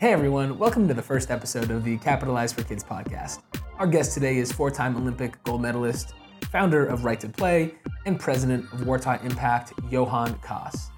Hey 0.00 0.14
everyone, 0.14 0.56
welcome 0.56 0.88
to 0.88 0.94
the 0.94 1.02
first 1.02 1.30
episode 1.30 1.70
of 1.70 1.84
the 1.84 1.98
Capitalize 1.98 2.54
for 2.54 2.62
Kids 2.62 2.82
podcast. 2.82 3.42
Our 3.78 3.86
guest 3.86 4.14
today 4.14 4.38
is 4.38 4.50
four 4.50 4.70
time 4.70 4.96
Olympic 4.96 5.36
gold 5.44 5.60
medalist, 5.60 6.14
founder 6.50 6.86
of 6.86 7.04
Right 7.04 7.20
to 7.20 7.28
Play, 7.28 7.74
and 8.06 8.18
president 8.18 8.64
of 8.72 8.80
Waratah 8.80 9.22
Impact, 9.22 9.74
Johann 9.90 10.36
Koss. 10.36 10.88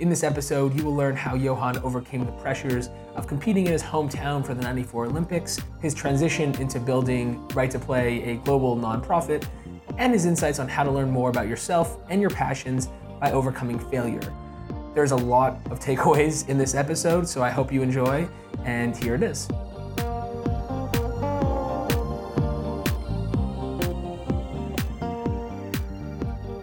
In 0.00 0.10
this 0.10 0.22
episode, 0.22 0.76
you 0.76 0.84
will 0.84 0.94
learn 0.94 1.16
how 1.16 1.36
Johann 1.36 1.78
overcame 1.78 2.26
the 2.26 2.32
pressures 2.32 2.90
of 3.14 3.26
competing 3.26 3.64
in 3.64 3.72
his 3.72 3.82
hometown 3.82 4.44
for 4.44 4.52
the 4.52 4.60
94 4.60 5.06
Olympics, 5.06 5.58
his 5.80 5.94
transition 5.94 6.54
into 6.60 6.78
building 6.78 7.48
Right 7.54 7.70
to 7.70 7.78
Play, 7.78 8.22
a 8.24 8.34
global 8.36 8.76
nonprofit, 8.76 9.46
and 9.96 10.12
his 10.12 10.26
insights 10.26 10.58
on 10.58 10.68
how 10.68 10.84
to 10.84 10.90
learn 10.90 11.10
more 11.10 11.30
about 11.30 11.48
yourself 11.48 11.96
and 12.10 12.20
your 12.20 12.28
passions 12.28 12.90
by 13.22 13.32
overcoming 13.32 13.78
failure. 13.78 14.20
There's 14.92 15.12
a 15.12 15.16
lot 15.16 15.58
of 15.70 15.78
takeaways 15.78 16.48
in 16.48 16.58
this 16.58 16.74
episode, 16.74 17.28
so 17.28 17.42
I 17.42 17.50
hope 17.50 17.72
you 17.72 17.82
enjoy, 17.82 18.28
and 18.64 18.96
here 18.96 19.14
it 19.14 19.22
is. 19.22 19.48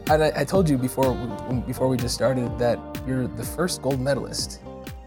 And 0.10 0.24
I, 0.24 0.32
I 0.36 0.44
told 0.44 0.70
you 0.70 0.78
before 0.78 1.14
before 1.66 1.88
we 1.88 1.98
just 1.98 2.16
started 2.16 2.58
that 2.60 2.80
you're 3.06 3.28
the 3.28 3.44
first 3.44 3.82
gold 3.82 4.00
medalist 4.00 4.62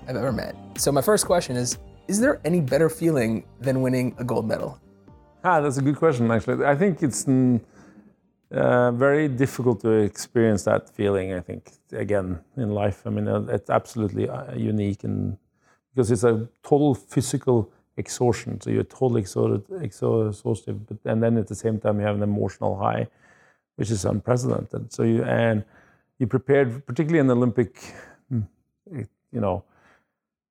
I've 0.06 0.16
ever 0.16 0.33
met. 0.33 0.55
So 0.77 0.91
my 0.91 1.02
first 1.02 1.27
question 1.27 1.56
is: 1.56 1.78
Is 2.09 2.20
there 2.20 2.41
any 2.45 2.61
better 2.61 2.89
feeling 2.89 3.45
than 3.61 3.83
winning 3.83 4.14
a 4.19 4.25
gold 4.25 4.47
medal? 4.47 4.78
Ah, 5.45 5.61
that's 5.61 5.78
a 5.78 5.83
good 5.83 5.97
question. 5.97 6.30
Actually, 6.30 6.64
I 6.66 6.75
think 6.75 7.02
it's 7.02 7.25
mm, 7.25 7.61
uh, 8.52 8.90
very 8.92 9.28
difficult 9.28 9.80
to 9.80 9.90
experience 9.90 10.64
that 10.64 10.88
feeling. 10.91 11.32
I 11.32 11.41
think 11.41 11.72
again 11.92 12.41
in 12.56 12.70
life. 12.70 13.06
I 13.06 13.10
mean, 13.10 13.28
uh, 13.28 13.42
it's 13.48 13.70
absolutely 13.70 14.28
uh, 14.28 14.54
unique, 14.54 15.04
and 15.04 15.36
because 15.95 16.10
it's 16.10 16.24
a 16.24 16.48
total 16.62 16.94
physical 16.94 17.72
exhaustion, 17.96 18.60
so 18.60 18.70
you're 18.70 18.84
totally 18.84 19.20
exhausted, 19.20 19.64
exhausted, 19.83 20.86
but 20.86 20.98
and 21.10 21.22
then 21.22 21.36
at 21.36 21.47
the 21.47 21.55
same 21.55 21.78
time 21.78 22.00
you 22.00 22.06
have 22.06 22.16
an 22.16 22.22
emotional 22.22 22.77
high 22.77 23.06
which 23.77 23.91
is 23.91 24.05
unprecedented. 24.05 24.92
So 24.92 25.05
you 25.05 25.25
and 25.25 25.64
you 26.19 26.27
prepared, 26.27 26.84
particularly 26.86 27.19
in 27.19 27.28
the 27.28 27.34
Olympic, 27.34 27.78
hmm, 28.28 28.42
you 28.92 29.41
know, 29.41 29.64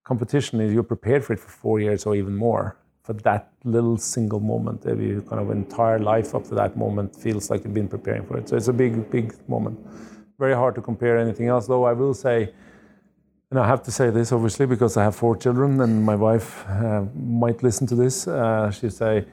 competition. 0.03 0.59
You're 0.59 0.81
prepared 0.81 1.23
for 1.23 1.33
it 1.33 1.39
for 1.39 1.49
four 1.49 1.79
years 1.79 2.07
or 2.07 2.15
even 2.15 2.35
more 2.35 2.75
for 3.09 3.13
that 3.23 3.51
little 3.63 3.97
single 3.97 4.39
moment. 4.39 4.85
Every 4.85 5.19
kind 5.29 5.41
of 5.41 5.49
entire 5.49 5.97
life 5.97 6.35
up 6.35 6.43
to 6.49 6.55
that 6.55 6.77
moment 6.77 7.15
feels 7.15 7.49
like 7.49 7.63
you've 7.63 7.73
been 7.73 7.87
preparing 7.87 8.23
for 8.23 8.37
it. 8.37 8.47
So 8.47 8.55
it's 8.55 8.67
a 8.67 8.73
big, 8.73 9.09
big 9.09 9.33
moment. 9.49 9.79
Very 10.37 10.53
hard 10.53 10.75
to 10.75 10.81
compare 10.81 11.17
anything 11.17 11.47
else. 11.47 11.65
Though 11.65 11.85
I 11.85 11.93
will 11.93 12.13
say, 12.13 12.53
and 13.49 13.59
I 13.59 13.65
have 13.65 13.81
to 13.83 13.91
say 13.91 14.11
this 14.11 14.31
obviously 14.31 14.67
because 14.67 14.95
I 14.95 15.03
have 15.03 15.15
four 15.15 15.35
children, 15.35 15.81
and 15.81 16.05
my 16.05 16.15
wife 16.15 16.63
uh, 16.67 17.05
might 17.15 17.63
listen 17.63 17.87
to 17.87 17.95
this. 17.95 18.27
Uh, 18.27 18.69
she'll 18.69 18.91
say 18.91 19.25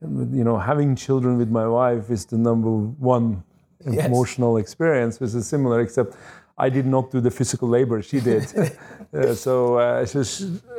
you 0.00 0.44
know, 0.44 0.56
having 0.56 0.94
children 0.94 1.38
with 1.38 1.50
my 1.50 1.66
wife 1.66 2.08
is 2.08 2.24
the 2.24 2.38
number 2.38 2.70
one 2.70 3.42
yes. 3.84 4.06
emotional 4.06 4.58
experience, 4.58 5.18
which 5.18 5.34
is 5.34 5.44
similar, 5.48 5.80
except 5.80 6.14
I 6.58 6.68
did 6.68 6.86
not 6.86 7.10
do 7.10 7.20
the 7.20 7.30
physical 7.30 7.68
labor; 7.68 8.02
she 8.02 8.20
did. 8.20 8.42
uh, 9.14 9.34
so, 9.34 9.78
uh, 9.78 10.04
so, 10.06 10.20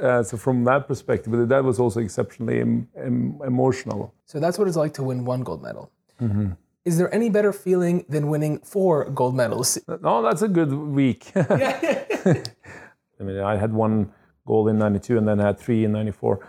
uh, 0.01 0.23
so, 0.23 0.37
from 0.37 0.63
that 0.65 0.87
perspective, 0.87 1.47
that 1.47 1.63
was 1.63 1.79
also 1.79 1.99
exceptionally 1.99 2.59
em- 2.59 2.87
em- 2.95 3.39
emotional. 3.45 4.13
So 4.25 4.39
that's 4.39 4.57
what 4.57 4.67
it's 4.67 4.77
like 4.77 4.93
to 4.95 5.03
win 5.03 5.25
one 5.25 5.41
gold 5.43 5.63
medal. 5.63 5.91
Mm-hmm. 6.21 6.51
Is 6.85 6.97
there 6.97 7.13
any 7.13 7.29
better 7.29 7.53
feeling 7.53 8.05
than 8.09 8.29
winning 8.29 8.59
four 8.59 9.09
gold 9.09 9.35
medals? 9.35 9.77
No, 10.01 10.21
that's 10.21 10.41
a 10.41 10.47
good 10.47 10.73
week. 10.73 11.31
I 11.35 12.43
mean, 13.19 13.39
I 13.39 13.55
had 13.57 13.73
one 13.73 14.11
gold 14.45 14.69
in 14.69 14.77
'92, 14.77 15.17
and 15.17 15.27
then 15.27 15.39
I 15.39 15.45
had 15.47 15.59
three 15.59 15.85
in 15.85 15.91
'94 15.91 16.39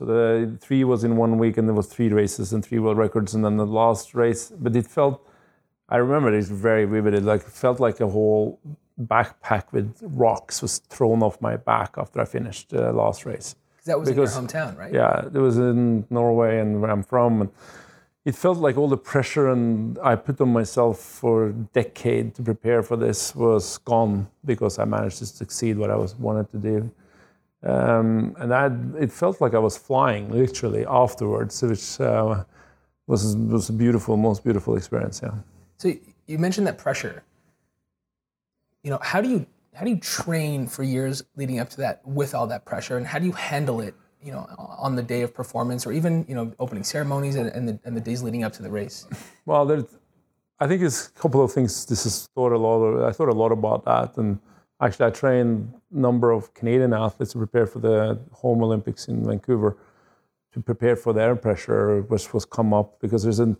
so 0.00 0.06
the 0.06 0.56
three 0.60 0.82
was 0.84 1.04
in 1.04 1.18
one 1.18 1.36
week, 1.36 1.58
and 1.58 1.68
there 1.68 1.74
was 1.74 1.86
three 1.86 2.08
races 2.08 2.54
and 2.54 2.64
three 2.64 2.78
world 2.78 2.96
records, 2.96 3.34
and 3.34 3.44
then 3.44 3.58
the 3.58 3.66
last 3.66 4.14
race. 4.14 4.50
But 4.50 4.74
it 4.74 4.86
felt, 4.86 5.28
I 5.90 5.96
remember 5.96 6.32
it 6.32 6.44
very 6.44 6.84
vividly. 6.84 7.20
Like 7.20 7.42
it 7.42 7.52
felt 7.52 7.80
like 7.80 8.00
a 8.00 8.08
whole 8.08 8.60
backpack 9.00 9.72
with 9.72 9.96
rocks 10.02 10.62
was 10.62 10.78
thrown 10.78 11.22
off 11.22 11.40
my 11.40 11.56
back 11.56 11.94
after 11.96 12.20
I 12.20 12.24
finished 12.24 12.70
the 12.70 12.92
last 12.92 13.26
race. 13.26 13.56
That 13.86 13.98
was 13.98 14.08
because, 14.08 14.36
in 14.36 14.42
your 14.42 14.50
hometown, 14.50 14.78
right? 14.78 14.92
Yeah, 14.92 15.24
it 15.26 15.38
was 15.38 15.58
in 15.58 16.06
Norway 16.10 16.60
and 16.60 16.80
where 16.80 16.90
I'm 16.90 17.02
from, 17.02 17.40
and 17.42 17.50
it 18.24 18.34
felt 18.34 18.58
like 18.58 18.76
all 18.76 18.88
the 18.88 18.98
pressure 18.98 19.48
and 19.48 19.98
I 20.02 20.14
put 20.14 20.40
on 20.40 20.52
myself 20.52 21.00
for 21.00 21.46
a 21.46 21.52
decade 21.52 22.34
to 22.34 22.42
prepare 22.42 22.82
for 22.82 22.96
this 22.96 23.34
was 23.34 23.78
gone 23.78 24.28
because 24.44 24.78
I 24.78 24.84
managed 24.84 25.18
to 25.18 25.26
succeed 25.26 25.78
what 25.78 25.90
I 25.90 25.96
was 25.96 26.14
wanted 26.16 26.50
to 26.52 26.58
do. 26.58 26.90
Um, 27.62 28.36
and 28.38 28.50
that 28.50 28.72
it 29.02 29.12
felt 29.12 29.40
like 29.40 29.54
I 29.54 29.58
was 29.58 29.76
flying 29.76 30.30
literally 30.30 30.86
afterwards, 30.86 31.62
which 31.62 32.00
uh, 32.00 32.44
was 33.06 33.36
was 33.36 33.70
a 33.70 33.72
beautiful, 33.72 34.16
most 34.16 34.44
beautiful 34.44 34.76
experience. 34.76 35.20
Yeah. 35.22 35.32
So 35.80 35.94
you 36.26 36.38
mentioned 36.38 36.66
that 36.66 36.76
pressure. 36.76 37.22
You 38.82 38.90
know, 38.90 38.98
how 39.02 39.22
do 39.22 39.30
you 39.30 39.46
how 39.74 39.84
do 39.84 39.90
you 39.90 39.98
train 39.98 40.66
for 40.66 40.82
years 40.82 41.22
leading 41.36 41.58
up 41.58 41.70
to 41.70 41.78
that 41.78 42.06
with 42.06 42.34
all 42.34 42.46
that 42.48 42.66
pressure, 42.66 42.98
and 42.98 43.06
how 43.06 43.18
do 43.18 43.24
you 43.24 43.32
handle 43.32 43.80
it? 43.80 43.94
You 44.22 44.32
know, 44.32 44.46
on 44.58 44.94
the 44.94 45.02
day 45.02 45.22
of 45.22 45.32
performance, 45.32 45.86
or 45.86 45.92
even 45.92 46.26
you 46.28 46.34
know 46.34 46.52
opening 46.58 46.84
ceremonies 46.84 47.36
and, 47.36 47.48
and 47.48 47.66
the 47.66 47.80
and 47.84 47.96
the 47.96 48.00
days 48.00 48.22
leading 48.22 48.44
up 48.44 48.52
to 48.54 48.62
the 48.62 48.70
race. 48.70 49.06
Well, 49.46 49.64
there's, 49.64 49.84
I 50.60 50.68
think 50.68 50.82
it's 50.82 51.08
a 51.08 51.12
couple 51.12 51.42
of 51.42 51.50
things. 51.50 51.86
This 51.86 52.04
is 52.04 52.28
thought 52.34 52.52
a 52.52 52.58
lot. 52.58 52.84
Of, 52.84 53.08
I 53.08 53.12
thought 53.12 53.30
a 53.30 53.38
lot 53.42 53.50
about 53.50 53.84
that, 53.86 54.18
and 54.18 54.38
Actually, 54.82 55.06
I 55.06 55.10
trained 55.10 55.74
a 55.94 55.98
number 55.98 56.30
of 56.30 56.54
Canadian 56.54 56.94
athletes 56.94 57.32
to 57.32 57.38
prepare 57.38 57.66
for 57.66 57.80
the 57.80 58.18
home 58.32 58.62
Olympics 58.62 59.08
in 59.08 59.26
Vancouver, 59.26 59.76
to 60.52 60.60
prepare 60.60 60.96
for 60.96 61.12
the 61.12 61.20
air 61.20 61.36
pressure, 61.36 62.00
which 62.02 62.32
was 62.32 62.46
come 62.46 62.72
up 62.72 62.98
because 62.98 63.22
there's 63.22 63.40
an 63.40 63.58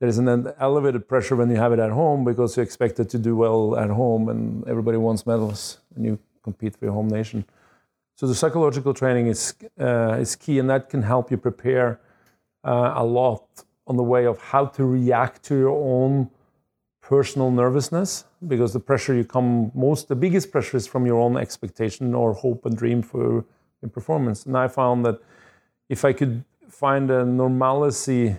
there's 0.00 0.18
an 0.18 0.52
elevated 0.58 1.08
pressure 1.08 1.36
when 1.36 1.50
you 1.50 1.56
have 1.56 1.72
it 1.72 1.78
at 1.78 1.90
home 1.90 2.24
because 2.24 2.56
you 2.56 2.62
expect 2.62 3.00
it 3.00 3.08
to 3.10 3.18
do 3.18 3.36
well 3.36 3.76
at 3.76 3.90
home, 3.90 4.28
and 4.28 4.66
everybody 4.68 4.98
wants 4.98 5.26
medals, 5.26 5.78
and 5.94 6.04
you 6.04 6.18
compete 6.42 6.76
for 6.76 6.84
your 6.84 6.94
home 6.94 7.08
nation. 7.08 7.44
So 8.14 8.26
the 8.26 8.34
psychological 8.34 8.94
training 8.94 9.26
is 9.26 9.54
uh, 9.80 10.16
is 10.20 10.36
key, 10.36 10.58
and 10.58 10.68
that 10.70 10.88
can 10.88 11.02
help 11.02 11.30
you 11.30 11.36
prepare 11.36 12.00
uh, 12.64 12.92
a 12.96 13.04
lot 13.04 13.64
on 13.86 13.96
the 13.96 14.02
way 14.02 14.26
of 14.26 14.38
how 14.40 14.66
to 14.66 14.84
react 14.84 15.42
to 15.44 15.54
your 15.54 15.76
own 15.76 16.30
personal 17.00 17.50
nervousness 17.52 18.24
because 18.48 18.72
the 18.72 18.80
pressure 18.80 19.14
you 19.14 19.24
come 19.24 19.70
most 19.74 20.08
the 20.08 20.16
biggest 20.16 20.50
pressure 20.50 20.76
is 20.76 20.88
from 20.88 21.06
your 21.06 21.20
own 21.20 21.36
expectation 21.36 22.14
or 22.14 22.32
hope 22.32 22.66
and 22.66 22.76
dream 22.76 23.00
for 23.00 23.44
your 23.80 23.90
performance 23.92 24.44
and 24.44 24.56
i 24.56 24.66
found 24.66 25.04
that 25.04 25.20
if 25.88 26.04
i 26.04 26.12
could 26.12 26.44
find 26.68 27.08
a 27.12 27.24
normalcy 27.24 28.36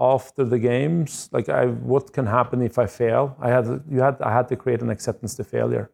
after 0.00 0.44
the 0.44 0.58
games 0.58 1.28
like 1.32 1.48
I, 1.48 1.66
what 1.66 2.12
can 2.12 2.26
happen 2.26 2.62
if 2.62 2.78
i 2.78 2.86
fail 2.86 3.36
i 3.40 3.48
had 3.48 3.82
you 3.90 4.00
had 4.00 4.20
i 4.22 4.32
had 4.32 4.48
to 4.48 4.56
create 4.56 4.80
an 4.82 4.90
acceptance 4.90 5.34
to 5.36 5.44
failure 5.44 5.90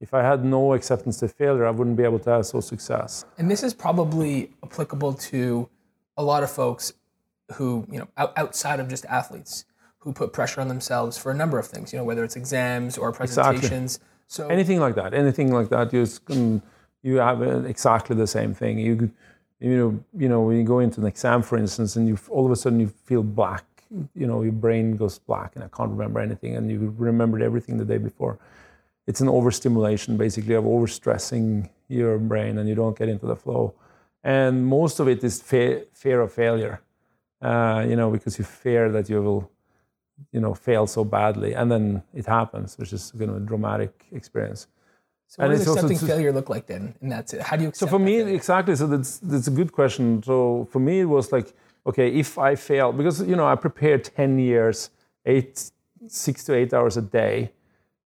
if 0.00 0.14
i 0.14 0.22
had 0.22 0.44
no 0.44 0.74
acceptance 0.74 1.18
to 1.18 1.28
failure 1.28 1.66
i 1.66 1.70
wouldn't 1.70 1.96
be 1.96 2.04
able 2.04 2.20
to 2.20 2.30
have 2.30 2.46
so 2.46 2.60
success 2.60 3.24
and 3.38 3.50
this 3.50 3.62
is 3.62 3.74
probably 3.74 4.52
applicable 4.62 5.14
to 5.14 5.68
a 6.16 6.22
lot 6.22 6.42
of 6.42 6.50
folks 6.50 6.92
who 7.54 7.86
you 7.90 7.98
know 7.98 8.08
outside 8.36 8.80
of 8.80 8.88
just 8.88 9.04
athletes 9.06 9.64
who 10.04 10.12
put 10.12 10.34
pressure 10.34 10.60
on 10.60 10.68
themselves 10.68 11.16
for 11.16 11.32
a 11.32 11.34
number 11.34 11.58
of 11.58 11.66
things, 11.66 11.92
you 11.92 11.98
know, 11.98 12.04
whether 12.04 12.22
it's 12.22 12.36
exams 12.36 12.98
or 12.98 13.10
presentations. 13.10 13.96
Exactly. 13.96 14.08
So 14.26 14.48
anything 14.48 14.78
like 14.78 14.94
that, 14.96 15.14
anything 15.14 15.50
like 15.52 15.70
that, 15.70 15.92
you 15.94 16.62
you 17.02 17.16
have 17.16 17.42
uh, 17.42 17.60
exactly 17.60 18.14
the 18.14 18.26
same 18.26 18.52
thing. 18.54 18.78
You 18.78 19.10
you 19.70 19.76
know 19.76 20.04
you 20.22 20.28
know 20.28 20.40
when 20.42 20.56
you 20.56 20.64
go 20.64 20.80
into 20.80 21.00
an 21.00 21.06
exam, 21.06 21.42
for 21.42 21.56
instance, 21.58 21.96
and 21.96 22.06
you 22.08 22.18
all 22.30 22.44
of 22.46 22.52
a 22.52 22.56
sudden 22.56 22.80
you 22.80 22.88
feel 22.88 23.22
black. 23.22 23.64
You 24.14 24.26
know, 24.26 24.42
your 24.42 24.52
brain 24.52 24.96
goes 24.96 25.18
black, 25.18 25.54
and 25.54 25.62
I 25.64 25.68
can't 25.68 25.90
remember 25.90 26.18
anything, 26.20 26.56
and 26.56 26.70
you 26.70 26.94
remembered 26.98 27.42
everything 27.42 27.78
the 27.78 27.84
day 27.84 27.98
before. 27.98 28.38
It's 29.06 29.20
an 29.20 29.28
overstimulation, 29.28 30.16
basically, 30.16 30.54
of 30.54 30.64
overstressing 30.64 31.68
your 31.88 32.18
brain, 32.18 32.58
and 32.58 32.68
you 32.68 32.74
don't 32.74 32.98
get 32.98 33.08
into 33.08 33.26
the 33.26 33.36
flow. 33.36 33.74
And 34.24 34.66
most 34.66 34.98
of 35.00 35.06
it 35.08 35.22
is 35.22 35.40
fe- 35.40 35.84
fear 35.92 36.20
of 36.22 36.32
failure. 36.32 36.80
Uh, 37.40 37.84
you 37.88 37.94
know, 37.94 38.10
because 38.10 38.38
you 38.38 38.44
fear 38.44 38.90
that 38.90 39.08
you 39.08 39.22
will 39.22 39.50
you 40.32 40.40
know 40.40 40.54
fail 40.54 40.86
so 40.86 41.04
badly 41.04 41.54
and 41.54 41.70
then 41.70 42.02
it 42.14 42.26
happens 42.26 42.78
which 42.78 42.92
is 42.92 43.12
kind 43.18 43.30
of 43.30 43.36
a 43.36 43.40
dramatic 43.40 44.06
experience 44.12 44.66
so 45.34 45.42
what 45.42 45.50
and 45.50 45.58
does 45.58 45.66
accepting 45.66 45.96
also, 45.96 46.06
failure 46.06 46.32
look 46.32 46.48
like 46.48 46.66
then 46.66 46.94
and 47.00 47.10
that's 47.10 47.32
it 47.34 47.40
how 47.40 47.56
do 47.56 47.64
you 47.64 47.72
so 47.74 47.86
for 47.86 47.98
me 47.98 48.18
failure? 48.18 48.34
exactly 48.34 48.76
so 48.76 48.86
that's 48.86 49.18
that's 49.18 49.48
a 49.48 49.50
good 49.50 49.72
question 49.72 50.22
so 50.22 50.68
for 50.70 50.78
me 50.78 51.00
it 51.00 51.10
was 51.16 51.32
like 51.32 51.52
okay 51.86 52.08
if 52.08 52.38
i 52.38 52.54
fail 52.54 52.92
because 52.92 53.20
you 53.30 53.36
know 53.36 53.46
i 53.46 53.56
prepared 53.56 54.04
10 54.04 54.38
years 54.38 54.90
eight 55.26 55.70
six 56.06 56.44
to 56.44 56.54
eight 56.54 56.72
hours 56.72 56.96
a 56.96 57.02
day 57.02 57.50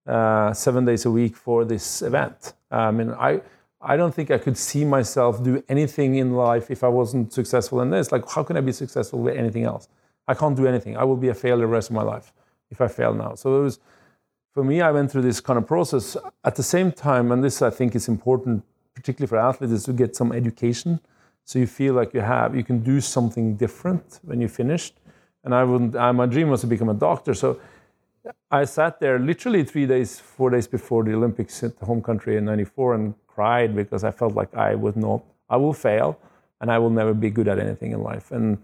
uh, 0.07 0.55
seven 0.55 0.87
days 0.87 1.05
a 1.05 1.11
week 1.11 1.37
for 1.37 1.67
this 1.67 2.01
event 2.01 2.55
i 2.71 2.91
mean 2.91 3.11
i 3.13 3.41
I 3.81 3.97
don't 3.97 4.13
think 4.13 4.31
I 4.31 4.39
could 4.39 4.59
see 4.59 4.85
myself 4.85 5.43
do 5.43 5.63
anything 5.69 6.17
in 6.17 6.35
life 6.35 6.71
if 6.71 6.83
I 6.83 6.89
wasn't 6.89 7.33
successful 7.33 7.81
in 7.81 7.91
this. 7.91 8.11
Like, 8.11 8.29
how 8.29 8.43
can 8.43 8.57
I 8.57 8.61
be 8.61 8.73
successful 8.73 9.21
with 9.21 9.37
anything 9.37 9.65
else? 9.65 9.89
I 10.27 10.35
can't 10.35 10.57
do 10.57 10.67
anything. 10.67 10.97
I 10.97 11.05
will 11.05 11.17
be 11.17 11.29
a 11.29 11.35
failure 11.35 11.59
the 11.59 11.67
rest 11.69 11.91
of 11.91 11.95
my 11.95 12.03
life 12.03 12.33
if 12.71 12.81
I 12.81 12.89
fail 12.89 13.15
now. 13.15 13.35
So 13.35 13.61
it 13.61 13.63
was, 13.63 13.79
for 14.59 14.65
me, 14.65 14.81
I 14.81 14.91
went 14.91 15.09
through 15.13 15.23
this 15.23 15.41
kind 15.41 15.57
of 15.57 15.69
process. 15.69 16.17
At 16.43 16.57
the 16.57 16.65
same 16.65 16.91
time, 16.91 17.31
and 17.31 17.45
this 17.45 17.63
I 17.63 17.71
think 17.71 17.95
is 17.95 18.09
important, 18.09 18.65
particularly 18.93 19.29
for 19.29 19.39
athletes, 19.39 19.73
is 19.73 19.85
to 19.85 19.93
get 19.93 20.17
some 20.17 20.33
education. 20.33 20.99
So 21.45 21.61
you 21.61 21.69
feel 21.69 21.95
like 21.95 22.13
you 22.13 22.23
have, 22.23 22.57
you 22.57 22.65
can 22.65 22.81
do 22.81 23.01
something 23.01 23.55
different 23.55 24.19
when 24.23 24.41
you 24.41 24.49
finished. 24.49 24.95
And 25.45 25.55
I 25.55 25.63
wouldn't, 25.63 25.95
I, 25.95 26.11
my 26.11 26.27
dream 26.27 26.49
was 26.51 26.63
to 26.63 26.67
become 26.67 26.89
a 26.89 26.95
doctor. 27.09 27.35
So 27.35 27.61
I 28.51 28.65
sat 28.65 28.99
there 28.99 29.21
literally 29.21 29.63
three 29.63 29.87
days, 29.87 30.19
four 30.19 30.51
days 30.51 30.67
before 30.67 31.05
the 31.05 31.15
Olympics 31.15 31.63
at 31.63 31.79
the 31.79 31.87
home 31.87 32.03
country 32.03 32.37
in 32.37 32.45
'94 32.45 32.95
and 32.95 33.15
cried 33.29 33.77
because 33.77 34.03
I 34.03 34.11
felt 34.11 34.35
like 34.35 34.53
I 34.57 34.75
would 34.75 34.97
not, 34.97 35.23
I 35.49 35.57
will 35.57 35.73
fail, 35.73 36.19
and 36.61 36.69
I 36.69 36.79
will 36.79 36.91
never 36.91 37.15
be 37.15 37.31
good 37.31 37.47
at 37.47 37.61
anything 37.61 37.93
in 37.93 38.03
life. 38.03 38.33
And 38.33 38.59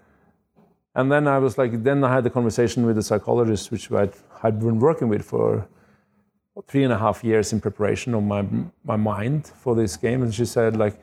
and 0.96 1.12
then 1.12 1.28
I 1.28 1.38
was 1.38 1.56
like, 1.56 1.84
then 1.84 2.02
I 2.02 2.12
had 2.12 2.24
the 2.24 2.30
conversation 2.30 2.84
with 2.84 2.96
the 2.96 3.02
psychologist, 3.02 3.70
which 3.70 3.92
I 3.92 4.08
had 4.42 4.58
been 4.58 4.80
working 4.80 5.08
with 5.08 5.24
for 5.24 5.68
three 6.66 6.84
and 6.84 6.92
a 6.92 6.98
half 6.98 7.24
years 7.24 7.52
in 7.52 7.60
preparation 7.60 8.14
of 8.14 8.22
my 8.22 8.44
my 8.84 8.96
mind 8.96 9.46
for 9.46 9.74
this 9.74 9.96
game, 9.96 10.22
and 10.22 10.34
she 10.34 10.44
said 10.44 10.76
like. 10.76 10.96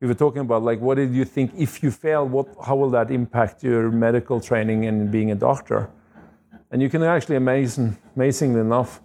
We 0.00 0.08
were 0.08 0.14
talking 0.14 0.42
about 0.42 0.62
like, 0.62 0.80
what 0.80 0.96
did 0.96 1.14
you 1.14 1.24
think 1.24 1.52
if 1.56 1.82
you 1.82 1.90
fail? 1.90 2.28
What, 2.28 2.48
how 2.66 2.76
will 2.76 2.90
that 2.90 3.10
impact 3.10 3.64
your 3.64 3.90
medical 3.90 4.38
training 4.38 4.84
and 4.84 5.10
being 5.10 5.30
a 5.30 5.34
doctor? 5.34 5.88
And 6.70 6.82
you 6.82 6.90
can 6.90 7.02
actually, 7.02 7.36
amazing, 7.36 7.96
amazingly 8.14 8.60
enough, 8.60 9.00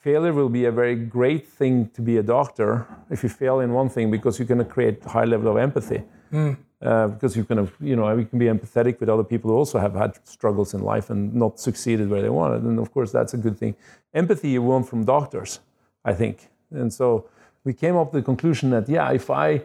failure 0.00 0.32
will 0.32 0.48
be 0.48 0.64
a 0.64 0.72
very 0.72 0.96
great 0.96 1.46
thing 1.46 1.90
to 1.90 2.00
be 2.00 2.16
a 2.16 2.22
doctor 2.22 2.86
if 3.10 3.22
you 3.22 3.28
fail 3.28 3.60
in 3.60 3.72
one 3.72 3.88
thing 3.88 4.10
because 4.10 4.38
you're 4.38 4.48
going 4.48 4.64
to 4.64 4.64
create 4.64 5.04
high 5.04 5.26
level 5.26 5.48
of 5.50 5.58
empathy. 5.58 6.02
Mm. 6.32 6.56
Uh, 6.82 7.08
because 7.08 7.34
you 7.34 7.44
can, 7.44 7.70
you 7.80 7.96
know, 7.96 8.14
you 8.14 8.26
can 8.26 8.38
be 8.38 8.46
empathetic 8.46 9.00
with 9.00 9.08
other 9.08 9.24
people 9.24 9.50
who 9.50 9.56
also 9.56 9.78
have 9.78 9.94
had 9.94 10.18
struggles 10.28 10.74
in 10.74 10.82
life 10.82 11.08
and 11.08 11.34
not 11.34 11.58
succeeded 11.58 12.10
where 12.10 12.20
they 12.20 12.28
wanted. 12.28 12.62
And 12.62 12.78
of 12.78 12.92
course, 12.92 13.10
that's 13.10 13.32
a 13.32 13.38
good 13.38 13.58
thing. 13.58 13.74
Empathy 14.12 14.50
you 14.50 14.60
want 14.60 14.86
from 14.86 15.04
doctors, 15.04 15.60
I 16.04 16.12
think. 16.12 16.50
And 16.70 16.92
so 16.92 17.28
we 17.64 17.72
came 17.72 17.96
up 17.96 18.12
with 18.12 18.22
the 18.22 18.26
conclusion 18.26 18.70
that 18.70 18.90
yeah, 18.90 19.10
if 19.10 19.30
I 19.30 19.62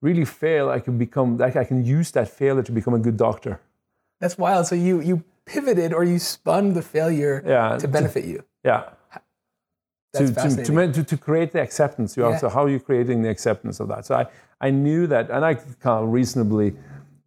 really 0.00 0.24
fail, 0.24 0.70
I 0.70 0.80
can 0.80 0.96
become, 0.96 1.36
like 1.36 1.54
I 1.56 1.64
can 1.64 1.84
use 1.84 2.12
that 2.12 2.28
failure 2.28 2.62
to 2.62 2.72
become 2.72 2.94
a 2.94 2.98
good 2.98 3.18
doctor. 3.18 3.60
That's 4.20 4.38
wild. 4.38 4.66
So 4.66 4.74
you 4.74 5.00
you 5.00 5.22
pivoted 5.44 5.92
or 5.92 6.04
you 6.04 6.18
spun 6.18 6.72
the 6.72 6.82
failure 6.82 7.42
yeah, 7.46 7.76
to 7.76 7.88
benefit 7.88 8.22
to, 8.22 8.28
you. 8.30 8.44
Yeah. 8.64 8.84
To, 10.14 10.32
to, 10.32 10.92
to, 10.92 11.04
to, 11.04 11.16
create 11.16 11.52
the 11.52 11.60
acceptance. 11.60 12.16
You 12.16 12.22
yeah. 12.22 12.30
also, 12.30 12.48
how 12.48 12.64
are 12.64 12.68
you 12.68 12.80
creating 12.80 13.22
the 13.22 13.28
acceptance 13.28 13.80
of 13.80 13.88
that? 13.88 14.06
So 14.06 14.14
I, 14.14 14.26
I 14.60 14.70
knew 14.70 15.06
that, 15.08 15.30
and 15.30 15.44
I 15.44 15.58
of 15.84 16.08
reasonably 16.08 16.74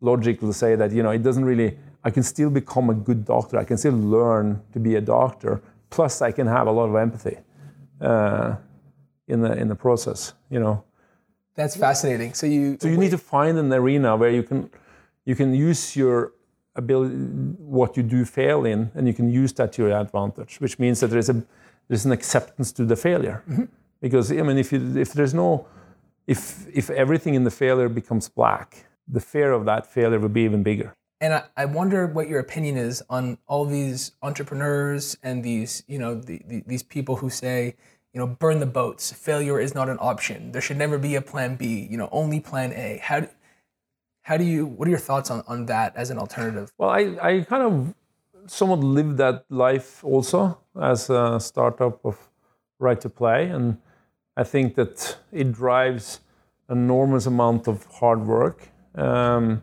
logically 0.01 0.54
say 0.54 0.75
that, 0.75 0.92
you 0.92 1.04
know, 1.04 1.12
it 1.12 1.24
doesn't 1.24 1.45
really, 1.45 1.78
I 2.04 2.12
can 2.12 2.24
still 2.24 2.50
become 2.50 2.89
a 2.89 2.94
good 2.94 3.25
doctor. 3.25 3.57
I 3.57 3.63
can 3.63 3.78
still 3.78 3.94
learn 3.94 4.62
to 4.74 4.80
be 4.80 4.95
a 4.95 5.01
doctor. 5.01 5.62
Plus, 5.89 6.22
I 6.22 6.31
can 6.31 6.48
have 6.48 6.68
a 6.68 6.72
lot 6.72 6.88
of 6.89 6.95
empathy 6.95 7.38
uh, 8.00 8.56
in, 9.28 9.42
the, 9.42 9.54
in 9.54 9.68
the 9.68 9.75
process, 9.75 10.33
you 10.50 10.60
know. 10.60 10.83
That's 11.56 11.75
fascinating. 11.75 12.33
So 12.33 12.45
you, 12.45 12.78
so 12.80 12.88
you 12.88 12.98
need 12.98 13.12
to 13.12 13.18
find 13.18 13.57
an 13.57 13.74
arena 13.74 14.16
where 14.16 14.30
you 14.30 14.44
can, 14.44 14.69
you 15.25 15.36
can 15.36 15.54
use 15.56 15.95
your 15.95 16.33
ability, 16.75 17.16
what 17.16 17.98
you 17.98 18.04
do 18.04 18.24
fail 18.24 18.66
in, 18.66 18.92
and 18.94 19.07
you 19.07 19.13
can 19.13 19.30
use 19.30 19.51
that 19.54 19.74
to 19.74 19.88
your 19.88 20.00
advantage, 20.00 20.62
which 20.62 20.78
means 20.78 21.00
that 21.00 21.07
there's 21.07 21.30
a 21.30 21.44
there's 21.88 22.06
an 22.06 22.12
acceptance 22.12 22.72
to 22.74 22.86
the 22.86 22.95
failure. 22.95 23.44
Mm-hmm. 23.50 23.66
Because 24.01 24.31
I 24.31 24.42
mean, 24.42 24.57
if 24.57 24.72
you, 24.72 24.98
if 24.98 25.13
there's 25.13 25.34
no 25.34 25.68
if 26.28 26.68
if 26.74 26.89
everything 26.89 27.34
in 27.34 27.44
the 27.44 27.51
failure 27.51 27.89
becomes 27.89 28.30
black, 28.30 28.86
the 29.07 29.19
fear 29.19 29.51
of 29.51 29.66
that 29.66 29.92
failure 29.92 30.19
would 30.19 30.34
be 30.34 30.42
even 30.42 30.62
bigger. 30.62 30.94
And 31.19 31.34
I, 31.34 31.44
I 31.56 31.66
wonder 31.66 32.06
what 32.06 32.28
your 32.28 32.39
opinion 32.39 32.78
is 32.78 33.01
on 33.10 33.39
all 33.48 33.66
these 33.66 34.12
entrepreneurs 34.22 35.18
and 35.24 35.44
these 35.44 35.84
you 35.88 35.98
know 35.98 36.13
the, 36.16 36.42
the, 36.45 36.63
these 36.68 36.84
people 36.84 37.16
who 37.16 37.30
say 37.30 37.75
you 38.13 38.19
know 38.19 38.28
burn 38.28 38.60
the 38.60 38.68
boats. 38.68 39.12
Failure 39.12 39.60
is 39.60 39.74
not 39.74 39.90
an 39.90 39.98
option. 40.00 40.51
There 40.51 40.62
should 40.62 40.78
never 40.78 41.00
be 41.00 41.16
a 41.16 41.22
plan 41.22 41.56
B. 41.56 41.88
You 41.90 41.98
know, 41.98 42.10
only 42.12 42.40
plan 42.40 42.72
A. 42.74 43.00
How 43.01 43.22
do, 43.22 43.30
how 44.24 44.38
do 44.38 44.44
you? 44.44 44.66
What 44.66 44.88
are 44.88 44.92
your 44.92 45.00
thoughts 45.00 45.31
on, 45.31 45.44
on 45.48 45.66
that 45.68 45.95
as 45.95 46.12
an 46.12 46.19
alternative? 46.19 46.72
Well, 46.78 46.90
I, 46.90 47.18
I 47.22 47.42
kind 47.42 47.63
of 47.63 47.95
somewhat 48.47 48.79
lived 48.79 49.17
that 49.17 49.45
life 49.49 50.03
also 50.03 50.59
as 50.79 51.09
a 51.09 51.39
startup 51.39 52.03
of 52.05 52.17
Right 52.79 52.99
to 53.01 53.09
Play, 53.09 53.49
and 53.49 53.77
I 54.35 54.44
think 54.44 54.75
that 54.75 55.17
it 55.31 55.51
drives 55.51 56.21
enormous 56.69 57.25
amount 57.25 57.67
of 57.67 57.85
hard 57.85 58.25
work. 58.25 58.69
Um, 58.95 59.61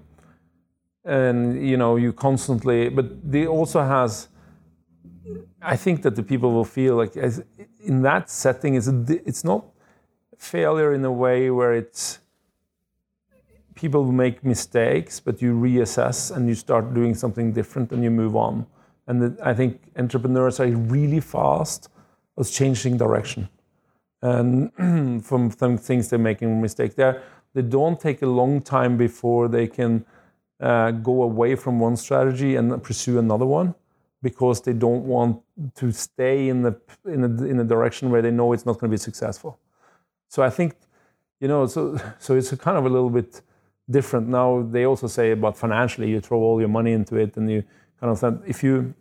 and 1.04 1.66
you 1.66 1.76
know 1.76 1.96
you 1.96 2.12
constantly 2.12 2.88
but 2.88 3.30
they 3.30 3.46
also 3.46 3.82
has 3.82 4.28
i 5.60 5.76
think 5.76 6.02
that 6.02 6.16
the 6.16 6.22
people 6.22 6.52
will 6.52 6.64
feel 6.64 6.96
like 6.96 7.16
as, 7.16 7.42
in 7.80 8.02
that 8.02 8.30
setting 8.30 8.74
is 8.74 8.88
it's 9.26 9.44
not 9.44 9.64
failure 10.38 10.94
in 10.94 11.04
a 11.04 11.12
way 11.12 11.50
where 11.50 11.74
it's 11.74 12.20
people 13.74 14.10
make 14.12 14.44
mistakes, 14.44 15.20
but 15.20 15.42
you 15.42 15.54
reassess 15.54 16.34
and 16.34 16.48
you 16.48 16.54
start 16.54 16.94
doing 16.94 17.14
something 17.14 17.52
different 17.52 17.92
and 17.92 18.02
you 18.02 18.10
move 18.10 18.36
on. 18.36 18.66
And 19.06 19.38
I 19.42 19.54
think 19.54 19.80
entrepreneurs 19.96 20.60
are 20.60 20.66
really 20.68 21.20
fast 21.20 21.88
at 22.38 22.46
changing 22.46 22.96
direction. 22.96 23.48
And 24.22 25.24
from 25.24 25.50
things 25.50 26.08
they're 26.08 26.18
making 26.18 26.60
mistakes 26.60 26.94
there, 26.94 27.22
they 27.52 27.62
don't 27.62 28.00
take 28.00 28.22
a 28.22 28.26
long 28.26 28.60
time 28.62 28.96
before 28.96 29.48
they 29.48 29.66
can 29.66 30.04
uh, 30.60 30.90
go 30.92 31.22
away 31.22 31.54
from 31.56 31.78
one 31.80 31.96
strategy 31.96 32.56
and 32.56 32.82
pursue 32.82 33.18
another 33.18 33.46
one 33.46 33.74
because 34.22 34.62
they 34.62 34.72
don't 34.72 35.04
want 35.04 35.42
to 35.74 35.92
stay 35.92 36.48
in 36.48 36.62
the 36.62 36.80
in 37.04 37.22
a, 37.24 37.44
in 37.44 37.60
a 37.60 37.64
direction 37.64 38.10
where 38.10 38.22
they 38.22 38.30
know 38.30 38.52
it's 38.52 38.64
not 38.64 38.78
going 38.78 38.90
to 38.90 38.94
be 38.94 38.98
successful. 38.98 39.58
So 40.28 40.42
I 40.42 40.50
think, 40.50 40.74
you 41.40 41.48
know, 41.48 41.66
so 41.66 41.98
so 42.18 42.34
it's 42.34 42.50
kind 42.54 42.78
of 42.78 42.86
a 42.86 42.88
little 42.88 43.10
bit 43.10 43.42
different 43.90 44.28
now. 44.28 44.62
They 44.62 44.84
also 44.84 45.06
say 45.06 45.32
about 45.32 45.56
financially, 45.56 46.10
you 46.10 46.20
throw 46.20 46.38
all 46.38 46.60
your 46.60 46.68
money 46.68 46.92
into 46.92 47.16
it, 47.16 47.36
and 47.36 47.50
you 47.50 47.64
kind 48.00 48.10
of 48.12 48.20
think 48.20 48.42
if 48.46 48.62
you. 48.62 48.94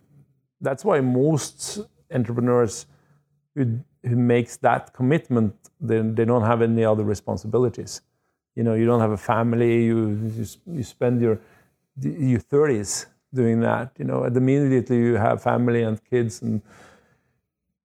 That's 0.60 0.84
why 0.84 1.00
most 1.00 1.80
entrepreneurs 2.10 2.86
who 3.54 3.80
who 4.02 4.16
makes 4.16 4.56
that 4.58 4.92
commitment, 4.92 5.54
they, 5.80 6.00
they 6.00 6.24
don't 6.24 6.42
have 6.42 6.62
any 6.62 6.84
other 6.84 7.04
responsibilities. 7.04 8.02
You 8.54 8.62
know, 8.62 8.74
you 8.74 8.86
don't 8.86 9.00
have 9.00 9.10
a 9.10 9.16
family. 9.16 9.84
You 9.84 10.30
you, 10.36 10.46
you 10.66 10.82
spend 10.82 11.20
your 11.20 11.40
your 12.00 12.40
thirties 12.40 13.06
doing 13.32 13.60
that. 13.60 13.92
You 13.98 14.04
know, 14.04 14.24
and 14.24 14.36
immediately 14.36 14.96
you 14.96 15.14
have 15.16 15.42
family 15.42 15.82
and 15.82 16.02
kids, 16.04 16.42
and 16.42 16.62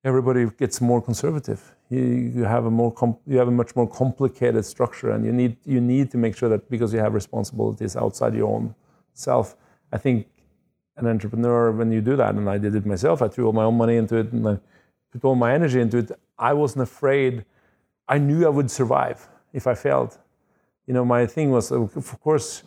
everybody 0.03 0.45
gets 0.57 0.79
more 0.81 1.01
conservative 1.01 1.75
you, 1.89 2.43
have 2.43 2.65
a 2.65 2.71
more 2.71 2.93
you 3.25 3.37
have 3.37 3.47
a 3.47 3.51
much 3.51 3.75
more 3.75 3.87
complicated 3.87 4.63
structure, 4.63 5.11
and 5.11 5.25
you 5.25 5.31
need 5.31 5.57
you 5.65 5.81
need 5.81 6.11
to 6.11 6.17
make 6.17 6.37
sure 6.37 6.49
that 6.49 6.69
because 6.69 6.93
you 6.93 6.99
have 6.99 7.13
responsibilities 7.13 7.95
outside 7.95 8.35
your 8.35 8.47
own 8.47 8.75
self. 9.13 9.55
I 9.91 9.97
think 9.97 10.27
an 10.97 11.07
entrepreneur, 11.07 11.71
when 11.71 11.91
you 11.91 12.01
do 12.01 12.15
that, 12.15 12.35
and 12.35 12.47
I 12.49 12.57
did 12.57 12.75
it 12.75 12.85
myself, 12.85 13.21
I 13.21 13.27
threw 13.27 13.47
all 13.47 13.53
my 13.53 13.63
own 13.63 13.77
money 13.77 13.97
into 13.97 14.17
it, 14.17 14.31
and 14.31 14.47
I 14.47 14.59
put 15.11 15.23
all 15.23 15.35
my 15.35 15.53
energy 15.53 15.81
into 15.81 15.97
it. 15.97 16.11
I 16.37 16.53
wasn't 16.53 16.83
afraid. 16.83 17.45
I 18.07 18.19
knew 18.19 18.45
I 18.45 18.49
would 18.49 18.69
survive 18.69 19.27
if 19.53 19.65
I 19.65 19.73
failed. 19.73 20.17
You 20.85 20.93
know, 20.93 21.05
my 21.05 21.25
thing 21.25 21.51
was, 21.51 21.71
of 21.71 22.19
course, 22.21 22.63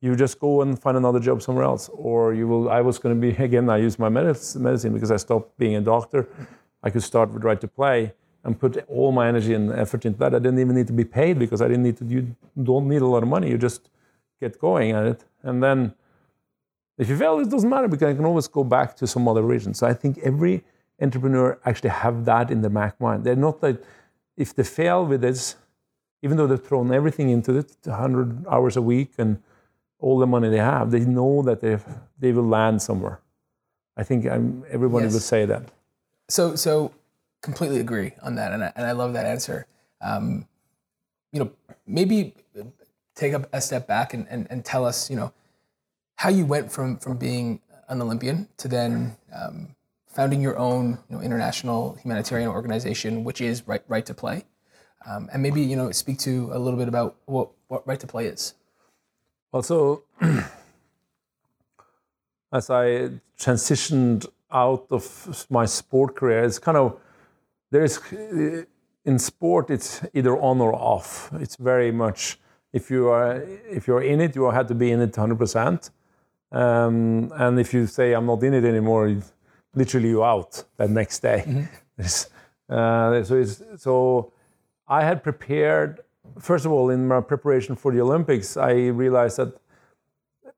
you 0.00 0.14
just 0.14 0.38
go 0.38 0.62
and 0.62 0.78
find 0.78 0.96
another 0.96 1.20
job 1.20 1.42
somewhere 1.42 1.64
else, 1.64 1.90
or 1.92 2.32
you 2.32 2.48
will. 2.48 2.70
I 2.70 2.80
was 2.80 2.98
going 2.98 3.14
to 3.14 3.20
be 3.20 3.42
again. 3.44 3.68
I 3.68 3.76
used 3.76 3.98
my 3.98 4.08
medicine 4.08 4.94
because 4.94 5.10
I 5.10 5.16
stopped 5.16 5.58
being 5.58 5.76
a 5.76 5.82
doctor. 5.82 6.28
I 6.82 6.88
could 6.88 7.02
start 7.02 7.30
with 7.30 7.44
right 7.44 7.60
to 7.60 7.68
play 7.68 8.14
and 8.44 8.58
put 8.58 8.84
all 8.88 9.10
my 9.10 9.26
energy 9.26 9.54
and 9.54 9.72
effort 9.72 10.04
into 10.04 10.18
that. 10.18 10.34
I 10.34 10.38
didn't 10.38 10.58
even 10.58 10.76
need 10.76 10.86
to 10.88 10.92
be 10.92 11.04
paid 11.04 11.38
because 11.38 11.60
I 11.62 11.68
didn't 11.68 11.82
need 11.82 11.96
to. 11.98 12.04
You 12.04 12.36
don't 12.62 12.88
need 12.88 13.02
a 13.02 13.06
lot 13.06 13.22
of 13.22 13.28
money. 13.28 13.50
You 13.50 13.58
just 13.58 13.88
get 14.40 14.58
going 14.58 14.92
at 14.92 15.06
it, 15.06 15.24
and 15.42 15.62
then 15.62 15.94
if 16.98 17.08
you 17.08 17.16
fail, 17.16 17.40
it 17.40 17.50
doesn't 17.50 17.68
matter 17.68 17.88
because 17.88 18.08
I 18.08 18.14
can 18.14 18.24
always 18.24 18.46
go 18.46 18.62
back 18.62 18.96
to 18.96 19.06
some 19.06 19.26
other 19.26 19.42
region. 19.42 19.74
So 19.74 19.86
I 19.86 19.94
think 19.94 20.18
every 20.18 20.62
entrepreneur 21.00 21.58
actually 21.64 21.90
have 21.90 22.24
that 22.26 22.50
in 22.50 22.60
their 22.60 22.70
back 22.70 23.00
mind. 23.00 23.24
They're 23.24 23.36
not 23.36 23.62
like 23.62 23.82
if 24.36 24.54
they 24.54 24.62
fail 24.64 25.04
with 25.06 25.20
this, 25.20 25.56
even 26.22 26.36
though 26.36 26.46
they've 26.46 26.62
thrown 26.62 26.92
everything 26.92 27.30
into 27.30 27.56
it, 27.58 27.76
100 27.84 28.46
hours 28.46 28.76
a 28.76 28.82
week 28.82 29.12
and 29.18 29.42
all 29.98 30.18
the 30.18 30.26
money 30.26 30.48
they 30.48 30.58
have, 30.58 30.90
they 30.90 31.00
know 31.00 31.42
that 31.42 31.60
they 31.60 31.78
they 32.18 32.32
will 32.32 32.46
land 32.46 32.82
somewhere. 32.82 33.20
I 33.96 34.02
think 34.04 34.26
I'm, 34.26 34.64
everybody 34.70 35.06
yes. 35.06 35.14
would 35.14 35.22
say 35.22 35.46
that. 35.46 35.70
So 36.28 36.54
so 36.54 36.92
completely 37.44 37.78
agree 37.78 38.12
on 38.22 38.34
that, 38.36 38.52
and 38.52 38.64
I, 38.64 38.72
and 38.74 38.86
I 38.86 38.92
love 38.92 39.12
that 39.12 39.26
answer. 39.26 39.66
Um, 40.00 40.48
you 41.30 41.40
know, 41.40 41.52
maybe 41.86 42.34
take 43.14 43.34
a, 43.34 43.46
a 43.52 43.60
step 43.60 43.86
back 43.86 44.14
and, 44.14 44.26
and, 44.30 44.46
and 44.50 44.64
tell 44.64 44.84
us, 44.84 45.10
you 45.10 45.16
know, 45.16 45.32
how 46.16 46.30
you 46.30 46.46
went 46.46 46.72
from 46.72 46.96
from 46.96 47.18
being 47.18 47.60
an 47.88 48.00
Olympian 48.00 48.48
to 48.56 48.66
then 48.66 49.16
um, 49.34 49.68
founding 50.08 50.40
your 50.40 50.58
own 50.58 50.98
you 51.10 51.16
know, 51.16 51.22
international 51.22 51.98
humanitarian 52.02 52.48
organization, 52.48 53.24
which 53.24 53.40
is 53.40 53.68
Right 53.68 53.82
Right 53.88 54.06
to 54.06 54.14
Play, 54.14 54.44
um, 55.06 55.28
and 55.32 55.42
maybe 55.42 55.60
you 55.60 55.76
know 55.76 55.92
speak 55.92 56.18
to 56.20 56.50
a 56.52 56.58
little 56.58 56.78
bit 56.78 56.88
about 56.88 57.16
what 57.26 57.50
what 57.68 57.86
Right 57.86 58.00
to 58.00 58.06
Play 58.06 58.26
is. 58.26 58.54
Well, 59.52 59.62
so 59.62 60.04
as 62.52 62.70
I 62.70 63.10
transitioned 63.38 64.26
out 64.50 64.86
of 64.90 65.46
my 65.50 65.66
sport 65.66 66.16
career, 66.16 66.44
it's 66.44 66.58
kind 66.58 66.78
of 66.78 66.98
there's 67.74 67.98
in 69.04 69.18
sport, 69.18 69.70
it's 69.70 70.00
either 70.14 70.34
on 70.40 70.60
or 70.60 70.72
off. 70.74 71.30
It's 71.44 71.56
very 71.56 71.90
much 71.92 72.38
if 72.72 72.90
you 72.90 73.08
are 73.08 73.42
if 73.78 73.86
you're 73.88 74.02
in 74.12 74.20
it, 74.20 74.34
you 74.36 74.50
have 74.50 74.68
to 74.68 74.74
be 74.74 74.90
in 74.90 75.00
it 75.00 75.16
100 75.16 75.38
percent. 75.38 75.90
Um, 76.52 77.32
and 77.34 77.58
if 77.58 77.74
you 77.74 77.86
say 77.86 78.12
I'm 78.12 78.26
not 78.26 78.42
in 78.42 78.54
it 78.54 78.64
anymore, 78.64 79.16
literally 79.74 80.10
you 80.10 80.24
out 80.24 80.64
that 80.76 80.90
next 80.90 81.18
day. 81.20 81.40
Mm-hmm. 81.46 82.72
uh, 82.74 83.24
so 83.24 83.44
so 83.76 84.32
I 84.86 85.02
had 85.04 85.22
prepared. 85.22 86.00
First 86.38 86.64
of 86.66 86.72
all, 86.72 86.90
in 86.90 87.06
my 87.06 87.20
preparation 87.20 87.76
for 87.76 87.92
the 87.92 88.00
Olympics, 88.00 88.56
I 88.56 88.72
realized 89.04 89.36
that 89.36 89.52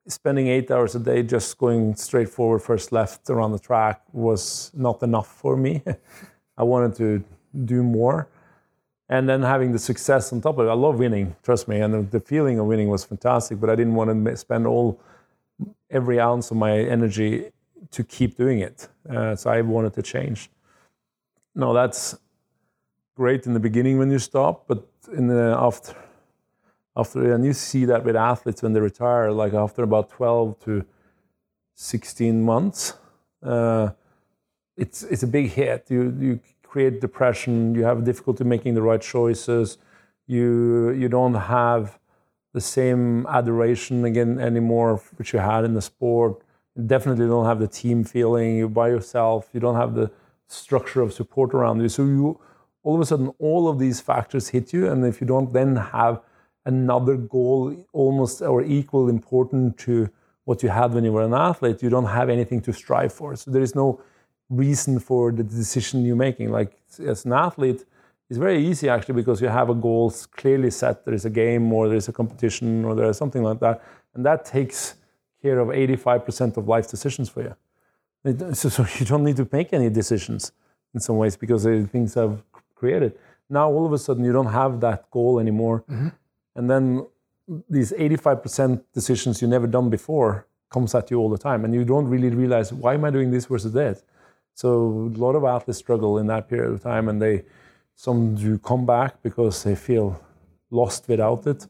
spending 0.08 0.46
eight 0.49 0.70
hours 0.70 0.94
a 0.94 1.00
day 1.00 1.23
just 1.23 1.58
going 1.58 1.96
straight 1.96 2.28
forward, 2.28 2.61
first 2.61 2.92
left 2.92 3.28
around 3.30 3.52
the 3.52 3.58
track 3.58 4.02
was 4.12 4.70
not 4.75 5.02
enough 5.02 5.28
for 5.42 5.56
me. 5.56 5.82
I 6.56 6.62
wanted 6.62 6.94
to 6.96 7.25
do 7.64 7.82
more. 7.82 8.28
And 9.08 9.28
then 9.28 9.42
having 9.42 9.72
the 9.72 9.78
success 9.78 10.32
on 10.32 10.40
top 10.40 10.58
of 10.58 10.66
it. 10.66 10.70
I 10.70 10.75
love 10.75 10.98
winning, 10.98 11.36
trust 11.42 11.68
me. 11.68 11.80
And 11.80 12.10
the 12.10 12.20
feeling 12.20 12.58
of 12.58 12.66
winning 12.66 12.88
was 12.88 13.04
fantastic, 13.04 13.60
but 13.60 13.70
I 13.70 13.76
didn't 13.76 13.94
want 13.94 14.25
to 14.25 14.36
spend 14.36 14.66
all 14.66 15.00
every 15.90 16.18
ounce 16.18 16.50
of 16.50 16.56
my 16.56 16.76
energy 16.78 17.52
to 17.92 18.02
keep 18.02 18.36
doing 18.36 18.58
it. 18.58 18.88
Uh, 19.08 19.36
so 19.36 19.50
I 19.50 19.60
wanted 19.60 19.94
to 19.94 20.02
change. 20.02 20.50
No, 21.54 21.72
that's 21.72 22.18
great 23.14 23.46
in 23.46 23.54
the 23.54 23.60
beginning 23.60 23.98
when 23.98 24.10
you 24.10 24.18
stop, 24.18 24.66
but 24.66 24.86
in 25.16 25.28
the 25.28 25.56
after 25.58 25.94
after 26.96 27.32
and 27.32 27.44
you 27.44 27.52
see 27.52 27.84
that 27.84 28.04
with 28.04 28.16
athletes 28.16 28.62
when 28.62 28.72
they 28.72 28.80
retire, 28.80 29.30
like 29.30 29.52
after 29.52 29.82
about 29.82 30.10
12 30.10 30.58
to 30.60 30.84
16 31.75 32.42
months, 32.42 32.94
uh, 33.42 33.90
it's 34.76 35.02
it's 35.02 35.23
a 35.23 35.26
big 35.26 35.50
hit. 35.50 35.87
You 35.88 36.16
you 36.21 36.40
create 36.62 37.00
depression. 37.00 37.75
You 37.75 37.85
have 37.85 38.04
difficulty 38.04 38.45
making 38.45 38.75
the 38.75 38.83
right 38.83 39.00
choices. 39.00 39.78
You 40.26 40.90
you 40.90 41.09
don't 41.09 41.35
have 41.35 41.99
the 42.52 42.61
same 42.61 43.26
adoration 43.26 44.04
again 44.04 44.38
anymore 44.38 45.02
which 45.16 45.33
you 45.33 45.38
had 45.38 45.64
in 45.64 45.75
the 45.75 45.83
sport. 45.83 46.42
You 46.75 46.83
definitely 46.85 47.26
don't 47.26 47.47
have 47.47 47.61
the 47.61 47.68
team 47.68 48.04
feeling. 48.04 48.56
You're 48.56 48.68
by 48.68 48.88
yourself. 48.88 49.49
You 49.52 49.61
don't 49.61 49.76
have 49.76 49.95
the 49.95 50.11
structure 50.49 51.02
of 51.02 51.12
support 51.12 51.54
around 51.54 51.80
you. 51.80 51.88
So 51.88 52.02
you 52.04 52.40
all 52.83 52.95
of 52.95 53.00
a 53.00 53.06
sudden 53.06 53.33
all 53.38 53.68
of 53.68 53.78
these 53.78 54.00
factors 54.00 54.49
hit 54.49 54.73
you, 54.73 54.88
and 54.90 55.04
if 55.04 55.21
you 55.21 55.26
don't 55.26 55.52
then 55.52 55.76
have 55.76 56.21
another 56.64 57.16
goal 57.16 57.87
almost 57.92 58.42
or 58.42 58.62
equal 58.62 59.09
important 59.09 59.78
to 59.78 60.09
what 60.45 60.62
you 60.62 60.68
had 60.68 60.95
when 60.95 61.04
you 61.04 61.12
were 61.12 61.23
an 61.23 61.35
athlete, 61.35 61.83
you 61.83 61.90
don't 61.90 62.06
have 62.06 62.28
anything 62.28 62.61
to 62.61 62.73
strive 62.73 63.12
for. 63.12 63.35
So 63.37 63.50
there 63.50 63.62
is 63.62 63.75
no 63.75 64.00
reason 64.49 64.99
for 64.99 65.33
the 65.33 65.43
decision 65.43 66.05
you're 66.05 66.17
making. 66.17 66.50
Like 66.50 66.79
as 66.99 67.25
an 67.25 67.33
athlete, 67.33 67.85
it's 68.29 68.38
very 68.38 68.65
easy 68.67 68.88
actually 68.88 69.15
because 69.15 69.41
you 69.41 69.49
have 69.49 69.71
a 69.71 69.75
goal 69.75 70.12
clearly 70.33 70.71
set. 70.71 71.05
There 71.05 71.15
is 71.15 71.25
a 71.25 71.31
game 71.31 71.73
or 71.73 71.88
there 71.88 71.97
is 71.97 72.09
a 72.09 72.12
competition 72.12 72.85
or 72.85 72.95
there 72.95 73.09
is 73.09 73.17
something 73.17 73.43
like 73.43 73.61
that, 73.61 73.83
and 74.15 74.25
that 74.26 74.45
takes 74.45 74.97
care 75.43 75.59
of 75.59 75.69
85% 75.69 76.57
of 76.57 76.67
life 76.67 76.88
decisions 76.91 77.29
for 77.29 77.43
you. 77.43 77.55
So, 78.55 78.69
so 78.69 78.85
you 78.99 79.07
don't 79.07 79.23
need 79.23 79.37
to 79.37 79.49
make 79.53 79.73
any 79.73 79.88
decisions 79.88 80.50
in 80.95 80.99
some 80.99 81.17
ways 81.17 81.37
because 81.37 81.62
things 81.65 82.15
have 82.15 82.43
created. 82.75 83.17
Now 83.49 83.71
all 83.71 83.87
of 83.87 83.93
a 83.93 83.99
sudden 83.99 84.25
you 84.25 84.33
don't 84.33 84.53
have 84.62 84.81
that 84.81 85.09
goal 85.12 85.38
anymore, 85.38 85.85
mm-hmm. 85.88 86.09
and 86.57 86.69
then 86.69 87.07
these 87.71 87.93
85% 87.93 88.83
decisions 88.93 89.41
you 89.41 89.47
never 89.47 89.69
done 89.69 89.88
before 89.91 90.47
comes 90.71 90.95
at 90.97 91.11
you 91.11 91.19
all 91.19 91.31
the 91.31 91.38
time, 91.38 91.65
and 91.65 91.73
you 91.73 91.85
don't 91.85 92.09
really 92.09 92.31
realize 92.31 92.73
why 92.73 92.95
am 92.95 93.05
I 93.05 93.11
doing 93.11 93.31
this 93.31 93.47
versus 93.47 93.73
that. 93.75 94.03
So 94.56 95.12
a 95.14 95.18
lot 95.18 95.36
of 95.36 95.44
athletes 95.44 95.78
struggle 95.78 96.16
in 96.16 96.26
that 96.28 96.48
period 96.48 96.72
of 96.72 96.82
time, 96.82 97.10
and 97.10 97.20
they 97.20 97.44
some 97.94 98.34
do 98.34 98.58
come 98.58 98.86
back 98.86 99.22
because 99.22 99.62
they 99.62 99.75
feel 99.75 100.18
lost 100.70 101.08
without 101.08 101.46
it. 101.46 101.66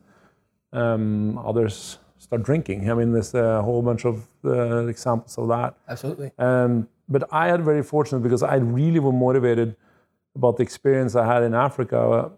Um, 0.73 1.37
others 1.39 1.99
start 2.19 2.45
drinking. 2.45 2.89
I 2.89 2.95
mean, 2.95 3.13
there's 3.13 3.35
a 3.35 3.61
whole 3.61 3.83
bunch 3.83 4.05
of 4.05 4.25
uh, 4.45 4.87
examples 4.87 5.37
of 5.37 5.49
that. 5.49 5.75
Absolutely. 5.89 6.31
Um, 6.39 6.89
but 7.09 7.29
I 7.33 7.49
had 7.49 7.65
very 7.65 7.83
fortunate 7.83 8.21
because 8.21 8.45
I 8.45 8.57
really 8.57 9.01
were 9.01 9.13
motivated 9.13 9.75
about 10.37 10.57
the 10.57 10.63
experience 10.63 11.17
I 11.17 11.27
had 11.27 11.43
in 11.43 11.55
Africa, 11.55 12.31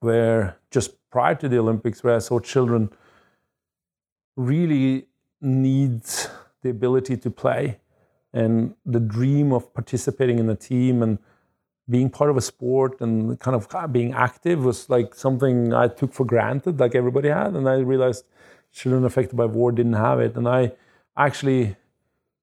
where 0.00 0.58
just 0.70 0.90
prior 1.10 1.34
to 1.36 1.48
the 1.48 1.58
Olympics, 1.58 2.04
where 2.04 2.16
I 2.16 2.18
saw 2.18 2.38
children 2.38 2.90
really 4.36 5.06
need 5.40 6.02
the 6.60 6.68
ability 6.68 7.16
to 7.16 7.30
play 7.30 7.79
and 8.32 8.74
the 8.86 9.00
dream 9.00 9.52
of 9.52 9.72
participating 9.74 10.38
in 10.38 10.48
a 10.48 10.54
team 10.54 11.02
and 11.02 11.18
being 11.88 12.08
part 12.08 12.30
of 12.30 12.36
a 12.36 12.40
sport 12.40 13.00
and 13.00 13.38
kind 13.40 13.56
of 13.56 13.66
ah, 13.74 13.86
being 13.86 14.12
active 14.12 14.64
was 14.64 14.88
like 14.88 15.14
something 15.14 15.74
I 15.74 15.88
took 15.88 16.12
for 16.12 16.24
granted, 16.24 16.78
like 16.78 16.94
everybody 16.94 17.28
had. 17.28 17.54
And 17.54 17.68
I 17.68 17.78
realized 17.78 18.24
children 18.72 19.04
affected 19.04 19.36
by 19.36 19.46
war 19.46 19.72
didn't 19.72 19.94
have 19.94 20.20
it. 20.20 20.36
And 20.36 20.48
I 20.48 20.72
actually 21.16 21.76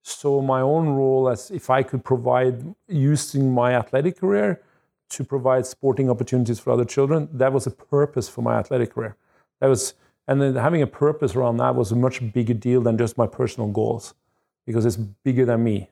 saw 0.04 0.42
my 0.42 0.60
own 0.60 0.90
role 0.90 1.30
as 1.30 1.50
if 1.52 1.70
I 1.70 1.84
could 1.84 2.04
provide, 2.04 2.76
using 2.88 3.54
my 3.54 3.74
athletic 3.74 4.20
career 4.20 4.62
to 5.10 5.24
provide 5.24 5.66
sporting 5.66 6.10
opportunities 6.10 6.60
for 6.60 6.72
other 6.72 6.86
children. 6.86 7.30
That 7.32 7.54
was 7.54 7.66
a 7.66 7.72
purpose 7.72 8.28
for 8.28 8.42
my 8.42 8.58
athletic 8.58 8.94
career. 8.94 9.16
That 9.62 9.68
was, 9.68 9.94
and 10.28 10.42
then 10.42 10.56
having 10.56 10.82
a 10.82 10.88
purpose 10.88 11.36
around 11.36 11.58
that 11.58 11.76
was 11.76 11.94
a 11.94 11.96
much 11.96 12.34
bigger 12.34 12.54
deal 12.54 12.82
than 12.82 12.98
just 12.98 13.18
my 13.18 13.28
personal 13.28 13.70
goals 13.70 14.14
because 14.68 14.86
it's 14.86 14.98
bigger 14.98 15.46
than 15.46 15.64
me. 15.64 15.90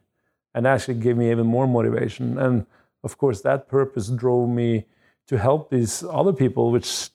And 0.54 0.68
actually 0.68 0.96
gave 0.96 1.18
me 1.18 1.32
even 1.32 1.48
more 1.48 1.68
motivation. 1.68 2.38
And 2.38 2.68
of 3.04 3.18
course, 3.18 3.42
that 3.42 3.68
purpose 3.68 4.10
drove 4.10 4.50
me 4.50 4.86
to 5.28 5.38
help 5.40 5.72
these 5.72 6.04
other 6.04 6.34
people, 6.34 6.72
which 6.72 7.10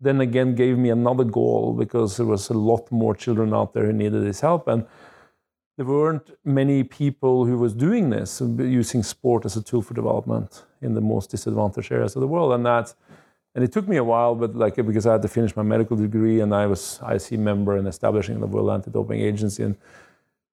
then 0.00 0.20
again 0.20 0.54
gave 0.54 0.78
me 0.78 0.90
another 0.90 1.24
goal 1.24 1.72
because 1.72 2.16
there 2.16 2.26
was 2.26 2.48
a 2.50 2.54
lot 2.54 2.90
more 2.92 3.14
children 3.14 3.52
out 3.52 3.72
there 3.72 3.86
who 3.86 3.92
needed 3.92 4.22
this 4.24 4.40
help. 4.40 4.68
And 4.68 4.86
there 5.76 5.86
weren't 5.86 6.30
many 6.44 6.84
people 6.84 7.46
who 7.46 7.58
was 7.58 7.72
doing 7.72 8.10
this, 8.10 8.40
using 8.40 9.02
sport 9.02 9.44
as 9.44 9.56
a 9.56 9.62
tool 9.62 9.82
for 9.82 9.94
development 9.94 10.64
in 10.82 10.94
the 10.94 11.00
most 11.00 11.30
disadvantaged 11.30 11.90
areas 11.90 12.16
of 12.16 12.20
the 12.20 12.28
world. 12.28 12.52
And 12.52 12.64
that, 12.66 12.94
and 13.54 13.64
it 13.64 13.72
took 13.72 13.88
me 13.88 13.96
a 13.96 14.04
while, 14.04 14.34
but 14.34 14.54
like 14.54 14.76
because 14.76 15.06
I 15.06 15.12
had 15.12 15.22
to 15.22 15.28
finish 15.28 15.56
my 15.56 15.62
medical 15.62 15.96
degree 15.96 16.40
and 16.40 16.54
I 16.54 16.66
was 16.66 17.00
IC 17.08 17.38
member 17.38 17.76
and 17.76 17.88
establishing 17.88 18.40
the 18.40 18.46
World 18.46 18.70
Anti-Doping 18.70 19.20
Agency 19.20 19.62
and 19.62 19.76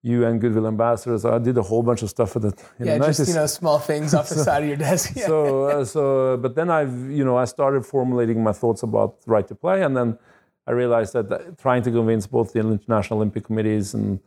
UN 0.03 0.39
Goodwill 0.39 0.67
Ambassadors. 0.67 1.25
I 1.25 1.37
did 1.39 1.57
a 1.57 1.61
whole 1.61 1.83
bunch 1.83 2.01
of 2.01 2.09
stuff 2.09 2.31
for 2.31 2.39
that. 2.39 2.63
Yeah, 2.79 2.97
know, 2.97 3.05
just 3.07 3.27
you 3.27 3.33
know, 3.33 3.47
small 3.47 3.79
things 3.79 4.13
off 4.13 4.29
the 4.29 4.35
so, 4.41 4.43
side 4.43 4.63
of 4.63 4.69
your 4.69 4.77
desk. 4.77 5.13
Yeah. 5.15 5.25
So, 5.27 5.63
uh, 5.65 5.85
so, 5.85 6.37
but 6.37 6.55
then 6.55 6.69
I've, 6.69 7.11
you 7.11 7.25
know, 7.25 7.37
I 7.37 7.45
started 7.45 7.85
formulating 7.85 8.43
my 8.43 8.53
thoughts 8.53 8.83
about 8.83 9.17
right 9.25 9.47
to 9.47 9.55
play, 9.55 9.83
and 9.83 9.97
then 9.97 10.17
I 10.65 10.71
realized 10.71 11.13
that, 11.13 11.29
that 11.29 11.57
trying 11.57 11.81
to 11.83 11.91
convince 11.91 12.27
both 12.27 12.53
the 12.53 12.59
international 12.59 13.19
Olympic 13.19 13.45
committees 13.45 13.93
and 13.93 14.19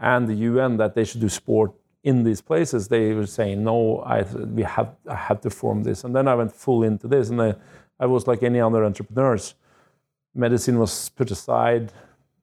and 0.00 0.28
the 0.28 0.34
UN 0.34 0.76
that 0.76 0.94
they 0.94 1.04
should 1.04 1.20
do 1.20 1.28
sport 1.28 1.72
in 2.04 2.22
these 2.22 2.40
places, 2.40 2.88
they 2.88 3.12
were 3.12 3.26
saying 3.26 3.64
no. 3.64 3.98
I 4.00 4.22
we 4.22 4.62
have 4.62 4.94
I 5.08 5.14
have 5.14 5.40
to 5.42 5.50
form 5.50 5.82
this, 5.82 6.04
and 6.04 6.14
then 6.14 6.28
I 6.28 6.34
went 6.34 6.52
full 6.52 6.82
into 6.82 7.08
this, 7.08 7.30
and 7.30 7.40
I, 7.42 7.54
I 7.98 8.06
was 8.06 8.26
like 8.26 8.42
any 8.42 8.60
other 8.60 8.84
entrepreneurs. 8.84 9.54
Medicine 10.34 10.78
was 10.78 11.08
put 11.10 11.30
aside. 11.30 11.92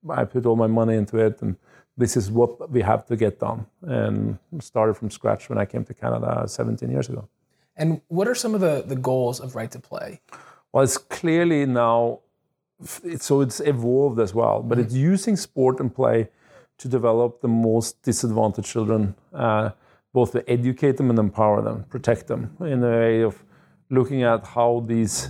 I 0.09 0.25
put 0.25 0.45
all 0.45 0.55
my 0.55 0.67
money 0.67 0.95
into 0.95 1.17
it, 1.17 1.41
and 1.41 1.55
this 1.97 2.17
is 2.17 2.29
what 2.31 2.69
we 2.69 2.81
have 2.81 3.05
to 3.07 3.15
get 3.15 3.39
done. 3.39 3.65
And 3.81 4.37
started 4.59 4.95
from 4.95 5.09
scratch 5.09 5.49
when 5.49 5.57
I 5.57 5.65
came 5.65 5.83
to 5.85 5.93
Canada 5.93 6.45
17 6.47 6.89
years 6.89 7.09
ago. 7.09 7.27
And 7.77 8.01
what 8.07 8.27
are 8.27 8.35
some 8.35 8.55
of 8.55 8.61
the, 8.61 8.83
the 8.85 8.95
goals 8.95 9.39
of 9.39 9.55
Right 9.55 9.71
to 9.71 9.79
Play? 9.79 10.21
Well, 10.71 10.83
it's 10.83 10.97
clearly 10.97 11.65
now, 11.65 12.19
so 13.19 13.41
it's 13.41 13.59
evolved 13.59 14.19
as 14.19 14.33
well, 14.33 14.61
but 14.61 14.77
mm-hmm. 14.77 14.85
it's 14.85 14.93
using 14.93 15.35
sport 15.35 15.79
and 15.79 15.93
play 15.93 16.29
to 16.77 16.87
develop 16.87 17.41
the 17.41 17.47
most 17.47 18.01
disadvantaged 18.01 18.67
children, 18.67 19.15
uh, 19.33 19.69
both 20.13 20.31
to 20.33 20.49
educate 20.49 20.97
them 20.97 21.09
and 21.09 21.19
empower 21.19 21.61
them, 21.61 21.85
protect 21.89 22.27
them 22.27 22.55
in 22.59 22.83
a 22.83 22.89
way 22.89 23.21
of 23.21 23.43
looking 23.89 24.23
at 24.23 24.45
how 24.45 24.83
these 24.85 25.29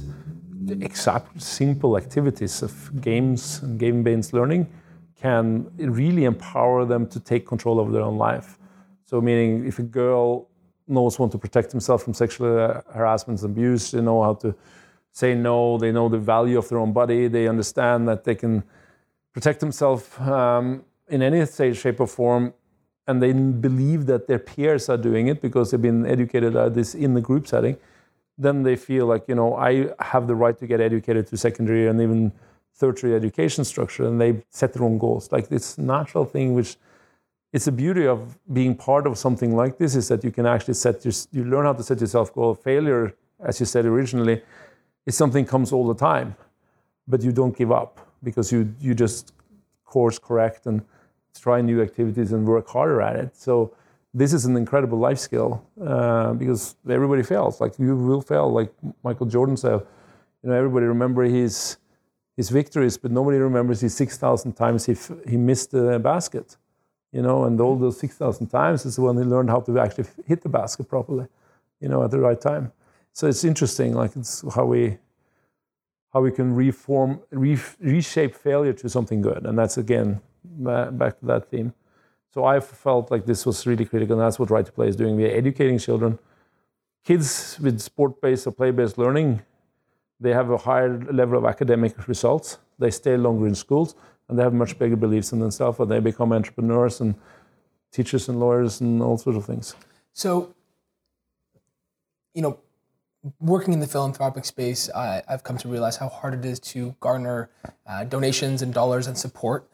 exact 0.74 1.42
simple 1.42 1.98
activities 1.98 2.62
of 2.62 3.02
games 3.02 3.62
and 3.64 3.80
game-based 3.80 4.34
learning 4.34 4.68
can 5.22 5.70
really 5.78 6.26
empower 6.26 6.86
them 6.86 7.08
to 7.08 7.20
take 7.20 7.46
control 7.46 7.80
of 7.80 7.92
their 7.92 8.02
own 8.02 8.18
life. 8.18 8.58
So, 9.06 9.22
meaning 9.22 9.66
if 9.66 9.80
a 9.80 9.84
girl 9.84 10.48
knows 10.88 11.16
how 11.18 11.28
to 11.28 11.38
protect 11.38 11.72
themselves 11.72 12.04
from 12.04 12.14
sexual 12.14 12.82
harassment 12.94 13.42
and 13.42 13.52
abuse, 13.52 13.92
they 13.92 14.02
know 14.02 14.22
how 14.24 14.34
to 14.36 14.56
say 15.12 15.34
no, 15.34 15.78
they 15.78 15.92
know 15.92 16.10
the 16.10 16.18
value 16.18 16.58
of 16.58 16.68
their 16.70 16.80
own 16.80 16.92
body, 16.92 17.28
they 17.28 17.48
understand 17.48 18.08
that 18.08 18.24
they 18.24 18.36
can 18.36 18.64
protect 19.34 19.60
themselves 19.60 20.08
um, 20.20 20.84
in 21.08 21.22
any 21.22 21.46
shape 21.74 22.00
or 22.00 22.08
form, 22.08 22.54
and 23.08 23.22
they 23.22 23.32
believe 23.32 24.06
that 24.08 24.28
their 24.28 24.40
peers 24.40 24.90
are 24.90 24.98
doing 24.98 25.28
it 25.28 25.42
because 25.42 25.72
they've 25.72 25.82
been 25.82 26.06
educated 26.06 26.56
at 26.56 26.74
this 26.74 26.96
in 26.96 27.14
the 27.14 27.22
group 27.22 27.48
setting, 27.48 27.78
then 28.38 28.64
they 28.64 28.76
feel 28.76 29.06
like, 29.06 29.28
you 29.28 29.36
know, 29.36 29.56
I 29.56 29.90
have 30.00 30.28
the 30.28 30.36
right 30.36 30.58
to 30.58 30.68
get 30.68 30.82
educated 30.82 31.28
to 31.28 31.38
secondary 31.38 31.88
and 31.88 32.02
even 32.02 32.32
tertiary 32.80 33.16
education 33.16 33.64
structure 33.64 34.06
and 34.06 34.20
they 34.20 34.44
set 34.50 34.74
their 34.74 34.84
own 34.84 34.98
goals. 34.98 35.32
Like 35.32 35.48
this 35.48 35.78
natural 35.78 36.26
thing, 36.26 36.54
which 36.54 36.76
it's 37.54 37.66
the 37.66 37.72
beauty 37.72 38.06
of 38.06 38.38
being 38.52 38.76
part 38.76 39.08
of 39.08 39.18
something 39.18 39.56
like 39.56 39.78
this 39.78 39.96
is 39.96 40.10
that 40.10 40.24
you 40.24 40.32
can 40.32 40.46
actually 40.46 40.74
set 40.74 41.06
your, 41.06 41.14
you 41.32 41.46
learn 41.46 41.66
how 41.66 41.74
to 41.74 41.84
set 41.84 42.02
yourself 42.02 42.34
goal. 42.34 42.54
Failure 42.54 43.16
as 43.44 43.60
you 43.60 43.66
said 43.66 43.86
originally, 43.86 44.42
if 45.06 45.14
something 45.14 45.46
comes 45.46 45.72
all 45.72 45.88
the 45.88 45.96
time, 45.96 46.36
but 47.08 47.22
you 47.22 47.32
don't 47.32 47.56
give 47.56 47.72
up 47.72 48.08
because 48.24 48.52
you 48.52 48.74
you 48.80 48.96
just 48.96 49.34
course 49.86 50.18
correct 50.18 50.66
and 50.66 50.82
try 51.40 51.62
new 51.62 51.82
activities 51.82 52.32
and 52.32 52.48
work 52.48 52.68
harder 52.68 53.02
at 53.02 53.16
it. 53.16 53.36
So 53.36 53.74
this 54.16 54.34
is 54.34 54.46
an 54.46 54.56
incredible 54.56 54.98
life 54.98 55.20
skill 55.20 55.62
uh, 55.86 56.34
because 56.34 56.76
everybody 56.90 57.22
fails. 57.22 57.60
Like 57.62 57.78
you 57.78 57.96
will 57.98 58.22
fail. 58.22 58.50
Like 58.52 58.72
Michael 59.04 59.28
Jordan 59.28 59.58
said, 59.58 59.82
you 60.42 60.50
know, 60.50 60.56
everybody 60.56 60.86
remember 60.86 61.24
his 61.26 61.78
his 62.38 62.50
victories, 62.50 62.98
but 62.98 63.12
nobody 63.12 63.38
remembers 63.38 63.82
his 63.82 63.94
six 63.94 64.18
thousand 64.18 64.54
times 64.54 64.86
he 64.86 64.94
f- 64.94 65.12
he 65.28 65.38
missed 65.38 65.72
the 65.72 66.00
basket. 66.00 66.58
You 67.12 67.22
know, 67.22 67.46
and 67.46 67.60
all 67.62 67.78
those 67.78 68.00
six 68.00 68.16
thousand 68.16 68.48
times 68.48 68.86
is 68.86 68.98
when 68.98 69.18
he 69.18 69.24
learned 69.24 69.50
how 69.50 69.60
to 69.62 69.80
actually 69.80 70.08
hit 70.26 70.42
the 70.42 70.50
basket 70.50 70.88
properly. 70.88 71.28
You 71.82 71.90
know, 71.90 72.04
at 72.04 72.12
the 72.12 72.20
right 72.20 72.40
time. 72.40 72.72
So 73.12 73.28
it's 73.28 73.44
interesting. 73.44 73.94
Like 73.96 74.16
it's 74.16 74.44
how 74.56 74.66
we 74.66 74.98
how 76.14 76.22
we 76.22 76.32
can 76.32 76.56
reform, 76.56 77.20
re- 77.32 77.60
reshape 77.82 78.34
failure 78.36 78.74
to 78.74 78.88
something 78.90 79.22
good, 79.22 79.46
and 79.46 79.60
that's 79.60 79.78
again 79.78 80.22
back 80.44 81.20
to 81.20 81.26
that 81.26 81.50
theme. 81.50 81.74
So 82.36 82.44
I 82.44 82.60
felt 82.60 83.12
like 83.12 83.26
this 83.26 83.46
was 83.46 83.66
really 83.66 83.86
critical, 83.86 84.20
and 84.20 84.22
that's 84.22 84.38
what 84.38 84.50
Right 84.50 84.66
to 84.66 84.72
Play 84.72 84.90
is 84.90 84.98
doing. 84.98 85.16
We 85.16 85.24
are 85.24 85.32
educating 85.32 85.80
children. 85.80 86.20
Kids 87.06 87.58
with 87.62 87.80
sport-based 87.80 88.46
or 88.46 88.52
play-based 88.52 88.98
learning, 88.98 89.42
they 90.20 90.34
have 90.34 90.50
a 90.50 90.58
higher 90.58 91.00
level 91.14 91.38
of 91.38 91.46
academic 91.46 92.10
results. 92.10 92.58
They 92.78 92.92
stay 92.92 93.16
longer 93.16 93.48
in 93.48 93.56
schools, 93.56 93.96
and 94.28 94.38
they 94.38 94.44
have 94.44 94.54
much 94.54 94.78
bigger 94.78 94.98
beliefs 94.98 95.32
in 95.32 95.40
themselves, 95.40 95.80
and 95.80 95.90
they 95.90 96.02
become 96.02 96.34
entrepreneurs 96.34 97.00
and 97.00 97.16
teachers 97.94 98.28
and 98.28 98.38
lawyers 98.38 98.82
and 98.82 99.02
all 99.02 99.18
sorts 99.18 99.38
of 99.38 99.46
things. 99.46 99.74
So, 100.12 100.54
you 102.34 102.42
know, 102.42 102.60
working 103.40 103.74
in 103.74 103.80
the 103.80 103.88
philanthropic 103.88 104.44
space, 104.44 104.90
I, 104.94 105.24
have 105.30 105.46
come 105.46 105.58
to 105.60 105.70
realize 105.70 105.96
how 105.96 106.10
hard 106.10 106.34
it 106.34 106.44
is 106.44 106.60
to 106.72 106.98
garner 107.00 107.50
uh, 107.88 108.04
donations 108.04 108.62
and 108.62 108.74
dollars 108.74 109.08
and 109.08 109.18
support. 109.18 109.70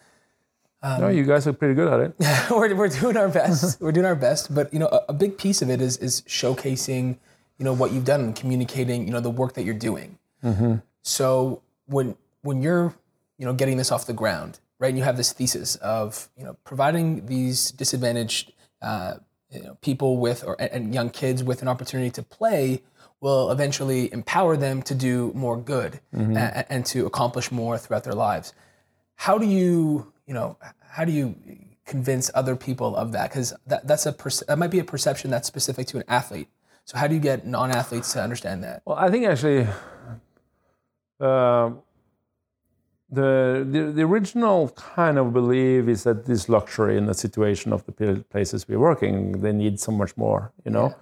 Um, 0.84 1.02
no, 1.02 1.08
you 1.10 1.24
guys 1.24 1.46
are 1.46 1.54
pretty 1.54 1.76
good 1.76 1.88
at 1.94 2.00
it. 2.00 2.16
we're, 2.52 2.74
we're 2.76 2.88
doing 2.88 3.16
our 3.16 3.30
best. 3.30 3.80
we're 3.82 3.92
doing 3.92 4.06
our 4.06 4.16
best, 4.16 4.54
but 4.54 4.74
you 4.74 4.80
know, 4.80 4.88
a, 4.88 5.06
a, 5.10 5.14
big 5.14 5.38
piece 5.38 5.62
of 5.62 5.70
it 5.70 5.80
is 5.80 5.98
is 5.98 6.22
showcasing, 6.22 7.18
you 7.60 7.66
know, 7.66 7.74
what 7.74 7.92
you've 7.92 8.06
done 8.06 8.22
and 8.22 8.36
communicating, 8.36 9.06
you 9.06 9.14
know, 9.14 9.20
the 9.20 9.30
work 9.30 9.54
that 9.54 9.64
you're 9.64 9.76
doing. 9.76 10.18
Mm-hmm. 10.44 10.78
So 11.04 11.62
when 11.86 12.16
when 12.42 12.64
you're, 12.64 12.96
you 13.38 13.46
know, 13.46 13.54
getting 13.54 13.78
this 13.78 13.92
off 13.92 14.08
the 14.08 14.14
ground, 14.14 14.60
right, 14.80 14.90
and 14.90 14.98
you 14.98 15.04
have 15.04 15.18
this 15.18 15.32
thesis 15.32 15.76
of, 15.78 16.30
you 16.36 16.44
know, 16.44 16.58
providing 16.64 17.28
these 17.28 17.72
disadvantaged, 17.72 18.52
uh, 18.82 19.16
you 19.52 19.62
know, 19.62 19.78
people 19.82 20.18
with 20.18 20.44
or 20.44 20.60
and 20.60 20.96
young 20.96 21.12
kids 21.12 21.44
with 21.44 21.62
an 21.62 21.68
opportunity 21.68 22.10
to 22.10 22.24
play 22.24 22.82
will 23.20 23.52
eventually 23.52 24.12
empower 24.12 24.58
them 24.58 24.82
to 24.82 24.96
do 24.96 25.32
more 25.36 25.56
good 25.56 26.00
mm-hmm. 26.12 26.36
and, 26.36 26.66
and 26.70 26.86
to 26.88 27.06
accomplish 27.06 27.52
more 27.52 27.78
throughout 27.78 28.04
their 28.04 28.14
lives. 28.14 28.52
How 29.14 29.38
do 29.38 29.46
you 29.46 30.11
you 30.26 30.34
know, 30.34 30.58
how 30.90 31.06
do 31.06 31.12
you 31.12 31.36
convince 31.86 32.32
other 32.34 32.56
people 32.56 32.96
of 32.96 33.12
that? 33.12 33.30
Because 33.30 33.54
that, 33.68 33.88
that's 33.88 34.06
a 34.06 34.14
perce- 34.14 34.46
that 34.48 34.58
might 34.58 34.72
be 34.72 34.80
a 34.80 34.84
perception 34.84 35.32
that's 35.32 35.48
specific 35.48 35.88
to 35.88 35.98
an 35.98 36.04
athlete. 36.08 36.48
So 36.86 36.98
how 36.98 37.08
do 37.08 37.14
you 37.16 37.22
get 37.22 37.46
non-athletes 37.46 38.14
to 38.14 38.22
understand 38.22 38.64
that? 38.64 38.82
Well, 38.86 38.98
I 38.98 39.10
think 39.10 39.26
actually, 39.26 39.68
uh, 41.20 41.72
the, 43.10 43.68
the, 43.70 43.92
the 43.94 44.02
original 44.04 44.70
kind 44.70 45.18
of 45.18 45.34
belief 45.34 45.88
is 45.88 46.04
that 46.04 46.26
this 46.26 46.48
luxury 46.50 46.98
in 46.98 47.06
the 47.06 47.14
situation 47.14 47.74
of 47.74 47.86
the 47.86 48.26
places 48.30 48.68
we're 48.68 48.80
working, 48.80 49.42
they 49.42 49.52
need 49.52 49.80
so 49.80 49.92
much 49.92 50.16
more, 50.18 50.52
you 50.66 50.72
know. 50.72 50.96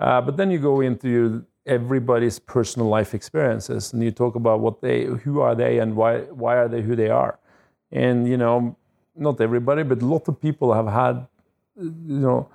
Yeah. 0.00 0.06
Uh, 0.06 0.20
but 0.20 0.36
then 0.36 0.50
you 0.50 0.58
go 0.58 0.80
into 0.80 1.44
everybody's 1.66 2.38
personal 2.38 2.88
life 2.88 3.14
experiences, 3.14 3.92
and 3.92 4.02
you 4.02 4.10
talk 4.10 4.34
about 4.34 4.60
what 4.60 4.80
they, 4.80 5.04
who 5.04 5.40
are 5.40 5.54
they, 5.54 5.78
and 5.78 5.94
why 5.96 6.20
why 6.42 6.56
are 6.56 6.68
they 6.68 6.82
who 6.82 6.96
they 6.96 7.10
are. 7.10 7.38
And, 7.90 8.28
you 8.28 8.36
know, 8.36 8.76
not 9.16 9.40
everybody, 9.40 9.82
but 9.82 10.02
a 10.02 10.06
lot 10.06 10.28
of 10.28 10.40
people 10.40 10.72
have 10.72 10.86
had, 10.86 11.26
you 11.76 12.20
know, 12.20 12.48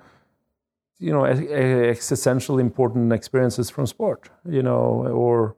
you 0.98 1.12
know, 1.12 1.24
existential 1.24 2.58
important 2.58 3.12
experiences 3.12 3.68
from 3.68 3.86
sport, 3.86 4.30
you 4.48 4.62
know, 4.62 5.06
or 5.08 5.56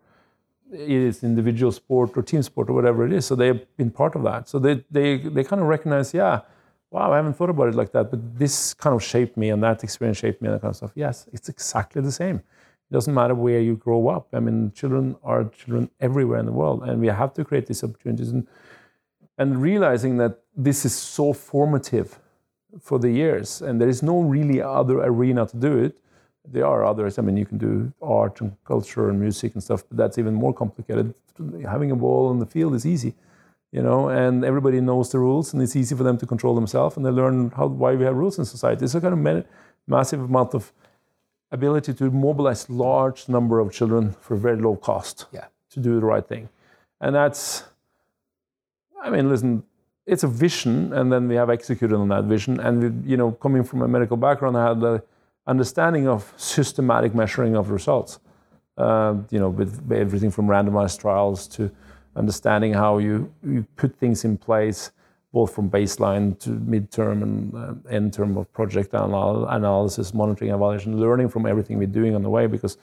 it 0.72 0.90
is 0.90 1.22
individual 1.22 1.70
sport 1.70 2.16
or 2.16 2.22
team 2.22 2.42
sport 2.42 2.68
or 2.70 2.72
whatever 2.72 3.07
it 3.07 3.12
is. 3.12 3.27
So 3.27 3.37
they've 3.37 3.64
been 3.77 3.90
part 3.90 4.16
of 4.16 4.22
that. 4.24 4.48
So 4.48 4.59
they, 4.59 4.85
they, 4.90 5.18
they 5.18 5.44
kind 5.44 5.61
of 5.62 5.68
recognize, 5.68 6.12
yeah, 6.14 6.40
wow, 6.90 7.12
I 7.12 7.16
haven't 7.16 7.35
thought 7.35 7.50
about 7.50 7.68
it 7.68 7.74
like 7.74 7.92
that, 7.92 8.11
but 8.11 8.38
this 8.38 8.74
kind 8.74 8.94
of 8.96 9.03
shaped 9.03 9.37
me 9.37 9.50
and 9.50 9.62
that 9.62 9.85
experience 9.85 10.18
shaped 10.18 10.40
me 10.40 10.48
and 10.48 10.57
that 10.57 10.62
kind 10.62 10.70
of 10.70 10.77
stuff. 10.77 10.92
Yes, 10.94 11.29
it's 11.33 11.48
exactly 11.48 12.00
the 12.00 12.12
same. 12.12 12.37
It 12.37 12.92
doesn't 12.94 13.12
matter 13.12 13.35
where 13.35 13.61
you 13.61 13.77
grow 13.77 14.09
up. 14.09 14.29
I 14.33 14.40
mean, 14.40 14.72
children 14.72 15.16
are 15.22 15.44
children 15.44 15.90
everywhere 16.00 16.38
in 16.38 16.46
the 16.46 16.53
world, 16.53 16.83
and 16.85 17.00
we 17.00 17.09
have 17.09 17.35
to 17.35 17.44
create 17.44 17.66
these 17.66 17.85
opportunities. 17.85 18.31
And 18.31 18.46
and 19.38 19.61
realizing 19.61 20.16
that 20.18 20.40
this 20.57 20.85
is 20.85 20.94
so 20.94 21.33
formative 21.33 22.18
for 22.81 22.99
the 22.99 23.11
years 23.11 23.62
and 23.62 23.81
there 23.81 23.88
is 23.88 24.03
no 24.03 24.20
really 24.20 24.61
other 24.61 25.01
arena 25.01 25.46
to 25.46 25.57
do 25.57 25.79
it. 25.79 25.96
There 26.49 26.66
are 26.66 26.85
others. 26.85 27.18
I 27.18 27.22
mean 27.22 27.37
you 27.37 27.46
can 27.46 27.59
do 27.59 27.92
art 28.01 28.40
and 28.40 28.57
culture 28.64 29.11
and 29.11 29.20
music 29.20 29.55
and 29.55 29.62
stuff 29.62 29.85
but 29.88 29.96
that's 29.96 30.18
even 30.18 30.35
more 30.35 30.55
complicated. 30.55 31.14
Having 31.68 31.90
a 31.90 31.96
ball 31.96 32.29
on 32.29 32.38
the 32.38 32.46
field 32.46 32.75
is 32.75 32.87
easy 32.87 33.14
you 33.72 33.83
know 33.83 34.09
and 34.09 34.44
everybody 34.44 34.81
knows 34.81 35.11
the 35.11 35.18
rules 35.18 35.53
and 35.53 35.62
it's 35.62 35.77
easy 35.77 35.94
for 35.94 36.05
them 36.05 36.16
to 36.16 36.27
control 36.27 36.55
themselves 36.55 36.96
and 36.96 37.05
they 37.05 37.11
learn 37.11 37.51
how 37.51 37.66
why 37.66 37.94
we 37.94 38.05
have 38.05 38.16
rules 38.16 38.38
in 38.38 38.44
society. 38.44 38.85
It's 38.85 38.94
a 38.94 39.01
kind 39.01 39.14
of 39.29 39.44
massive 39.87 40.20
amount 40.20 40.55
of 40.55 40.72
ability 41.51 41.94
to 41.94 42.11
mobilize 42.11 42.68
large 42.68 43.29
number 43.29 43.61
of 43.61 43.72
children 43.72 44.14
for 44.20 44.37
very 44.37 44.61
low 44.61 44.77
cost 44.77 45.27
yeah. 45.33 45.46
to 45.70 45.81
do 45.81 46.01
the 46.01 46.07
right 46.07 46.27
thing. 46.27 46.49
And 47.01 47.14
that's 47.14 47.64
I 49.07 49.11
mean, 49.11 49.29
listen, 49.29 49.62
it's 50.05 50.25
a 50.25 50.29
vision, 50.29 50.92
and 50.92 51.12
then 51.12 51.29
we 51.29 51.37
have 51.37 51.49
executed 51.49 51.95
on 51.95 52.09
that 52.09 52.25
vision. 52.25 52.59
And 52.59 53.05
we, 53.05 53.11
you 53.12 53.16
know, 53.16 53.33
coming 53.33 53.62
from 53.62 53.83
a 53.83 53.88
medical 53.88 54.16
background, 54.16 54.57
I 54.57 54.69
had 54.69 54.81
the 54.81 55.03
understanding 55.47 56.09
of 56.09 56.33
systematic 56.37 57.14
measuring 57.14 57.55
of 57.55 57.71
results. 57.71 58.19
Uh, 58.77 59.14
you 59.31 59.38
know, 59.38 59.49
with 59.49 59.90
everything 59.92 60.31
from 60.31 60.49
randomized 60.49 61.01
trials 61.01 61.47
to 61.49 61.71
understanding 62.16 62.75
how 62.75 62.99
you, 62.99 63.33
you 63.42 63.64
put 63.77 63.97
things 63.97 64.25
in 64.25 64.37
place, 64.37 64.90
both 65.33 65.55
from 65.55 65.71
baseline 65.71 66.38
to 66.40 66.51
midterm 66.51 67.23
and 67.23 67.55
uh, 67.55 67.75
end 67.88 68.12
term 68.12 68.37
of 68.37 68.53
project 68.53 68.92
anal- 68.92 69.47
analysis, 69.47 70.12
monitoring, 70.12 70.51
evaluation, 70.51 71.01
learning 71.01 71.29
from 71.29 71.47
everything 71.47 71.79
we're 71.79 71.87
doing 71.87 72.14
on 72.14 72.23
the 72.23 72.29
way 72.29 72.47
because 72.47 72.77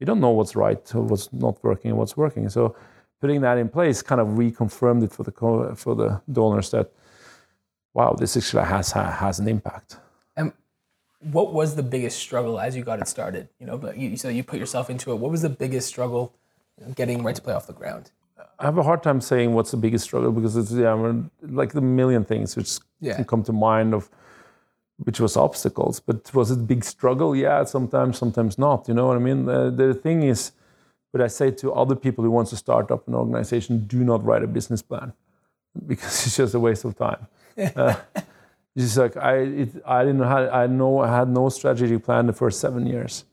we 0.00 0.04
don't 0.04 0.20
know 0.20 0.30
what's 0.30 0.56
right, 0.56 0.94
what's 0.94 1.32
not 1.32 1.62
working, 1.62 1.92
and 1.92 1.98
what's 1.98 2.16
working. 2.16 2.48
So 2.48 2.76
putting 3.20 3.40
that 3.42 3.58
in 3.58 3.68
place 3.68 4.02
kind 4.02 4.20
of 4.20 4.28
reconfirmed 4.28 5.04
it 5.04 5.12
for 5.12 5.22
the 5.22 5.74
for 5.76 5.94
the 5.94 6.20
donors 6.30 6.70
that 6.70 6.90
wow, 7.94 8.14
this 8.18 8.36
actually 8.36 8.64
has 8.64 8.92
has 8.92 9.38
an 9.38 9.48
impact. 9.48 9.96
And 10.36 10.52
what 11.20 11.52
was 11.52 11.74
the 11.74 11.82
biggest 11.82 12.18
struggle 12.18 12.60
as 12.60 12.76
you 12.76 12.84
got 12.84 13.00
it 13.00 13.08
started? 13.08 13.48
You 13.58 13.66
know, 13.66 13.78
but 13.78 13.96
you, 13.98 14.16
so 14.16 14.28
you 14.28 14.44
put 14.44 14.58
yourself 14.58 14.88
into 14.90 15.10
it. 15.12 15.16
What 15.16 15.30
was 15.30 15.42
the 15.42 15.50
biggest 15.50 15.88
struggle 15.88 16.34
getting 16.94 17.22
right 17.24 17.34
to 17.34 17.42
play 17.42 17.54
off 17.54 17.66
the 17.66 17.72
ground? 17.72 18.10
I 18.60 18.64
have 18.64 18.78
a 18.78 18.82
hard 18.82 19.02
time 19.02 19.20
saying 19.20 19.52
what's 19.54 19.70
the 19.70 19.76
biggest 19.76 20.04
struggle 20.04 20.32
because 20.32 20.56
it's 20.56 20.72
yeah, 20.72 20.94
like 21.42 21.72
the 21.72 21.80
million 21.80 22.24
things 22.24 22.56
which 22.56 22.78
yeah. 23.00 23.14
can 23.16 23.24
come 23.24 23.42
to 23.44 23.52
mind 23.52 23.94
of 23.94 24.08
which 25.04 25.20
was 25.20 25.36
obstacles. 25.36 26.00
But 26.00 26.32
was 26.34 26.50
it 26.50 26.66
big 26.66 26.84
struggle? 26.84 27.36
Yeah, 27.36 27.64
sometimes, 27.64 28.18
sometimes 28.18 28.58
not. 28.58 28.88
You 28.88 28.94
know 28.94 29.06
what 29.06 29.16
I 29.16 29.20
mean? 29.20 29.44
The, 29.44 29.70
the 29.70 29.94
thing 29.94 30.24
is 30.24 30.52
but 31.12 31.20
I 31.20 31.26
say 31.26 31.50
to 31.50 31.72
other 31.72 31.94
people 31.94 32.24
who 32.24 32.30
want 32.30 32.48
to 32.48 32.56
start 32.56 32.90
up 32.90 33.08
an 33.08 33.14
organization, 33.14 33.86
do 33.86 34.04
not 34.04 34.24
write 34.24 34.42
a 34.42 34.46
business 34.46 34.82
plan 34.82 35.12
because 35.86 36.26
it's 36.26 36.36
just 36.36 36.54
a 36.54 36.60
waste 36.60 36.84
of 36.84 36.96
time. 36.96 37.26
uh, 37.76 37.94
it's 38.76 38.96
like 38.96 39.16
I, 39.16 39.36
it, 39.36 39.82
I 39.86 40.04
didn't 40.04 40.22
have, 40.22 40.52
I 40.52 40.66
know 40.66 41.00
I 41.00 41.16
had 41.16 41.28
no 41.28 41.48
strategy 41.48 41.98
plan 41.98 42.26
the 42.26 42.32
first 42.32 42.60
seven 42.60 42.86
years. 42.86 43.24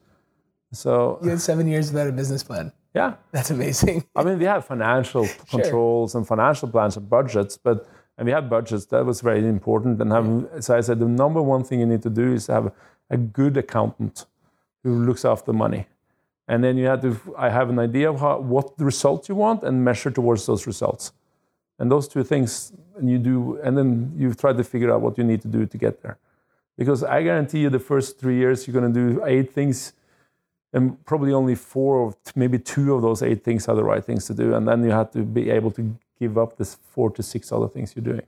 So 0.71 1.19
you 1.21 1.29
had 1.29 1.41
seven 1.41 1.67
years 1.67 1.91
without 1.91 2.07
a 2.07 2.11
business 2.11 2.43
plan. 2.43 2.71
Yeah, 2.93 3.15
that's 3.31 3.51
amazing. 3.51 4.05
I 4.15 4.23
mean, 4.23 4.39
we 4.39 4.45
had 4.45 4.63
financial 4.63 5.27
controls 5.49 6.15
and 6.15 6.25
financial 6.25 6.69
plans 6.69 6.97
and 6.97 7.09
budgets, 7.09 7.57
but 7.57 7.87
and 8.17 8.25
we 8.25 8.31
had 8.31 8.49
budgets. 8.49 8.85
That 8.85 9.05
was 9.05 9.21
very 9.21 9.45
important. 9.47 10.01
And 10.01 10.11
having, 10.11 10.47
so 10.61 10.77
I 10.77 10.81
said, 10.81 10.99
the 10.99 11.05
number 11.05 11.41
one 11.41 11.63
thing 11.63 11.81
you 11.81 11.85
need 11.85 12.01
to 12.03 12.09
do 12.09 12.33
is 12.33 12.47
have 12.47 12.71
a 13.09 13.17
good 13.17 13.57
accountant 13.57 14.25
who 14.83 15.03
looks 15.03 15.25
after 15.25 15.51
money 15.51 15.87
and 16.47 16.63
then 16.63 16.77
you 16.77 16.85
have 16.85 17.01
to 17.01 17.17
i 17.37 17.49
have 17.49 17.69
an 17.69 17.79
idea 17.79 18.09
of 18.09 18.19
how, 18.19 18.37
what 18.39 18.77
the 18.77 18.85
results 18.85 19.29
you 19.29 19.35
want 19.35 19.63
and 19.63 19.83
measure 19.83 20.11
towards 20.11 20.45
those 20.45 20.67
results. 20.67 21.11
And 21.77 21.91
those 21.91 22.07
two 22.07 22.23
things 22.23 22.71
and 22.97 23.09
you 23.09 23.17
do 23.17 23.59
and 23.63 23.77
then 23.77 24.13
you 24.15 24.33
try 24.33 24.53
to 24.53 24.63
figure 24.63 24.91
out 24.93 25.01
what 25.01 25.17
you 25.17 25.23
need 25.23 25.41
to 25.41 25.47
do 25.47 25.65
to 25.65 25.77
get 25.77 26.01
there. 26.01 26.17
Because 26.77 27.03
i 27.03 27.21
guarantee 27.23 27.59
you 27.59 27.69
the 27.69 27.79
first 27.79 28.19
three 28.19 28.37
years 28.37 28.67
you're 28.67 28.79
going 28.79 28.93
to 28.93 28.99
do 28.99 29.25
eight 29.25 29.53
things 29.53 29.93
and 30.73 31.03
probably 31.05 31.31
only 31.31 31.55
four 31.55 31.97
or 31.97 32.13
maybe 32.35 32.59
two 32.59 32.93
of 32.93 33.01
those 33.01 33.23
eight 33.23 33.43
things 33.43 33.67
are 33.69 33.75
the 33.75 33.83
right 33.83 34.03
things 34.03 34.25
to 34.27 34.33
do. 34.33 34.53
And 34.55 34.67
then 34.67 34.83
you 34.83 34.91
have 34.91 35.11
to 35.11 35.23
be 35.23 35.49
able 35.49 35.71
to 35.71 35.97
give 36.19 36.37
up 36.37 36.57
this 36.57 36.75
four 36.75 37.09
to 37.11 37.23
six 37.23 37.51
other 37.51 37.69
things 37.69 37.93
you're 37.95 38.03
doing. 38.03 38.25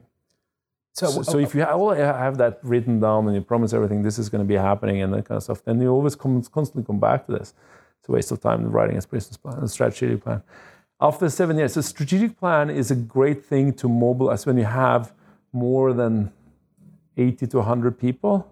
So, 0.92 1.06
so, 1.10 1.22
so 1.22 1.38
if 1.38 1.54
you 1.54 1.60
have 1.60 2.38
that 2.38 2.58
written 2.62 3.00
down 3.00 3.26
and 3.26 3.34
you 3.36 3.42
promise 3.42 3.72
everything 3.72 4.02
this 4.02 4.18
is 4.18 4.28
going 4.28 4.42
to 4.42 4.48
be 4.48 4.56
happening 4.56 5.00
and 5.00 5.12
that 5.14 5.26
kind 5.26 5.36
of 5.36 5.44
stuff 5.44 5.62
then 5.64 5.80
you 5.80 5.88
always 5.90 6.16
come, 6.16 6.42
constantly 6.42 6.84
come 6.84 6.98
back 6.98 7.26
to 7.26 7.32
this 7.32 7.54
it's 7.98 8.08
a 8.08 8.12
waste 8.12 8.32
of 8.32 8.40
time 8.40 8.70
writing 8.70 8.96
a 8.96 9.00
business 9.00 9.36
plan, 9.36 9.58
a 9.58 9.68
strategic 9.68 10.22
plan. 10.22 10.42
After 11.00 11.28
seven 11.28 11.56
years, 11.58 11.76
a 11.76 11.82
strategic 11.82 12.38
plan 12.38 12.70
is 12.70 12.90
a 12.90 12.96
great 12.96 13.44
thing 13.44 13.72
to 13.74 13.88
mobilize 13.88 14.46
when 14.46 14.58
you 14.58 14.64
have 14.64 15.12
more 15.52 15.92
than 15.92 16.32
80 17.16 17.46
to 17.48 17.58
100 17.58 17.98
people 17.98 18.50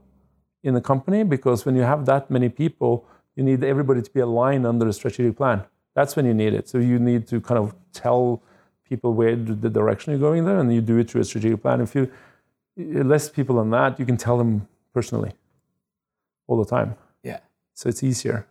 in 0.63 0.75
the 0.75 0.81
company, 0.81 1.23
because 1.25 1.65
when 1.65 1.77
you 1.77 1.83
have 1.83 2.07
that 2.07 2.31
many 2.31 2.49
people, 2.49 3.07
you 3.35 3.45
need 3.45 3.63
everybody 3.63 4.03
to 4.03 4.11
be 4.11 4.21
aligned 4.21 4.67
under 4.67 4.89
a 4.89 4.93
strategic 4.93 5.37
plan. 5.37 5.65
That's 5.95 6.17
when 6.17 6.27
you 6.27 6.35
need 6.35 6.53
it. 6.55 6.69
So 6.69 6.79
you 6.79 6.99
need 6.99 7.27
to 7.29 7.41
kind 7.41 7.59
of 7.59 7.75
tell 7.93 8.43
people 8.89 9.13
where 9.15 9.37
the 9.37 9.71
direction 9.71 10.13
you're 10.13 10.21
going 10.21 10.45
there, 10.45 10.59
and 10.59 10.73
you 10.73 10.81
do 10.81 10.99
it 10.99 11.11
through 11.11 11.23
a 11.23 11.25
strategic 11.25 11.63
plan. 11.63 11.81
If 11.81 11.95
you 11.95 12.11
less 12.77 13.29
people 13.29 13.57
than 13.57 13.71
that, 13.71 13.99
you 13.99 14.07
can 14.07 14.17
tell 14.17 14.39
them 14.39 14.69
personally 14.93 15.33
all 16.47 16.63
the 16.63 16.69
time. 16.69 16.95
Yeah. 17.23 17.41
So 17.75 17.89
it's 17.89 18.03
easier. 18.03 18.47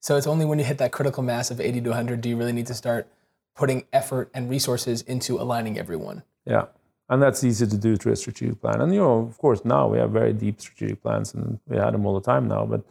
So 0.00 0.16
it's 0.16 0.26
only 0.26 0.44
when 0.44 0.58
you 0.58 0.64
hit 0.64 0.78
that 0.78 0.92
critical 0.92 1.22
mass 1.22 1.50
of 1.50 1.60
80 1.60 1.80
to 1.82 1.90
100 1.90 2.20
do 2.20 2.28
you 2.28 2.36
really 2.36 2.52
need 2.52 2.66
to 2.66 2.74
start 2.74 3.08
putting 3.58 3.84
effort 3.92 4.30
and 4.32 4.48
resources 4.48 5.02
into 5.02 5.40
aligning 5.40 5.78
everyone. 5.78 6.22
Yeah. 6.46 6.66
And 7.10 7.20
that's 7.20 7.42
easy 7.42 7.66
to 7.66 7.76
do 7.76 7.96
through 7.96 8.12
a 8.12 8.16
strategic 8.16 8.60
plan. 8.60 8.80
And 8.80 8.94
you 8.94 9.00
know, 9.00 9.18
of 9.18 9.36
course, 9.38 9.64
now 9.64 9.88
we 9.88 9.98
have 9.98 10.10
very 10.10 10.32
deep 10.32 10.60
strategic 10.60 11.02
plans, 11.02 11.34
and 11.34 11.58
we 11.66 11.76
had 11.76 11.92
them 11.92 12.06
all 12.06 12.14
the 12.14 12.24
time 12.24 12.46
now. 12.46 12.64
But 12.64 12.82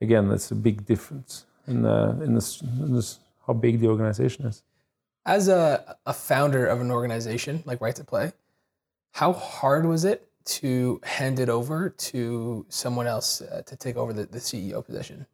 again, 0.00 0.28
that's 0.28 0.50
a 0.50 0.54
big 0.54 0.86
difference 0.86 1.44
in 1.66 1.82
the, 1.82 2.18
in 2.22 2.34
this, 2.34 2.62
in 2.62 2.94
this 2.94 3.18
how 3.46 3.52
big 3.52 3.80
the 3.80 3.88
organization 3.88 4.46
is. 4.46 4.62
As 5.26 5.48
a, 5.48 5.96
a 6.06 6.12
founder 6.12 6.66
of 6.66 6.80
an 6.80 6.90
organization 6.90 7.62
like 7.66 7.80
Right 7.80 7.94
to 7.96 8.04
Play, 8.04 8.32
how 9.12 9.32
hard 9.32 9.84
was 9.84 10.04
it 10.04 10.28
to 10.44 11.00
hand 11.04 11.38
it 11.38 11.48
over 11.48 11.90
to 11.90 12.64
someone 12.68 13.06
else 13.06 13.42
uh, 13.42 13.62
to 13.66 13.76
take 13.76 13.96
over 13.96 14.12
the, 14.12 14.24
the 14.24 14.38
CEO 14.38 14.84
position? 14.84 15.26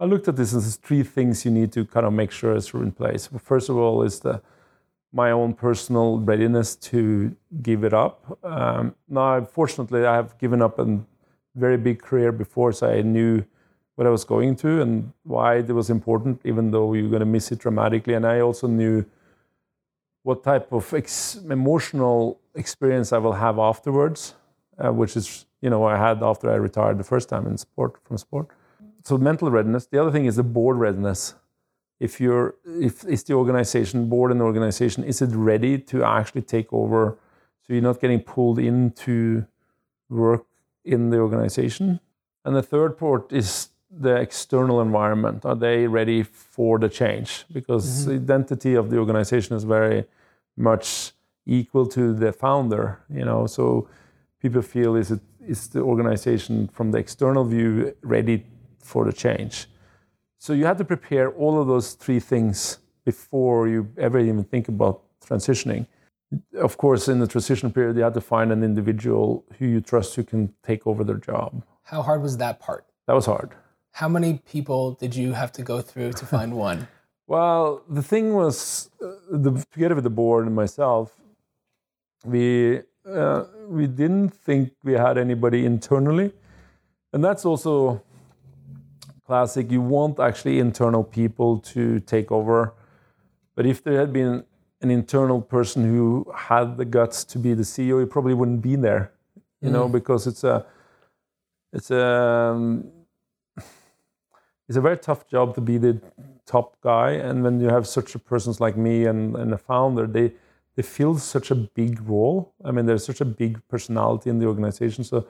I 0.00 0.04
looked 0.04 0.28
at 0.28 0.36
this 0.36 0.54
as 0.54 0.76
three 0.76 1.02
things 1.02 1.44
you 1.44 1.50
need 1.50 1.72
to 1.72 1.84
kind 1.84 2.06
of 2.06 2.12
make 2.12 2.30
sure 2.30 2.54
is 2.54 2.72
in 2.72 2.92
place. 2.92 3.28
First 3.42 3.68
of 3.68 3.76
all, 3.76 4.02
is 4.02 4.20
the 4.20 4.40
my 5.12 5.30
own 5.30 5.54
personal 5.54 6.18
readiness 6.18 6.76
to 6.76 7.34
give 7.62 7.82
it 7.82 7.94
up. 7.94 8.38
Um, 8.44 8.94
now, 9.08 9.42
fortunately, 9.44 10.04
I 10.04 10.14
have 10.14 10.36
given 10.38 10.60
up 10.60 10.78
a 10.78 11.00
very 11.54 11.78
big 11.78 12.02
career 12.02 12.30
before, 12.30 12.72
so 12.72 12.90
I 12.90 13.00
knew 13.00 13.44
what 13.94 14.06
I 14.06 14.10
was 14.10 14.24
going 14.24 14.54
to 14.56 14.82
and 14.82 15.12
why 15.24 15.56
it 15.56 15.68
was 15.68 15.90
important, 15.90 16.40
even 16.44 16.70
though 16.70 16.92
you're 16.92 17.08
going 17.08 17.20
to 17.20 17.26
miss 17.26 17.50
it 17.50 17.58
dramatically. 17.58 18.14
And 18.14 18.26
I 18.26 18.40
also 18.40 18.66
knew 18.66 19.04
what 20.22 20.44
type 20.44 20.72
of 20.72 20.92
ex- 20.92 21.36
emotional 21.48 22.38
experience 22.54 23.12
I 23.12 23.18
will 23.18 23.32
have 23.32 23.58
afterwards, 23.58 24.34
uh, 24.78 24.92
which 24.92 25.16
is 25.16 25.46
you 25.62 25.70
know 25.70 25.84
I 25.84 25.96
had 25.96 26.22
after 26.22 26.50
I 26.50 26.56
retired 26.56 26.98
the 26.98 27.04
first 27.04 27.28
time 27.28 27.46
in 27.46 27.56
sport 27.56 27.96
from 28.04 28.18
sport. 28.18 28.48
So 29.04 29.18
mental 29.18 29.50
readiness. 29.50 29.86
The 29.86 30.00
other 30.00 30.10
thing 30.10 30.26
is 30.26 30.36
the 30.36 30.42
board 30.42 30.78
readiness. 30.78 31.34
If 32.00 32.20
you're 32.20 32.54
if 32.64 33.04
is 33.04 33.24
the 33.24 33.34
organization 33.34 34.08
board 34.08 34.30
and 34.30 34.40
organization 34.40 35.04
is 35.04 35.20
it 35.20 35.30
ready 35.32 35.78
to 35.78 36.04
actually 36.04 36.42
take 36.42 36.72
over, 36.72 37.18
so 37.62 37.72
you're 37.72 37.82
not 37.82 38.00
getting 38.00 38.20
pulled 38.20 38.58
into 38.58 39.46
work 40.08 40.44
in 40.84 41.10
the 41.10 41.18
organization. 41.18 42.00
And 42.44 42.54
the 42.54 42.62
third 42.62 42.96
part 42.96 43.32
is 43.32 43.70
the 43.90 44.16
external 44.16 44.80
environment. 44.80 45.44
Are 45.44 45.56
they 45.56 45.86
ready 45.86 46.22
for 46.22 46.78
the 46.78 46.88
change? 46.88 47.44
Because 47.52 47.86
mm-hmm. 47.86 48.10
the 48.10 48.16
identity 48.16 48.74
of 48.74 48.90
the 48.90 48.98
organization 48.98 49.56
is 49.56 49.64
very 49.64 50.04
much 50.56 51.12
equal 51.46 51.86
to 51.86 52.12
the 52.12 52.32
founder. 52.32 53.00
You 53.12 53.24
know, 53.24 53.46
so 53.46 53.88
people 54.40 54.62
feel 54.62 54.94
is 54.96 55.10
it 55.10 55.20
is 55.46 55.68
the 55.68 55.80
organization 55.80 56.68
from 56.68 56.90
the 56.90 56.98
external 56.98 57.44
view 57.44 57.94
ready 58.02 58.44
for 58.88 59.04
the 59.04 59.12
change? 59.12 59.54
So 60.38 60.52
you 60.52 60.64
have 60.66 60.78
to 60.78 60.84
prepare 60.84 61.30
all 61.32 61.60
of 61.60 61.66
those 61.66 61.94
three 61.94 62.20
things 62.20 62.78
before 63.04 63.68
you 63.68 63.80
ever 63.96 64.18
even 64.18 64.44
think 64.44 64.68
about 64.68 65.02
transitioning. 65.28 65.86
Of 66.68 66.76
course, 66.76 67.08
in 67.08 67.18
the 67.18 67.26
transition 67.26 67.72
period, 67.72 67.96
you 67.96 68.02
have 68.02 68.14
to 68.14 68.26
find 68.34 68.52
an 68.52 68.62
individual 68.62 69.44
who 69.58 69.66
you 69.66 69.80
trust 69.80 70.14
who 70.16 70.24
can 70.24 70.42
take 70.62 70.86
over 70.86 71.02
their 71.04 71.16
job. 71.16 71.64
How 71.84 72.02
hard 72.02 72.22
was 72.22 72.36
that 72.36 72.60
part? 72.60 72.84
That 73.06 73.14
was 73.14 73.26
hard. 73.26 73.50
How 73.92 74.08
many 74.08 74.30
people 74.54 74.92
did 74.92 75.16
you 75.16 75.32
have 75.32 75.52
to 75.52 75.62
go 75.62 75.80
through 75.80 76.12
to 76.20 76.26
find 76.26 76.50
one? 76.68 76.86
Well, 77.26 77.82
the 77.88 78.02
thing 78.02 78.34
was, 78.34 78.90
uh, 79.02 79.12
the, 79.30 79.64
together 79.72 79.94
with 79.94 80.04
the 80.04 80.16
board 80.22 80.46
and 80.46 80.54
myself, 80.54 81.06
we 82.24 82.82
uh, 83.08 83.44
we 83.68 83.86
didn't 83.86 84.30
think 84.30 84.72
we 84.84 84.92
had 84.92 85.16
anybody 85.18 85.64
internally, 85.64 86.32
and 87.12 87.24
that's 87.24 87.44
also 87.44 88.02
classic. 89.28 89.70
You 89.70 89.82
want 89.82 90.18
actually 90.18 90.58
internal 90.58 91.04
people 91.04 91.58
to 91.74 92.00
take 92.00 92.32
over, 92.32 92.72
but 93.54 93.66
if 93.66 93.84
there 93.84 93.98
had 94.00 94.10
been 94.10 94.42
an 94.80 94.90
internal 94.90 95.40
person 95.42 95.84
who 95.84 96.26
had 96.34 96.78
the 96.78 96.86
guts 96.86 97.24
to 97.32 97.38
be 97.38 97.52
the 97.52 97.62
CEO, 97.72 98.00
he 98.00 98.06
probably 98.06 98.32
wouldn't 98.32 98.62
be 98.62 98.74
there, 98.74 99.12
you 99.60 99.68
mm. 99.68 99.72
know, 99.72 99.86
because 99.86 100.26
it's 100.26 100.44
a 100.44 100.64
it's 101.74 101.90
a 101.90 102.06
um, 102.06 102.90
it's 104.66 104.78
a 104.78 104.80
very 104.80 104.96
tough 104.96 105.28
job 105.28 105.54
to 105.56 105.60
be 105.60 105.76
the 105.76 106.00
top 106.46 106.80
guy. 106.80 107.10
And 107.10 107.42
when 107.42 107.60
you 107.60 107.68
have 107.68 107.86
such 107.86 108.14
a 108.14 108.18
persons 108.18 108.60
like 108.60 108.76
me 108.78 109.04
and, 109.04 109.36
and 109.36 109.52
a 109.52 109.58
founder, 109.58 110.06
they 110.06 110.32
they 110.74 110.82
fill 110.82 111.18
such 111.18 111.50
a 111.50 111.54
big 111.54 112.00
role. 112.08 112.54
I 112.64 112.70
mean, 112.70 112.86
there's 112.86 113.04
such 113.04 113.20
a 113.20 113.30
big 113.42 113.60
personality 113.68 114.30
in 114.30 114.38
the 114.38 114.46
organization. 114.46 115.04
So 115.04 115.26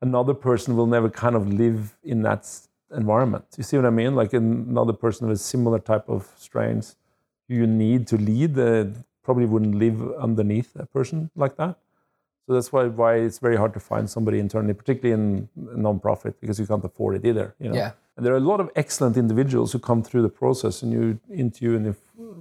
another 0.00 0.34
person 0.34 0.76
will 0.76 0.90
never 0.96 1.10
kind 1.10 1.34
of 1.34 1.52
live 1.52 1.96
in 2.04 2.22
that 2.22 2.44
environment. 2.94 3.44
You 3.56 3.64
see 3.64 3.76
what 3.76 3.86
I 3.86 3.90
mean? 3.90 4.14
Like 4.14 4.32
another 4.32 4.92
person 4.92 5.28
with 5.28 5.40
similar 5.40 5.78
type 5.78 6.08
of 6.08 6.30
strains 6.36 6.96
you 7.48 7.66
need 7.66 8.06
to 8.06 8.16
lead 8.16 8.58
uh, 8.58 8.86
probably 9.22 9.46
wouldn't 9.46 9.74
live 9.74 10.00
underneath 10.14 10.74
a 10.76 10.86
person 10.86 11.30
like 11.36 11.56
that. 11.56 11.76
So 12.46 12.54
that's 12.54 12.72
why 12.72 12.86
why 12.86 13.16
it's 13.16 13.38
very 13.38 13.56
hard 13.56 13.72
to 13.74 13.80
find 13.80 14.10
somebody 14.10 14.38
internally, 14.38 14.74
particularly 14.74 15.12
in 15.20 15.48
a 15.74 15.76
non-profit, 15.76 16.40
because 16.40 16.58
you 16.58 16.66
can't 16.66 16.84
afford 16.84 17.16
it 17.16 17.24
either. 17.24 17.54
You 17.60 17.68
know? 17.68 17.76
Yeah. 17.76 17.92
And 18.16 18.26
there 18.26 18.34
are 18.34 18.38
a 18.38 18.40
lot 18.52 18.60
of 18.60 18.70
excellent 18.74 19.16
individuals 19.16 19.72
who 19.72 19.78
come 19.78 20.02
through 20.02 20.22
the 20.22 20.28
process 20.28 20.82
and 20.82 20.92
you 20.92 21.20
interview 21.30 21.76
and 21.76 21.86
if 21.86 21.96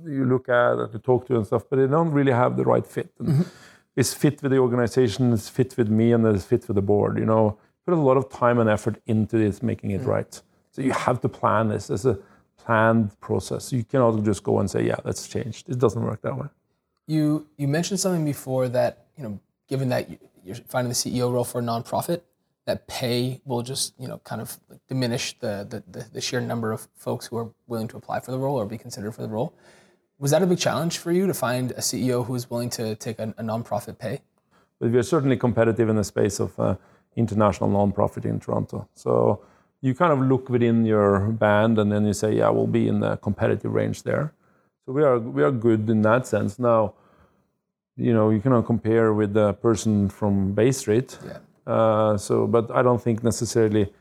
you 0.06 0.26
look 0.26 0.50
at 0.50 0.74
and 0.74 0.94
you 0.94 1.00
talk 1.00 1.28
to 1.28 1.36
and 1.36 1.46
stuff, 1.46 1.64
but 1.70 1.78
they 1.78 1.88
don't 1.88 2.12
really 2.12 2.32
have 2.32 2.58
the 2.58 2.66
right 2.66 2.86
fit. 2.86 3.12
And 3.20 3.28
mm-hmm. 3.28 3.42
It's 3.96 4.14
fit 4.14 4.42
with 4.42 4.52
the 4.52 4.58
organization, 4.58 5.34
it's 5.34 5.50
fit 5.50 5.76
with 5.78 5.90
me, 5.90 6.14
and 6.14 6.26
it's 6.26 6.46
fit 6.46 6.66
with 6.68 6.76
the 6.76 6.82
board. 6.82 7.18
You 7.18 7.26
know, 7.26 7.58
put 7.86 7.94
a 7.94 7.98
lot 7.98 8.18
of 8.18 8.30
time 8.30 8.60
and 8.60 8.70
effort 8.70 9.02
into 9.06 9.38
this, 9.38 9.62
making 9.62 9.92
it 9.92 10.02
mm-hmm. 10.02 10.10
right. 10.10 10.42
So 10.72 10.82
you 10.82 10.92
have 10.92 11.22
to 11.22 11.30
plan 11.30 11.70
this 11.70 11.90
as 11.90 12.06
a 12.06 12.18
planned 12.58 13.20
process. 13.20 13.74
You 13.74 13.84
cannot 13.84 14.24
just 14.24 14.44
go 14.44 14.60
and 14.60 14.70
say, 14.70 14.86
"Yeah, 14.86 14.98
let's 15.04 15.28
change." 15.28 15.64
It 15.68 15.80
doesn't 15.80 16.02
work 16.02 16.22
that 16.22 16.38
way. 16.38 16.48
You 17.08 17.48
you 17.58 17.68
mentioned 17.68 18.00
something 18.00 18.26
before 18.26 18.70
that 18.70 19.06
you 19.18 19.24
know, 19.24 19.40
given 19.68 19.90
that 19.90 20.10
you're 20.44 20.56
finding 20.56 20.90
the 20.90 20.96
CEO 20.96 21.32
role 21.32 21.44
for 21.44 21.60
a 21.60 21.64
nonprofit, 21.64 22.22
that 22.66 22.88
pay 22.88 23.42
will 23.46 23.62
just 23.62 23.94
you 24.00 24.08
know 24.08 24.20
kind 24.20 24.42
of 24.42 24.60
diminish 24.88 25.38
the, 25.40 25.84
the, 25.90 26.06
the 26.14 26.22
sheer 26.22 26.42
number 26.42 26.72
of 26.72 26.88
folks 26.96 27.28
who 27.28 27.38
are 27.38 27.50
willing 27.68 27.88
to 27.88 27.98
apply 27.98 28.20
for 28.20 28.32
the 28.32 28.40
role 28.40 28.56
or 28.56 28.66
be 28.66 28.78
considered 28.78 29.12
for 29.14 29.22
the 29.22 29.28
role. 29.28 29.54
Was 30.20 30.32
that 30.32 30.44
a 30.44 30.46
big 30.46 30.60
challenge 30.60 31.00
for 31.00 31.12
you 31.12 31.26
to 31.26 31.34
find 31.34 31.72
a 31.72 31.82
CEO 31.82 32.26
who 32.26 32.36
is 32.36 32.50
willing 32.50 32.70
to 32.72 32.96
take 32.96 33.18
a, 33.18 33.34
a 33.38 33.44
nonprofit 33.44 33.98
pay? 33.98 34.22
But 34.80 34.92
we 34.92 34.98
are 34.98 35.04
certainly 35.04 35.38
competitive 35.38 35.90
in 35.90 35.96
the 35.96 36.04
space 36.04 36.40
of 36.40 36.60
uh, 36.60 36.76
international 37.16 37.70
nonprofit 37.70 38.26
in 38.26 38.40
Toronto. 38.40 38.88
So 38.94 39.42
you 39.82 39.94
kind 39.96 40.14
of 40.14 40.20
look 40.20 40.50
within 40.50 40.86
your 40.86 41.20
band 41.20 41.80
and 41.80 41.92
then 41.92 42.06
you 42.06 42.14
say, 42.14 42.36
yeah, 42.36 42.50
we'll 42.50 42.68
be 42.68 42.88
in 42.88 43.00
the 43.00 43.18
competitive 43.18 43.74
range 43.74 44.04
there. 44.04 44.34
So 44.86 44.94
we 44.94 45.04
are 45.04 45.20
we 45.20 45.44
are 45.44 45.52
good 45.52 45.90
in 45.90 46.02
that 46.04 46.28
sense. 46.28 46.58
Now, 46.60 46.94
you 47.98 48.14
know, 48.14 48.30
you 48.30 48.40
cannot 48.40 48.66
compare 48.66 49.14
with 49.14 49.34
the 49.34 49.54
person 49.54 50.10
from 50.10 50.54
Bay 50.54 50.72
Street. 50.72 51.18
Yeah 51.26 51.38
uh, 51.66 52.18
so, 52.18 52.48
but 52.48 52.72
I 52.72 52.82
don't 52.82 53.02
think 53.02 53.24
necessarily 53.24 53.92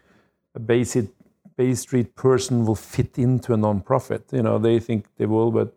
a 0.55 0.61
Bay 0.61 0.85
Street, 0.85 1.11
Bay 1.57 1.75
Street 1.75 2.15
person 2.17 2.65
will 2.65 2.75
fit 2.75 3.19
into 3.19 3.53
a 3.53 3.57
non-profit. 3.57 4.25
You 4.33 4.43
know, 4.43 4.59
they 4.59 4.81
think 4.81 5.07
they 5.19 5.27
will, 5.27 5.51
but 5.51 5.75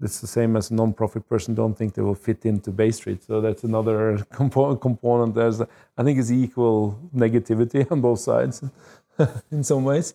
it's 0.00 0.20
the 0.20 0.26
same 0.26 0.56
as 0.56 0.70
a 0.70 0.74
non-profit 0.74 1.28
person 1.28 1.54
don't 1.54 1.74
think 1.74 1.94
they 1.94 2.02
will 2.02 2.14
fit 2.14 2.44
into 2.44 2.70
Bay 2.70 2.90
Street. 2.90 3.22
So 3.22 3.40
that's 3.40 3.64
another 3.64 4.18
component. 4.32 4.80
component. 4.80 5.34
There's, 5.34 5.60
I 5.60 6.02
think, 6.02 6.18
it's 6.18 6.30
equal 6.30 6.98
negativity 7.14 7.90
on 7.90 8.00
both 8.00 8.20
sides, 8.20 8.62
in 9.50 9.64
some 9.64 9.84
ways. 9.84 10.14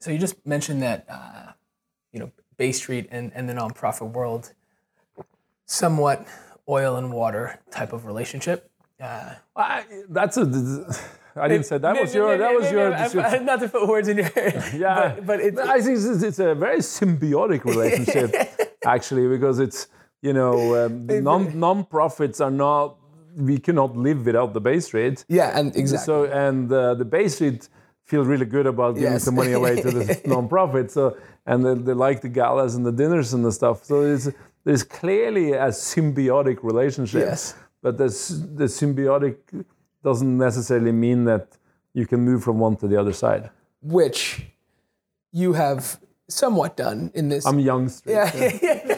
So 0.00 0.10
you 0.10 0.18
just 0.18 0.46
mentioned 0.46 0.82
that, 0.82 1.04
uh, 1.08 1.52
you 2.12 2.20
know, 2.20 2.30
Bay 2.56 2.72
Street 2.72 3.08
and, 3.10 3.32
and 3.34 3.48
the 3.48 3.54
nonprofit 3.54 4.12
world, 4.12 4.52
somewhat 5.66 6.26
oil 6.68 6.96
and 6.96 7.12
water 7.12 7.58
type 7.70 7.92
of 7.92 8.06
relationship. 8.06 8.70
Yeah, 9.00 9.36
I, 9.54 9.84
that's 10.08 10.36
a. 10.36 10.42
I 11.36 11.46
didn't 11.46 11.66
say 11.66 11.78
that 11.78 12.00
was 12.00 12.14
your. 12.14 12.36
That 12.36 12.54
was 12.54 12.72
your. 12.72 13.40
Not 13.40 13.60
to 13.60 13.68
put 13.68 13.86
words 13.86 14.08
in 14.08 14.18
your. 14.18 14.30
Yeah, 14.74 15.14
but, 15.16 15.26
but 15.26 15.40
it, 15.40 15.58
I 15.58 15.80
think 15.80 15.98
it's, 15.98 16.22
it's, 16.22 16.38
a 16.40 16.54
very 16.54 16.78
symbiotic 16.78 17.64
relationship, 17.64 18.34
actually, 18.94 19.26
because 19.36 19.58
it's 19.66 19.80
you 20.26 20.32
know 20.38 20.54
um, 20.86 21.06
non 21.30 21.42
non-profits 21.66 22.38
are 22.46 22.54
not. 22.66 22.96
We 23.50 23.58
cannot 23.66 23.90
live 24.06 24.20
without 24.28 24.50
the 24.56 24.60
Bay 24.68 24.80
Street. 24.80 25.16
Yeah, 25.28 25.58
and 25.58 25.66
exactly. 25.76 26.06
So 26.10 26.16
and 26.46 26.72
uh, 26.72 26.94
the 27.02 27.04
Bay 27.16 27.28
Street 27.28 27.68
feel 28.10 28.24
really 28.32 28.46
good 28.56 28.66
about 28.74 28.92
giving 28.96 29.12
Yes. 29.12 29.24
some 29.24 29.36
money 29.42 29.52
away 29.60 29.74
to 29.84 29.90
the 29.98 30.04
nonprofit. 30.34 30.90
So 30.90 31.02
and 31.46 31.58
they, 31.64 31.74
they 31.86 31.94
like 32.08 32.18
the 32.26 32.32
galas 32.40 32.72
and 32.76 32.84
the 32.90 32.96
dinners 33.02 33.28
and 33.34 33.42
the 33.48 33.52
stuff. 33.60 33.76
So 33.84 33.94
it's, 34.12 34.28
there's 34.64 34.82
clearly 35.00 35.52
a 35.52 35.68
symbiotic 35.92 36.58
relationship. 36.70 37.20
Yes. 37.30 37.54
But 37.84 37.92
this, 37.98 38.28
the 38.60 38.64
symbiotic 38.80 39.36
doesn't 40.02 40.36
necessarily 40.48 40.92
mean 41.06 41.24
that 41.24 41.44
you 41.98 42.06
can 42.06 42.20
move 42.20 42.40
from 42.42 42.56
one 42.66 42.74
to 42.82 42.86
the 42.92 42.96
other 43.02 43.12
side. 43.24 43.44
which 43.98 44.22
you 45.42 45.52
have 45.64 46.00
somewhat 46.28 46.76
done 46.76 47.10
in 47.14 47.28
this. 47.28 47.46
I'm 47.46 47.58
Yonge 47.58 47.90
street. 47.90 48.12
yeah. 48.14 48.96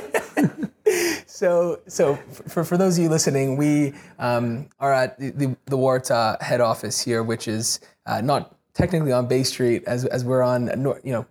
so, 1.27 1.81
so 1.87 2.17
for, 2.49 2.65
for 2.65 2.77
those 2.77 2.99
of 2.99 3.05
you 3.05 3.09
listening, 3.09 3.57
we 3.57 3.95
um, 4.19 4.69
are 4.79 4.93
at 4.93 5.19
the, 5.19 5.31
the, 5.31 5.57
the 5.67 5.77
Waratah 5.77 6.41
head 6.43 6.61
office 6.61 7.01
here, 7.01 7.23
which 7.23 7.49
is 7.49 7.81
uh, 8.07 8.21
not 8.21 8.57
technically 8.75 9.13
on 9.13 9.27
Bay 9.27 9.43
Street 9.43 9.85
as, 9.87 10.05
as 10.07 10.25
we're 10.25 10.43
on, 10.43 10.69
you 11.05 11.13
know, 11.13 11.27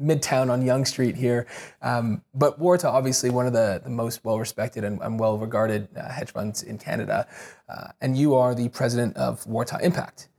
Midtown 0.00 0.50
on 0.50 0.64
Yonge 0.64 0.86
Street 0.86 1.16
here. 1.16 1.46
Um, 1.82 2.22
but 2.34 2.60
Waratah, 2.60 2.84
obviously 2.84 3.30
one 3.30 3.46
of 3.46 3.52
the, 3.52 3.80
the 3.82 3.90
most 3.90 4.24
well-respected 4.24 4.84
and, 4.84 5.00
and 5.00 5.18
well-regarded 5.18 5.88
uh, 5.96 6.10
hedge 6.10 6.30
funds 6.30 6.62
in 6.62 6.78
Canada. 6.78 7.26
Uh, 7.68 7.88
and 8.00 8.16
you 8.16 8.34
are 8.34 8.54
the 8.54 8.68
president 8.70 9.16
of 9.16 9.44
Waratah 9.44 9.80
Impact. 9.82 10.29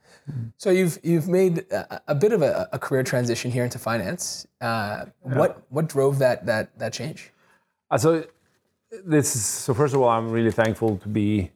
So 0.57 0.69
you've 0.69 0.99
you've 1.03 1.27
made 1.27 1.59
a, 1.71 2.01
a 2.07 2.15
bit 2.15 2.31
of 2.33 2.41
a, 2.41 2.69
a 2.71 2.79
career 2.79 3.03
transition 3.03 3.51
here 3.51 3.63
into 3.63 3.79
finance. 3.79 4.47
Uh, 4.59 5.05
What 5.21 5.63
what 5.69 5.87
drove 5.89 6.19
that 6.19 6.45
that 6.45 6.77
that 6.79 6.93
change? 6.93 7.31
Uh, 7.89 7.97
So 7.97 8.23
this 9.05 9.35
is, 9.35 9.45
so 9.45 9.73
first 9.73 9.93
of 9.93 10.01
all, 10.01 10.09
I'm 10.09 10.29
really 10.31 10.51
thankful 10.51 10.97
to 10.97 11.09
be. 11.09 11.51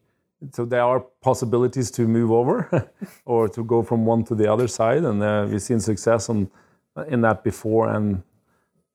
So 0.52 0.66
there 0.66 0.84
are 0.84 1.00
possibilities 1.22 1.92
to 1.92 2.08
move 2.08 2.32
over, 2.32 2.92
or 3.26 3.50
to 3.50 3.64
go 3.64 3.84
from 3.84 4.06
one 4.06 4.24
to 4.26 4.36
the 4.36 4.52
other 4.52 4.68
side, 4.68 5.04
and 5.04 5.22
uh, 5.24 5.48
we've 5.50 5.62
seen 5.62 5.80
success 5.80 6.30
on 6.30 6.50
in 7.08 7.22
that 7.22 7.44
before, 7.44 7.90
and 7.90 8.24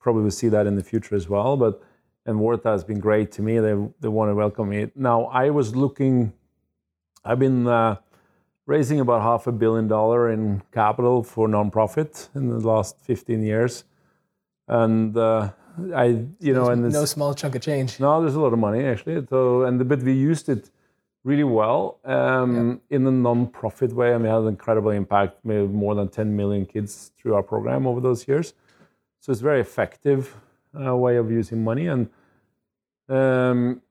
probably 0.01 0.23
will 0.23 0.31
see 0.31 0.49
that 0.49 0.67
in 0.67 0.77
the 0.77 0.83
future 0.85 1.15
as 1.17 1.29
well. 1.29 1.57
But 1.57 1.83
and 2.27 2.39
Waratah 2.39 2.73
has 2.73 2.85
been 2.85 3.01
great 3.01 3.33
to 3.33 3.43
me. 3.43 3.59
They 3.59 3.75
they 4.01 4.09
want 4.09 4.31
to 4.31 4.35
welcome 4.35 4.69
me. 4.69 4.91
Now 4.95 5.25
I 5.25 5.51
was 5.51 5.75
looking. 5.75 6.33
I've 7.25 7.39
been 7.39 7.67
uh, 7.67 7.97
raising 8.71 9.01
about 9.01 9.21
half 9.23 9.49
a 9.49 9.53
billion 9.53 9.89
dollar 9.89 10.31
in 10.31 10.63
capital 10.73 11.25
for 11.25 11.49
nonprofit 11.49 12.29
in 12.37 12.49
the 12.49 12.61
last 12.75 12.95
15 13.01 13.43
years, 13.43 13.85
and 14.69 15.17
uh, 15.17 15.51
I 15.95 16.05
you 16.39 16.55
know 16.57 16.67
and 16.73 16.81
No 16.93 17.05
small 17.05 17.35
chunk 17.35 17.57
of 17.57 17.63
change. 17.63 17.99
no, 17.99 18.21
there's 18.23 18.37
a 18.37 18.41
lot 18.47 18.53
of 18.53 18.61
money 18.69 18.85
actually. 18.85 19.27
So, 19.29 19.65
and 19.67 19.81
the 19.81 19.85
but 19.85 20.01
we 20.03 20.13
used 20.13 20.49
it 20.49 20.71
really 21.25 21.49
well 21.61 21.99
um, 22.05 22.81
in 22.91 23.07
a 23.07 23.11
non-profit 23.11 23.93
way, 23.93 24.13
and 24.15 24.23
we 24.23 24.29
had 24.29 24.43
an 24.47 24.49
incredible 24.57 24.93
impact. 25.03 25.33
Have 25.47 25.71
more 25.85 25.95
than 25.97 26.09
10 26.09 26.37
million 26.41 26.65
kids 26.65 27.11
through 27.17 27.35
our 27.35 27.43
program 27.43 27.87
over 27.89 28.01
those 28.01 28.29
years. 28.29 28.55
So 29.21 29.33
it's 29.33 29.41
a 29.41 29.49
very 29.51 29.61
effective 29.61 30.37
uh, 30.81 30.97
way 31.05 31.17
of 31.17 31.27
using 31.41 31.65
money, 31.65 31.87
and 31.89 32.03
um, 33.09 33.83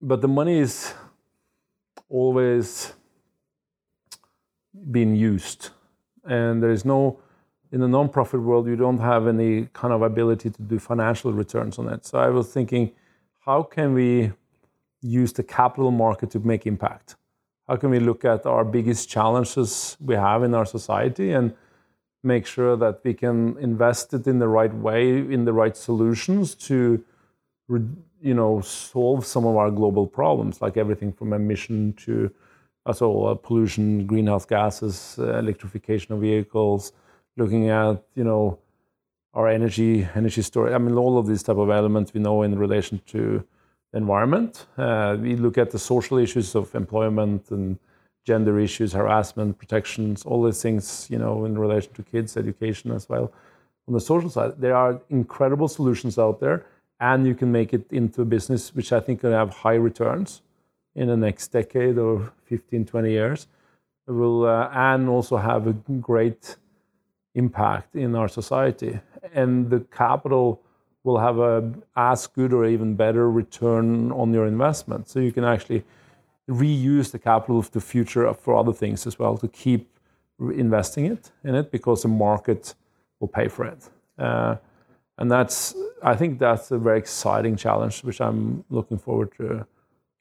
but 0.00 0.20
the 0.20 0.32
money 0.40 0.58
is 0.66 0.94
always 2.08 2.94
being 4.90 5.14
used, 5.14 5.70
and 6.24 6.62
there 6.62 6.70
is 6.70 6.84
no 6.84 7.18
in 7.72 7.80
the 7.80 7.88
non-profit 7.88 8.40
world, 8.40 8.66
you 8.66 8.76
don't 8.76 8.98
have 8.98 9.28
any 9.28 9.68
kind 9.72 9.92
of 9.92 10.02
ability 10.02 10.50
to 10.50 10.62
do 10.62 10.78
financial 10.78 11.32
returns 11.32 11.78
on 11.78 11.88
it. 11.88 12.04
So 12.04 12.18
I 12.18 12.28
was 12.28 12.52
thinking, 12.52 12.90
how 13.40 13.62
can 13.62 13.94
we 13.94 14.32
use 15.02 15.32
the 15.32 15.44
capital 15.44 15.90
market 15.90 16.30
to 16.32 16.40
make 16.40 16.66
impact? 16.66 17.16
How 17.68 17.76
can 17.76 17.90
we 17.90 18.00
look 18.00 18.24
at 18.24 18.44
our 18.44 18.64
biggest 18.64 19.08
challenges 19.08 19.96
we 20.00 20.16
have 20.16 20.42
in 20.42 20.54
our 20.54 20.66
society 20.66 21.30
and 21.30 21.54
make 22.22 22.44
sure 22.44 22.76
that 22.76 23.00
we 23.04 23.14
can 23.14 23.56
invest 23.58 24.12
it 24.12 24.26
in 24.26 24.40
the 24.40 24.48
right 24.48 24.74
way, 24.74 25.18
in 25.18 25.44
the 25.44 25.52
right 25.52 25.76
solutions 25.76 26.54
to, 26.54 27.02
you 27.68 28.34
know, 28.34 28.60
solve 28.60 29.24
some 29.24 29.46
of 29.46 29.56
our 29.56 29.70
global 29.70 30.06
problems, 30.06 30.60
like 30.60 30.76
everything 30.76 31.12
from 31.12 31.32
emission 31.32 31.92
to 31.92 32.32
also 32.86 33.24
uh, 33.24 33.34
pollution, 33.34 34.06
greenhouse 34.06 34.44
gases, 34.44 35.16
uh, 35.18 35.38
electrification 35.38 36.14
of 36.14 36.20
vehicles, 36.20 36.92
looking 37.36 37.68
at 37.68 38.02
you 38.14 38.24
know 38.24 38.58
our 39.34 39.48
energy 39.48 40.06
energy 40.14 40.42
storage. 40.42 40.72
I 40.72 40.78
mean, 40.78 40.96
all 40.96 41.18
of 41.18 41.26
these 41.26 41.42
type 41.42 41.56
of 41.56 41.70
elements 41.70 42.12
we 42.14 42.20
know 42.20 42.42
in 42.42 42.58
relation 42.58 43.00
to 43.06 43.44
the 43.92 43.98
environment. 43.98 44.66
Uh, 44.76 45.16
we 45.20 45.36
look 45.36 45.58
at 45.58 45.70
the 45.70 45.78
social 45.78 46.18
issues 46.18 46.54
of 46.54 46.74
employment 46.74 47.50
and 47.50 47.78
gender 48.24 48.58
issues, 48.58 48.92
harassment, 48.92 49.58
protections, 49.58 50.24
all 50.24 50.42
these 50.42 50.62
things 50.62 51.06
you 51.10 51.18
know 51.18 51.44
in 51.44 51.58
relation 51.58 51.92
to 51.94 52.02
kids' 52.02 52.36
education 52.36 52.90
as 52.92 53.08
well. 53.08 53.32
On 53.88 53.94
the 53.94 54.00
social 54.00 54.30
side, 54.30 54.52
there 54.58 54.76
are 54.76 55.00
incredible 55.10 55.68
solutions 55.68 56.18
out 56.18 56.38
there, 56.40 56.64
and 57.00 57.26
you 57.26 57.34
can 57.34 57.50
make 57.50 57.72
it 57.74 57.90
into 57.90 58.22
a 58.22 58.24
business 58.24 58.74
which 58.74 58.92
I 58.92 59.00
think 59.00 59.20
can 59.20 59.32
have 59.32 59.50
high 59.50 59.74
returns 59.74 60.42
in 60.94 61.08
the 61.08 61.16
next 61.16 61.48
decade 61.48 61.98
or 61.98 62.32
15, 62.50 62.84
20 62.84 63.10
years. 63.10 63.46
Will 64.06 64.44
uh, 64.44 64.68
and 64.72 65.08
also 65.08 65.36
have 65.36 65.68
a 65.68 65.72
great 66.00 66.56
impact 67.34 67.94
in 67.94 68.16
our 68.16 68.28
society. 68.28 68.98
And 69.32 69.70
the 69.70 69.80
capital 69.80 70.60
will 71.04 71.18
have 71.18 71.38
a 71.38 71.72
as 71.96 72.26
good 72.26 72.52
or 72.52 72.66
even 72.66 72.96
better 72.96 73.30
return 73.30 74.12
on 74.12 74.34
your 74.34 74.46
investment. 74.46 75.08
So 75.08 75.20
you 75.20 75.32
can 75.32 75.44
actually 75.44 75.84
reuse 76.48 77.12
the 77.12 77.18
capital 77.18 77.58
of 77.58 77.70
the 77.70 77.80
future 77.80 78.34
for 78.34 78.56
other 78.56 78.72
things 78.72 79.06
as 79.06 79.18
well 79.18 79.38
to 79.38 79.48
keep 79.48 79.82
investing 80.40 81.06
it 81.06 81.30
in 81.44 81.54
it 81.54 81.70
because 81.70 82.02
the 82.02 82.08
market 82.08 82.74
will 83.20 83.28
pay 83.28 83.48
for 83.48 83.64
it. 83.66 83.88
Uh, 84.18 84.56
and 85.18 85.30
that's 85.30 85.74
I 86.02 86.14
think 86.16 86.38
that's 86.38 86.70
a 86.70 86.78
very 86.78 86.98
exciting 86.98 87.56
challenge 87.56 88.02
which 88.02 88.20
I'm 88.20 88.64
looking 88.70 88.98
forward 88.98 89.30
to 89.36 89.66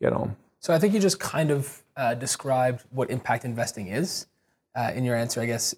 get 0.01 0.13
on. 0.13 0.35
So 0.59 0.73
I 0.73 0.79
think 0.79 0.93
you 0.93 0.99
just 0.99 1.19
kind 1.19 1.51
of 1.51 1.83
uh, 1.95 2.15
described 2.15 2.83
what 2.91 3.09
impact 3.09 3.45
investing 3.45 3.87
is 3.87 4.27
uh, 4.75 4.91
in 4.93 5.05
your 5.05 5.15
answer. 5.15 5.41
I 5.41 5.45
guess 5.45 5.73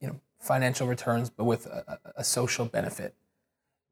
you 0.00 0.08
know 0.08 0.20
financial 0.40 0.86
returns, 0.86 1.30
but 1.30 1.44
with 1.44 1.66
a, 1.66 1.98
a- 2.16 2.24
social 2.24 2.66
benefit. 2.66 3.14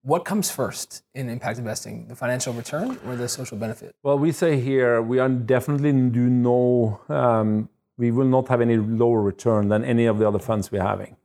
What 0.03 0.27
comes 0.27 0.51
first 0.51 1.03
in 1.15 1.31
impact 1.31 1.59
investing, 1.59 2.09
the 2.09 2.17
financial 2.17 2.53
return 2.53 2.99
or 3.07 3.17
the 3.17 3.27
social 3.29 3.57
benefit? 3.57 3.95
Well, 4.03 4.19
we 4.19 4.33
say 4.33 4.61
here 4.61 5.01
we 5.01 5.19
are 5.19 5.31
definitely 5.31 5.93
do 6.11 6.29
no, 6.29 7.01
um, 7.09 7.71
we 7.97 8.11
will 8.11 8.27
not 8.27 8.49
have 8.49 8.61
any 8.61 8.77
lower 8.77 9.23
return 9.23 9.69
than 9.69 9.83
any 9.83 10.05
of 10.05 10.19
the 10.19 10.29
other 10.29 10.39
funds 10.39 10.71
we're 10.71 10.83
having. 10.83 11.17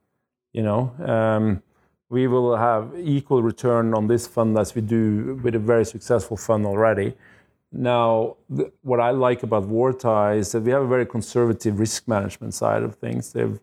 You 0.54 0.64
know, 0.64 0.94
um, 1.06 1.62
we 2.10 2.28
will 2.28 2.56
have 2.56 2.94
equal 2.98 3.44
return 3.44 3.94
on 3.94 4.08
this 4.08 4.28
fund 4.28 4.58
as 4.58 4.74
we 4.76 4.82
do 4.82 5.40
with 5.44 5.56
a 5.56 5.60
very 5.60 5.84
successful 5.84 6.38
fund 6.38 6.66
already. 6.66 7.16
Now, 7.72 8.38
the, 8.50 8.72
what 8.82 9.00
I 9.00 9.12
like 9.12 9.44
about 9.44 9.64
Waratah 9.64 10.38
is 10.38 10.52
that 10.52 10.62
we 10.62 10.72
have 10.72 10.82
a 10.82 10.88
very 10.88 11.06
conservative 11.06 11.80
risk 11.80 12.08
management 12.08 12.54
side 12.54 12.84
of 12.84 12.96
things. 12.96 13.32
They've 13.32 13.60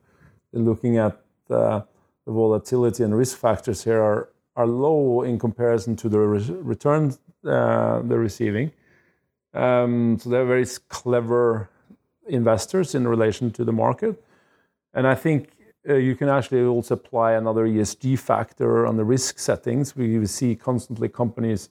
been 0.52 0.64
looking 0.64 0.96
at 0.98 1.20
uh, 1.50 1.82
the 2.24 2.32
volatility 2.32 3.02
and 3.02 3.16
risk 3.16 3.36
factors 3.38 3.84
here 3.84 4.00
are, 4.00 4.28
are 4.54 4.66
low 4.66 5.22
in 5.22 5.38
comparison 5.38 5.96
to 5.96 6.08
the 6.08 6.18
re- 6.18 6.56
returns 6.60 7.18
uh, 7.44 8.00
they're 8.02 8.18
receiving. 8.18 8.72
Um, 9.54 10.18
so 10.20 10.30
they're 10.30 10.44
very 10.44 10.66
clever 10.88 11.70
investors 12.28 12.94
in 12.94 13.06
relation 13.06 13.50
to 13.52 13.64
the 13.64 13.72
market. 13.72 14.22
And 14.94 15.06
I 15.06 15.14
think 15.14 15.50
uh, 15.88 15.94
you 15.94 16.16
can 16.16 16.28
actually 16.28 16.62
also 16.62 16.94
apply 16.94 17.32
another 17.32 17.66
ESG 17.66 18.18
factor 18.18 18.86
on 18.86 18.96
the 18.96 19.04
risk 19.04 19.38
settings. 19.38 19.94
We 19.96 20.26
see 20.26 20.56
constantly 20.56 21.08
companies 21.08 21.70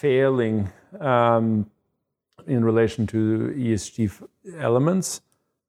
failing 0.00 0.70
um, 1.00 1.70
in 2.46 2.64
relation 2.64 3.06
to 3.06 3.18
ESG 3.56 4.10
elements. 4.58 5.20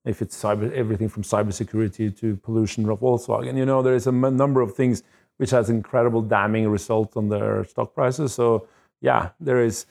If 0.04 0.22
it's 0.24 0.36
cyber, 0.44 0.72
everything 0.74 1.10
from 1.10 1.24
cybersecurity 1.24 2.18
to 2.22 2.36
pollution 2.38 2.90
of 2.90 3.00
Volkswagen, 3.02 3.56
you 3.56 3.66
know, 3.66 3.82
there 3.84 3.94
is 3.94 4.08
a 4.08 4.16
m- 4.22 4.36
number 4.36 4.62
of 4.62 4.74
things 4.76 5.04
which 5.38 5.52
has 5.52 5.70
incredible 5.70 6.22
damning 6.24 6.68
result 6.70 7.16
on 7.16 7.30
their 7.30 7.64
stock 7.66 7.94
prices. 7.94 8.34
So 8.34 8.68
yeah, 9.02 9.30
there 9.40 9.62
is. 9.64 9.86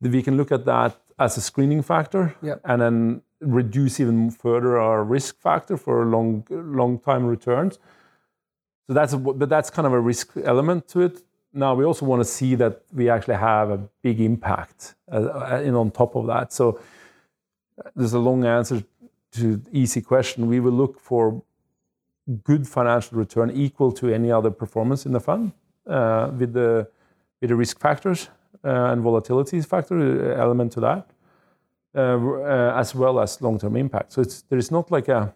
We 0.00 0.22
can 0.22 0.36
look 0.36 0.50
at 0.52 0.64
that 0.64 0.92
as 1.18 1.36
a 1.36 1.40
screening 1.40 1.82
factor, 1.82 2.34
Yep. 2.42 2.60
and 2.64 2.82
then 2.82 3.22
reduce 3.40 4.00
even 4.00 4.30
further 4.30 4.78
our 4.80 5.04
risk 5.04 5.40
factor 5.40 5.76
for 5.76 6.04
long 6.04 6.44
long 6.50 6.98
time 6.98 7.24
returns. 7.26 7.78
So 8.86 8.92
that's 8.94 9.12
a, 9.12 9.18
but 9.18 9.48
that's 9.48 9.70
kind 9.70 9.86
of 9.86 9.92
a 9.92 10.00
risk 10.00 10.26
element 10.44 10.88
to 10.88 11.00
it. 11.02 11.22
Now 11.56 11.74
we 11.76 11.84
also 11.84 12.04
want 12.04 12.20
to 12.20 12.24
see 12.24 12.56
that 12.56 12.82
we 12.92 13.08
actually 13.08 13.36
have 13.36 13.70
a 13.70 13.78
big 14.02 14.20
impact 14.20 14.96
uh, 15.10 15.16
uh, 15.16 15.62
in 15.64 15.74
on 15.76 15.92
top 15.92 16.16
of 16.16 16.26
that. 16.26 16.52
So 16.52 16.80
uh, 17.78 17.90
there's 17.94 18.12
a 18.12 18.18
long 18.18 18.44
answer 18.44 18.82
to 19.32 19.62
easy 19.72 20.00
question. 20.00 20.48
We 20.48 20.58
will 20.58 20.72
look 20.72 20.98
for 20.98 21.42
good 22.42 22.66
financial 22.66 23.18
return 23.18 23.50
equal 23.50 23.92
to 23.92 24.12
any 24.12 24.32
other 24.32 24.50
performance 24.50 25.06
in 25.06 25.12
the 25.12 25.20
fund 25.20 25.52
uh, 25.86 26.30
with 26.36 26.52
the 26.54 26.88
with 27.40 27.50
the 27.50 27.56
risk 27.56 27.78
factors 27.78 28.30
uh, 28.64 28.92
and 28.92 29.02
volatility 29.02 29.60
factor 29.60 29.96
uh, 29.98 30.40
element 30.40 30.72
to 30.72 30.80
that, 30.80 31.10
uh, 31.94 32.00
uh, 32.00 32.74
as 32.76 32.94
well 32.94 33.20
as 33.20 33.40
long-term 33.40 33.76
impact. 33.76 34.12
So 34.12 34.24
there 34.48 34.58
is 34.58 34.70
not 34.70 34.90
like 34.90 35.08
a 35.08 35.34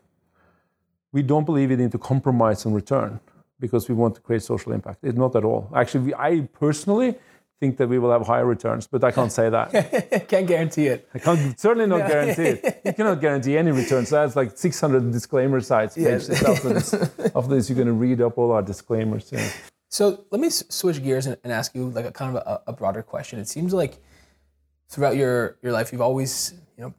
we 1.12 1.22
don't 1.22 1.44
believe 1.44 1.70
we 1.70 1.76
need 1.76 1.92
to 1.92 1.98
compromise 1.98 2.64
in 2.64 2.74
return 2.74 3.20
because 3.60 3.88
we 3.88 3.94
want 3.94 4.14
to 4.16 4.20
create 4.20 4.42
social 4.42 4.72
impact. 4.72 5.00
It's 5.02 5.16
not 5.16 5.34
at 5.36 5.44
all. 5.44 5.70
Actually, 5.74 6.04
we, 6.06 6.14
I 6.14 6.48
personally 6.52 7.16
think 7.60 7.76
that 7.78 7.88
we 7.88 7.98
will 7.98 8.12
have 8.12 8.26
higher 8.26 8.46
returns, 8.46 8.86
but 8.86 9.02
I 9.02 9.10
can't 9.10 9.32
say 9.32 9.50
that. 9.50 10.26
can't 10.28 10.46
guarantee 10.46 10.86
it. 10.86 11.08
I 11.12 11.18
can't 11.18 11.58
certainly 11.58 11.88
not 11.88 12.06
guarantee 12.08 12.60
it. 12.60 12.80
You 12.84 12.92
cannot 12.92 13.20
guarantee 13.20 13.56
any 13.58 13.72
returns. 13.72 14.10
That's 14.10 14.36
like 14.36 14.56
600 14.56 15.10
disclaimer 15.10 15.60
sites. 15.60 15.96
Yes. 15.96 16.30
After, 16.30 16.74
this, 16.74 16.94
after 16.94 17.54
this, 17.54 17.68
you're 17.68 17.76
going 17.76 17.88
to 17.88 17.92
read 17.94 18.20
up 18.20 18.38
all 18.38 18.52
our 18.52 18.62
disclaimers. 18.62 19.30
Yeah. 19.32 19.50
So 19.88 20.24
let 20.30 20.40
me 20.40 20.48
s- 20.48 20.64
switch 20.68 21.02
gears 21.02 21.26
and, 21.26 21.36
and 21.42 21.52
ask 21.52 21.74
you 21.74 21.88
like 21.88 22.04
a 22.04 22.12
kind 22.12 22.36
of 22.36 22.42
a, 22.46 22.70
a 22.70 22.72
broader 22.72 23.02
question. 23.02 23.38
It 23.40 23.48
seems 23.48 23.72
like 23.72 23.98
throughout 24.88 25.16
your 25.16 25.56
your 25.62 25.72
life, 25.72 25.92
you've 25.92 26.02
always 26.02 26.54
you 26.76 26.84
know 26.84 26.94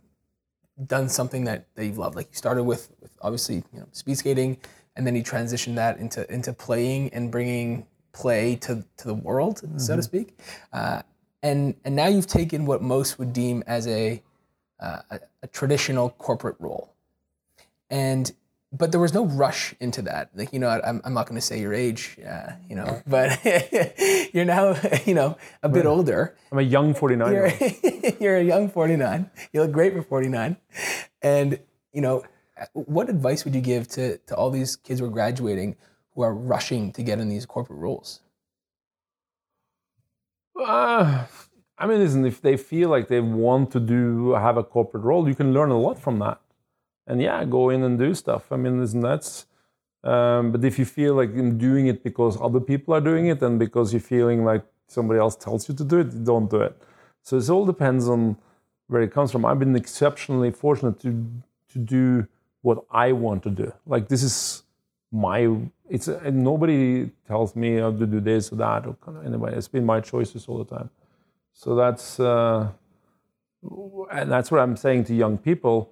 done 0.85 1.07
something 1.07 1.45
that, 1.45 1.67
that 1.75 1.85
you've 1.85 1.97
loved. 1.97 2.15
Like 2.15 2.27
you 2.31 2.35
started 2.35 2.63
with, 2.63 2.89
with 2.99 3.11
obviously 3.21 3.55
you 3.73 3.79
know 3.79 3.87
speed 3.91 4.17
skating, 4.17 4.57
and 4.99 5.07
then 5.07 5.15
you 5.15 5.23
transitioned 5.23 5.75
that 5.75 5.97
into 5.97 6.29
into 6.31 6.51
playing 6.51 7.09
and 7.13 7.31
bringing 7.31 7.87
play 8.11 8.57
to 8.57 8.83
to 8.97 9.07
the 9.07 9.13
world, 9.13 9.61
so 9.77 9.95
to 9.95 10.03
speak. 10.03 10.37
Uh, 10.73 11.01
and 11.41 11.73
and 11.85 11.95
now 11.95 12.07
you've 12.07 12.27
taken 12.27 12.65
what 12.65 12.81
most 12.81 13.17
would 13.17 13.31
deem 13.31 13.63
as 13.65 13.87
a 13.87 14.21
uh, 14.81 14.99
a, 15.09 15.19
a 15.43 15.47
traditional 15.47 16.09
corporate 16.09 16.57
role, 16.59 16.93
and 17.89 18.33
but 18.73 18.91
there 18.91 18.99
was 18.99 19.13
no 19.13 19.25
rush 19.25 19.73
into 19.79 20.01
that. 20.01 20.31
Like 20.35 20.51
you 20.51 20.59
know, 20.59 20.67
I, 20.67 20.85
I'm 20.85 21.01
I'm 21.05 21.13
not 21.13 21.27
going 21.27 21.39
to 21.39 21.45
say 21.45 21.61
your 21.61 21.73
age, 21.73 22.17
uh, 22.27 22.51
you 22.69 22.75
know, 22.75 23.01
but 23.07 23.39
you're 24.33 24.43
now 24.43 24.75
you 25.05 25.13
know 25.13 25.37
a 25.63 25.69
bit 25.69 25.85
older. 25.85 26.35
I'm 26.51 26.59
a 26.59 26.61
young 26.61 26.93
49 26.93 27.31
You're, 27.31 27.51
you're 28.19 28.37
a 28.37 28.43
young 28.43 28.69
49. 28.69 29.31
You 29.53 29.61
look 29.61 29.71
great 29.71 29.93
for 29.93 30.01
49. 30.01 30.57
And, 31.21 31.59
you 31.93 32.01
know, 32.01 32.23
what 32.73 33.09
advice 33.09 33.45
would 33.45 33.55
you 33.55 33.61
give 33.61 33.87
to, 33.89 34.17
to 34.17 34.35
all 34.35 34.49
these 34.49 34.75
kids 34.75 34.99
who 34.99 35.05
are 35.05 35.09
graduating 35.09 35.75
who 36.13 36.21
are 36.21 36.33
rushing 36.33 36.91
to 36.93 37.03
get 37.03 37.19
in 37.19 37.29
these 37.29 37.45
corporate 37.45 37.79
roles? 37.79 38.21
Uh, 40.59 41.25
I 41.77 41.87
mean, 41.87 41.99
listen, 41.99 42.25
if 42.25 42.41
they 42.41 42.57
feel 42.57 42.89
like 42.89 43.07
they 43.07 43.21
want 43.21 43.71
to 43.71 43.79
do 43.79 44.33
have 44.33 44.57
a 44.57 44.63
corporate 44.63 45.03
role, 45.03 45.27
you 45.27 45.35
can 45.35 45.53
learn 45.53 45.71
a 45.71 45.77
lot 45.79 45.97
from 45.99 46.19
that. 46.19 46.41
And 47.07 47.21
yeah, 47.21 47.45
go 47.45 47.69
in 47.69 47.83
and 47.83 47.97
do 47.97 48.13
stuff. 48.13 48.51
I 48.51 48.57
mean, 48.57 48.79
listen, 48.79 49.01
that's. 49.01 49.45
Um, 50.03 50.53
but 50.53 50.63
if 50.63 50.79
you 50.79 50.85
feel 50.85 51.15
like 51.15 51.33
you're 51.33 51.51
doing 51.51 51.87
it 51.87 52.03
because 52.03 52.39
other 52.41 52.61
people 52.61 52.93
are 52.93 53.01
doing 53.01 53.27
it 53.27 53.41
and 53.41 53.59
because 53.59 53.91
you're 53.91 53.99
feeling 53.99 54.45
like 54.45 54.63
somebody 54.87 55.19
else 55.19 55.35
tells 55.35 55.67
you 55.67 55.75
to 55.75 55.83
do 55.83 55.99
it, 55.99 56.23
don't 56.23 56.49
do 56.49 56.61
it. 56.61 56.81
So 57.21 57.37
it 57.37 57.49
all 57.49 57.65
depends 57.65 58.07
on 58.07 58.37
where 58.87 59.01
it 59.01 59.11
comes 59.11 59.31
from. 59.31 59.45
I've 59.45 59.59
been 59.59 59.75
exceptionally 59.75 60.51
fortunate 60.51 60.99
to 61.01 61.11
to 61.73 61.79
do 61.79 62.27
what 62.61 62.85
I 62.91 63.11
want 63.11 63.43
to 63.43 63.49
do. 63.49 63.71
Like 63.85 64.07
this 64.07 64.23
is 64.23 64.63
my 65.11 65.57
it's 65.89 66.07
and 66.07 66.43
nobody 66.43 67.09
tells 67.27 67.55
me 67.55 67.77
how 67.77 67.91
to 67.91 68.05
do 68.05 68.19
this 68.19 68.51
or 68.51 68.57
that 68.57 68.85
or 68.85 68.95
kind 69.03 69.17
of 69.17 69.25
anyway. 69.25 69.55
It's 69.55 69.67
been 69.67 69.85
my 69.85 70.01
choices 70.01 70.47
all 70.47 70.57
the 70.63 70.75
time. 70.75 70.89
So 71.53 71.75
that's 71.75 72.19
uh, 72.19 72.69
and 74.11 74.31
that's 74.31 74.51
what 74.51 74.61
I'm 74.61 74.77
saying 74.77 75.05
to 75.05 75.15
young 75.15 75.37
people. 75.37 75.91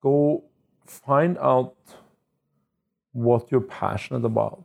Go 0.00 0.44
find 0.86 1.38
out 1.38 1.76
what 3.12 3.50
you're 3.50 3.60
passionate 3.60 4.24
about 4.24 4.64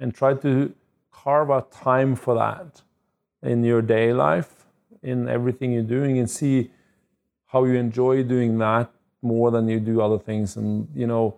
and 0.00 0.14
try 0.14 0.34
to 0.34 0.74
carve 1.10 1.50
out 1.50 1.72
time 1.72 2.14
for 2.14 2.34
that 2.34 2.82
in 3.42 3.64
your 3.64 3.82
day 3.82 4.12
life, 4.12 4.66
in 5.02 5.28
everything 5.28 5.72
you're 5.72 5.82
doing, 5.82 6.18
and 6.18 6.30
see 6.30 6.70
how 7.46 7.64
you 7.64 7.74
enjoy 7.74 8.22
doing 8.22 8.58
that 8.58 8.90
more 9.22 9.50
than 9.50 9.68
you 9.68 9.80
do 9.80 10.00
other 10.00 10.18
things. 10.18 10.56
And 10.56 10.88
you 10.94 11.06
know, 11.06 11.36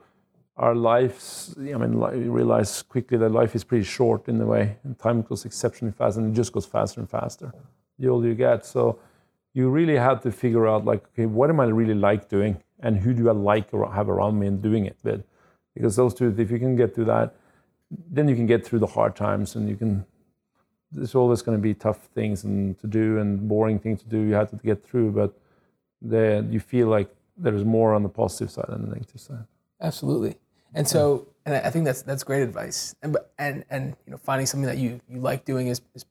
our 0.57 0.75
lives, 0.75 1.55
I 1.59 1.77
mean, 1.77 1.93
you 1.93 2.31
realize 2.31 2.83
quickly 2.83 3.16
that 3.19 3.31
life 3.31 3.55
is 3.55 3.64
pretty 3.64 3.85
short 3.85 4.29
in 4.29 4.40
a 4.40 4.47
way, 4.47 4.77
and 4.85 4.99
time 4.99 5.23
goes 5.23 5.45
exceptionally 5.45 5.93
fast, 5.93 6.19
and 6.19 6.33
it 6.33 6.37
just 6.37 6.53
goes 6.53 6.66
faster 6.66 7.01
and 7.01 7.09
faster 7.09 7.53
the 7.99 8.09
older 8.09 8.29
you 8.29 8.35
get. 8.35 8.64
So 8.66 8.99
you 9.53 9.69
really 9.69 9.97
have 9.97 10.23
to 10.23 10.31
figure 10.31 10.66
out, 10.66 10.85
like, 10.85 11.05
okay, 11.09 11.27
what 11.27 11.51
am 11.51 11.61
I 11.61 11.64
really 11.64 11.95
like 11.95 12.29
doing, 12.29 12.62
and 12.81 12.99
who 12.99 13.14
do 13.14 13.29
I 13.29 13.33
like 13.33 13.73
or 13.73 13.90
have 13.93 14.09
around 14.09 14.38
me 14.38 14.47
and 14.47 14.62
doing 14.62 14.87
it 14.87 14.97
with? 15.03 15.23
Because 15.75 15.97
those 15.97 16.14
two, 16.14 16.35
if 16.37 16.51
you 16.51 16.59
can 16.59 16.77
get 16.77 16.95
through 16.95 17.07
that, 17.07 17.35
then 18.11 18.29
you 18.29 18.37
can 18.37 18.47
get 18.47 18.64
through 18.64 18.81
the 18.81 18.87
hard 18.87 19.16
times, 19.16 19.57
and 19.57 19.69
you 19.69 19.77
can. 19.77 20.05
There's 20.93 21.14
always 21.14 21.40
going 21.40 21.57
to 21.57 21.62
be 21.62 21.73
tough 21.73 22.09
things 22.14 22.43
and 22.43 22.77
to 22.81 22.88
do 22.88 23.19
and 23.19 23.49
boring 23.49 23.79
things 23.79 24.03
to 24.03 24.09
do. 24.09 24.19
You 24.19 24.35
have 24.35 24.51
to 24.51 24.57
get 24.57 24.85
through, 24.85 25.12
but 25.12 25.33
then 26.03 26.53
you 26.53 26.59
feel 26.59 26.88
like 26.88 27.14
there's 27.42 27.64
more 27.64 27.94
on 27.94 28.03
the 28.03 28.09
positive 28.09 28.50
side 28.50 28.66
than 28.68 28.83
the 28.83 28.92
negative 28.94 29.20
side. 29.20 29.44
Absolutely. 29.81 30.37
And 30.74 30.87
so, 30.87 31.26
and 31.44 31.55
I 31.55 31.70
think 31.70 31.85
that's 31.85 32.03
that's 32.03 32.22
great 32.22 32.42
advice. 32.42 32.94
And 33.03 33.12
but- 33.12 33.33
and 33.38 33.64
and 33.70 33.96
you 34.07 34.12
know, 34.12 34.18
finding 34.18 34.46
something 34.46 34.66
that 34.66 34.79
you 34.79 35.00
you 35.09 35.20
like 35.20 35.44
doing 35.44 35.66
is, 35.68 35.81
is 35.94 36.05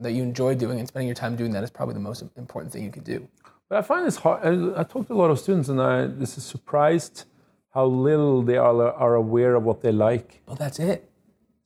that 0.00 0.12
you 0.12 0.22
enjoy 0.22 0.54
doing 0.54 0.78
and 0.80 0.88
spending 0.88 1.08
your 1.08 1.14
time 1.14 1.36
doing 1.36 1.52
that 1.52 1.62
is 1.64 1.70
probably 1.70 1.94
the 1.94 2.00
most 2.10 2.22
important 2.36 2.72
thing 2.72 2.82
you 2.84 2.90
could 2.90 3.04
do. 3.04 3.26
But 3.68 3.78
I 3.78 3.82
find 3.82 4.06
this 4.06 4.16
hard. 4.16 4.40
I, 4.44 4.80
I 4.80 4.82
talk 4.84 5.06
to 5.06 5.14
a 5.14 5.20
lot 5.22 5.30
of 5.30 5.38
students, 5.38 5.68
and 5.68 5.80
I 5.80 6.06
this 6.06 6.36
is 6.36 6.44
surprised 6.44 7.24
how 7.70 7.86
little 7.86 8.42
they 8.42 8.56
are 8.56 8.92
are 8.92 9.14
aware 9.14 9.54
of 9.54 9.62
what 9.64 9.80
they 9.80 9.92
like. 9.92 10.42
Well, 10.46 10.56
that's 10.56 10.78
it. 10.78 11.10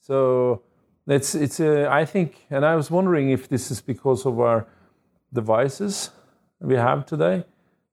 So 0.01 0.63
it's 1.07 1.35
it's 1.35 1.59
a, 1.61 1.91
I 1.91 2.05
think, 2.05 2.47
and 2.51 2.65
I 2.65 2.77
was 2.77 2.91
wondering 2.91 3.31
if 3.31 3.49
this 3.49 3.71
is 3.71 3.81
because 3.81 4.27
of 4.27 4.39
our 4.39 4.67
devices 5.33 6.11
we 6.61 6.75
have 6.75 7.05
today, 7.07 7.45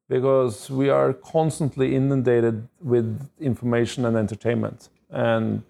because 0.08 0.70
we 0.70 0.89
are 0.89 1.13
constantly 1.13 1.96
inundated 1.96 2.68
with 2.82 3.30
information 3.39 4.06
and 4.06 4.18
entertainment, 4.18 4.89
and 5.10 5.63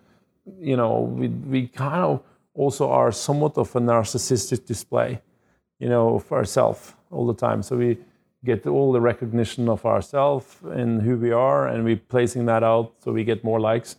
you 0.59 0.75
know 0.75 1.01
we 1.01 1.27
we 1.27 1.67
kind 1.67 2.03
of 2.03 2.21
also 2.53 2.89
are 2.89 3.11
somewhat 3.11 3.57
of 3.57 3.75
a 3.75 3.79
narcissistic 3.79 4.65
display, 4.65 5.21
you 5.79 5.89
know, 5.89 6.15
of 6.15 6.31
ourselves 6.31 6.93
all 7.11 7.27
the 7.27 7.33
time. 7.33 7.61
So 7.61 7.75
we 7.77 7.97
get 8.43 8.65
all 8.65 8.93
the 8.93 9.01
recognition 9.01 9.67
of 9.67 9.85
ourselves 9.85 10.57
and 10.63 11.01
who 11.01 11.17
we 11.17 11.31
are, 11.31 11.67
and 11.67 11.83
we're 11.83 11.97
placing 11.97 12.45
that 12.45 12.63
out 12.63 12.93
so 13.03 13.11
we 13.11 13.23
get 13.23 13.43
more 13.43 13.59
likes. 13.59 13.97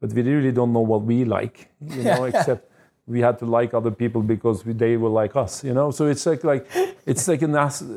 But 0.00 0.12
we 0.12 0.22
really 0.22 0.52
don't 0.52 0.72
know 0.72 0.86
what 0.92 1.02
we 1.02 1.24
like, 1.24 1.70
you 1.80 2.04
know, 2.04 2.24
except 2.32 2.67
we 3.08 3.20
had 3.20 3.38
to 3.38 3.46
like 3.46 3.72
other 3.74 3.90
people 3.90 4.22
because 4.22 4.64
we, 4.64 4.74
they 4.74 4.96
were 4.96 5.08
like 5.08 5.34
us, 5.34 5.64
you 5.64 5.72
know. 5.72 5.90
So 5.90 6.06
it's 6.06 6.26
like 6.26 6.44
like 6.44 6.66
it's 7.06 7.26
like 7.26 7.42
a 7.42 7.46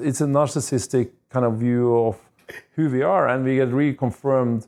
it's 0.02 0.22
a 0.22 0.26
narcissistic 0.26 1.10
kind 1.30 1.46
of 1.46 1.56
view 1.56 1.96
of 1.96 2.18
who 2.76 2.90
we 2.90 3.02
are, 3.04 3.28
and 3.28 3.44
we 3.44 3.56
get 3.56 3.70
reconfirmed 3.70 4.68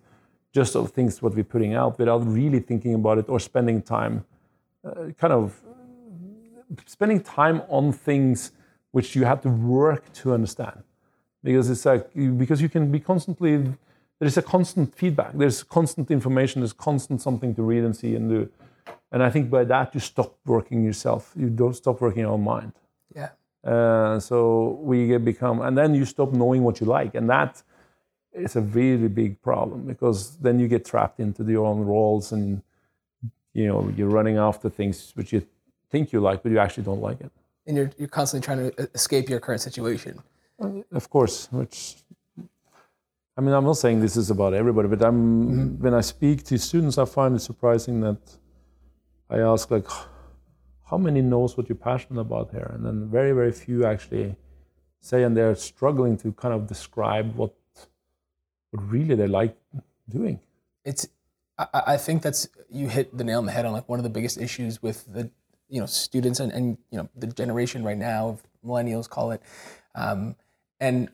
just 0.51 0.75
of 0.75 0.91
things 0.91 1.21
what 1.21 1.34
we're 1.34 1.43
putting 1.43 1.73
out 1.73 1.97
without 1.97 2.27
really 2.27 2.60
thinking 2.60 2.93
about 2.93 3.17
it 3.17 3.27
or 3.27 3.39
spending 3.39 3.82
time, 3.82 4.23
uh, 4.86 5.12
kind 5.17 5.34
of 5.34 5.60
spending 6.86 7.21
time 7.21 7.63
on 7.69 7.91
things 7.91 8.51
which 8.91 9.15
you 9.15 9.25
have 9.25 9.41
to 9.41 9.49
work 9.49 10.12
to 10.13 10.34
understand. 10.34 10.84
Because 11.43 11.69
it's 11.69 11.86
like 11.86 12.13
because 12.13 12.62
you 12.62 12.69
can 12.69 12.91
be 12.91 12.99
constantly 12.99 13.73
there's 14.19 14.38
a 14.38 14.41
constant 14.41 14.93
feedback. 14.95 15.34
There's 15.34 15.63
constant 15.63 16.12
information. 16.12 16.62
There's 16.62 16.73
constant 16.73 17.21
something 17.21 17.56
to 17.56 17.63
read 17.63 17.84
and 17.84 17.95
see 17.95 18.15
and 18.15 18.29
do 18.29 18.49
and 19.12 19.24
i 19.24 19.30
think 19.30 19.50
by 19.50 19.63
that 19.63 19.93
you 19.93 20.00
stop 20.00 20.38
working 20.46 20.84
yourself. 20.84 21.32
You 21.36 21.50
don't 21.50 21.76
stop 21.76 22.02
working 22.02 22.22
your 22.22 22.32
own 22.32 22.43
mind. 22.43 22.74
Yeah. 23.15 23.30
uh, 23.63 24.19
so 24.19 24.80
we 24.82 25.08
get 25.08 25.24
become 25.24 25.62
and 25.62 25.78
then 25.78 25.93
you 25.93 26.06
stop 26.06 26.34
knowing 26.34 26.63
what 26.63 26.82
you 26.82 26.88
like. 26.88 27.15
And 27.15 27.30
that 27.30 27.62
is 28.34 28.56
a 28.56 28.62
really 28.62 29.08
big 29.08 29.41
problem 29.41 29.86
because 29.86 30.38
then 30.38 30.60
you 30.60 30.67
get 30.67 30.84
trapped 30.86 31.19
into 31.19 31.43
your 31.43 31.65
own 31.65 31.82
roles 31.82 32.32
and 32.32 32.62
you 33.54 33.67
know 33.67 33.93
you're 33.96 34.10
running 34.10 34.38
after 34.38 34.69
things 34.69 35.12
which 35.15 35.32
you 35.32 35.46
think 35.91 36.12
you 36.12 36.19
like 36.19 36.41
but 36.41 36.52
you 36.52 36.60
actually 36.60 36.84
don't 36.84 37.02
like 37.02 37.22
it. 37.22 37.32
And 37.67 37.78
you're 37.78 37.91
you're 37.98 38.15
constantly 38.19 38.46
trying 38.48 38.62
to 38.72 38.89
escape 38.93 39.30
your 39.30 39.39
current 39.39 39.62
situation. 39.62 40.13
Of 40.91 41.10
course, 41.10 41.48
which 41.52 41.78
I 43.38 43.41
mean, 43.41 43.54
I'm 43.54 43.63
not 43.63 43.78
saying 43.78 44.00
this 44.00 44.15
is 44.15 44.30
about 44.30 44.54
everybody, 44.54 44.88
but 44.88 45.02
I'm 45.02 45.80
when 45.80 45.93
I 45.93 46.02
speak 46.02 46.43
to 46.46 46.58
students, 46.58 46.98
I 46.98 47.06
find 47.06 47.36
it 47.36 47.39
surprising 47.39 48.02
that 48.02 48.17
I 49.30 49.40
ask 49.40 49.71
like, 49.71 49.88
how 50.90 50.98
many 50.98 51.21
knows 51.21 51.58
what 51.58 51.69
you're 51.69 51.76
passionate 51.76 52.21
about 52.21 52.52
here, 52.52 52.71
and 52.74 52.86
then 52.86 53.10
very 53.10 53.32
very 53.32 53.52
few 53.52 53.86
actually 53.86 54.36
say, 55.00 55.24
and 55.24 55.36
they're 55.36 55.56
struggling 55.56 56.17
to 56.17 56.32
kind 56.34 56.54
of 56.54 56.67
describe 56.67 57.36
what 57.36 57.54
what 58.71 58.84
really 58.90 59.15
they 59.15 59.28
like 59.28 59.56
doing. 60.10 60.40
it's 60.86 61.08
I, 61.58 61.67
I 61.88 61.98
think 61.98 62.21
that's 62.21 62.48
you 62.69 62.88
hit 62.88 63.15
the 63.15 63.24
nail 63.24 63.40
on 63.40 63.46
the 63.46 63.52
head 63.52 63.65
on 63.65 63.74
like 63.74 63.88
one 63.88 64.00
of 64.00 64.04
the 64.04 64.10
biggest 64.10 64.38
issues 64.40 64.82
with 64.82 65.06
the 65.13 65.30
you 65.69 65.80
know 65.80 65.86
students 65.86 66.40
and, 66.40 66.52
and 66.52 66.78
you 66.92 66.98
know 66.98 67.10
the 67.15 67.28
generation 67.28 67.84
right 67.84 67.98
now 67.98 68.30
of 68.30 68.44
millennials 68.65 69.10
call 69.10 69.32
it 69.32 69.42
um, 69.96 70.36
and 70.80 71.10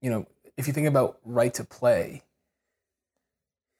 you 0.00 0.10
know 0.10 0.26
if 0.56 0.66
you 0.66 0.72
think 0.72 0.86
about 0.86 1.18
right 1.24 1.54
to 1.54 1.64
play 1.64 2.22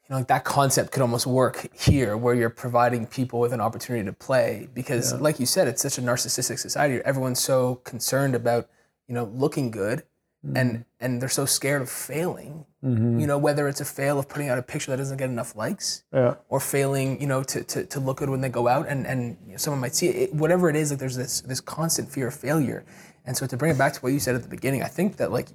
you 0.04 0.10
know 0.10 0.16
like 0.16 0.28
that 0.28 0.44
concept 0.44 0.92
could 0.92 1.02
almost 1.02 1.26
work 1.26 1.68
here 1.74 2.16
where 2.16 2.34
you're 2.34 2.50
providing 2.50 3.06
people 3.06 3.40
with 3.40 3.52
an 3.52 3.60
opportunity 3.60 4.04
to 4.04 4.12
play 4.12 4.68
because 4.74 5.14
like 5.20 5.38
you 5.40 5.46
said 5.46 5.68
it's 5.68 5.82
such 5.82 5.98
a 5.98 6.02
narcissistic 6.02 6.58
society 6.58 7.00
everyone's 7.04 7.42
so 7.42 7.76
concerned 7.76 8.34
about 8.34 8.68
you 9.08 9.14
know 9.14 9.24
looking 9.24 9.70
good 9.70 10.02
mm-hmm. 10.44 10.56
and 10.56 10.84
and 11.00 11.20
they're 11.20 11.28
so 11.28 11.44
scared 11.44 11.82
of 11.82 11.90
failing. 11.90 12.64
Mm-hmm. 12.84 13.20
You 13.20 13.26
know, 13.26 13.38
whether 13.38 13.68
it's 13.68 13.80
a 13.80 13.84
fail 13.84 14.18
of 14.18 14.28
putting 14.28 14.48
out 14.48 14.58
a 14.58 14.62
picture 14.62 14.90
that 14.90 14.96
doesn't 14.96 15.16
get 15.16 15.30
enough 15.30 15.54
likes, 15.54 16.02
Yeah. 16.12 16.34
or 16.48 16.58
failing, 16.58 17.20
you 17.20 17.28
know, 17.28 17.44
to, 17.44 17.62
to, 17.62 17.84
to 17.86 18.00
look 18.00 18.16
good 18.16 18.28
when 18.28 18.40
they 18.40 18.48
go 18.48 18.66
out 18.66 18.88
and, 18.88 19.06
and 19.06 19.36
you 19.46 19.52
know, 19.52 19.56
someone 19.56 19.80
might 19.80 19.94
see 19.94 20.08
it. 20.08 20.34
Whatever 20.34 20.68
it 20.68 20.74
is, 20.74 20.90
like 20.90 20.98
there's 20.98 21.16
this 21.16 21.42
this 21.42 21.60
constant 21.60 22.10
fear 22.10 22.28
of 22.28 22.34
failure. 22.34 22.84
And 23.24 23.36
so 23.36 23.46
to 23.46 23.56
bring 23.56 23.70
it 23.70 23.78
back 23.78 23.92
to 23.94 24.00
what 24.00 24.12
you 24.12 24.18
said 24.18 24.34
at 24.34 24.42
the 24.42 24.48
beginning, 24.48 24.82
I 24.82 24.88
think 24.88 25.16
that 25.18 25.30
like 25.30 25.48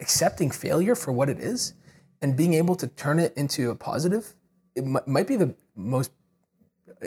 accepting 0.00 0.50
failure 0.50 0.94
for 0.94 1.12
what 1.12 1.28
it 1.28 1.38
is 1.38 1.74
and 2.22 2.36
being 2.36 2.54
able 2.54 2.76
to 2.76 2.86
turn 2.86 3.18
it 3.18 3.32
into 3.36 3.70
a 3.70 3.74
positive, 3.74 4.34
it 4.74 4.84
mi- 4.84 5.00
might 5.06 5.26
be 5.26 5.36
the 5.36 5.54
most 5.74 6.12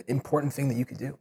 important 0.07 0.53
thing 0.53 0.67
that 0.69 0.75
you 0.75 0.85
could 0.85 0.97
do. 0.97 1.17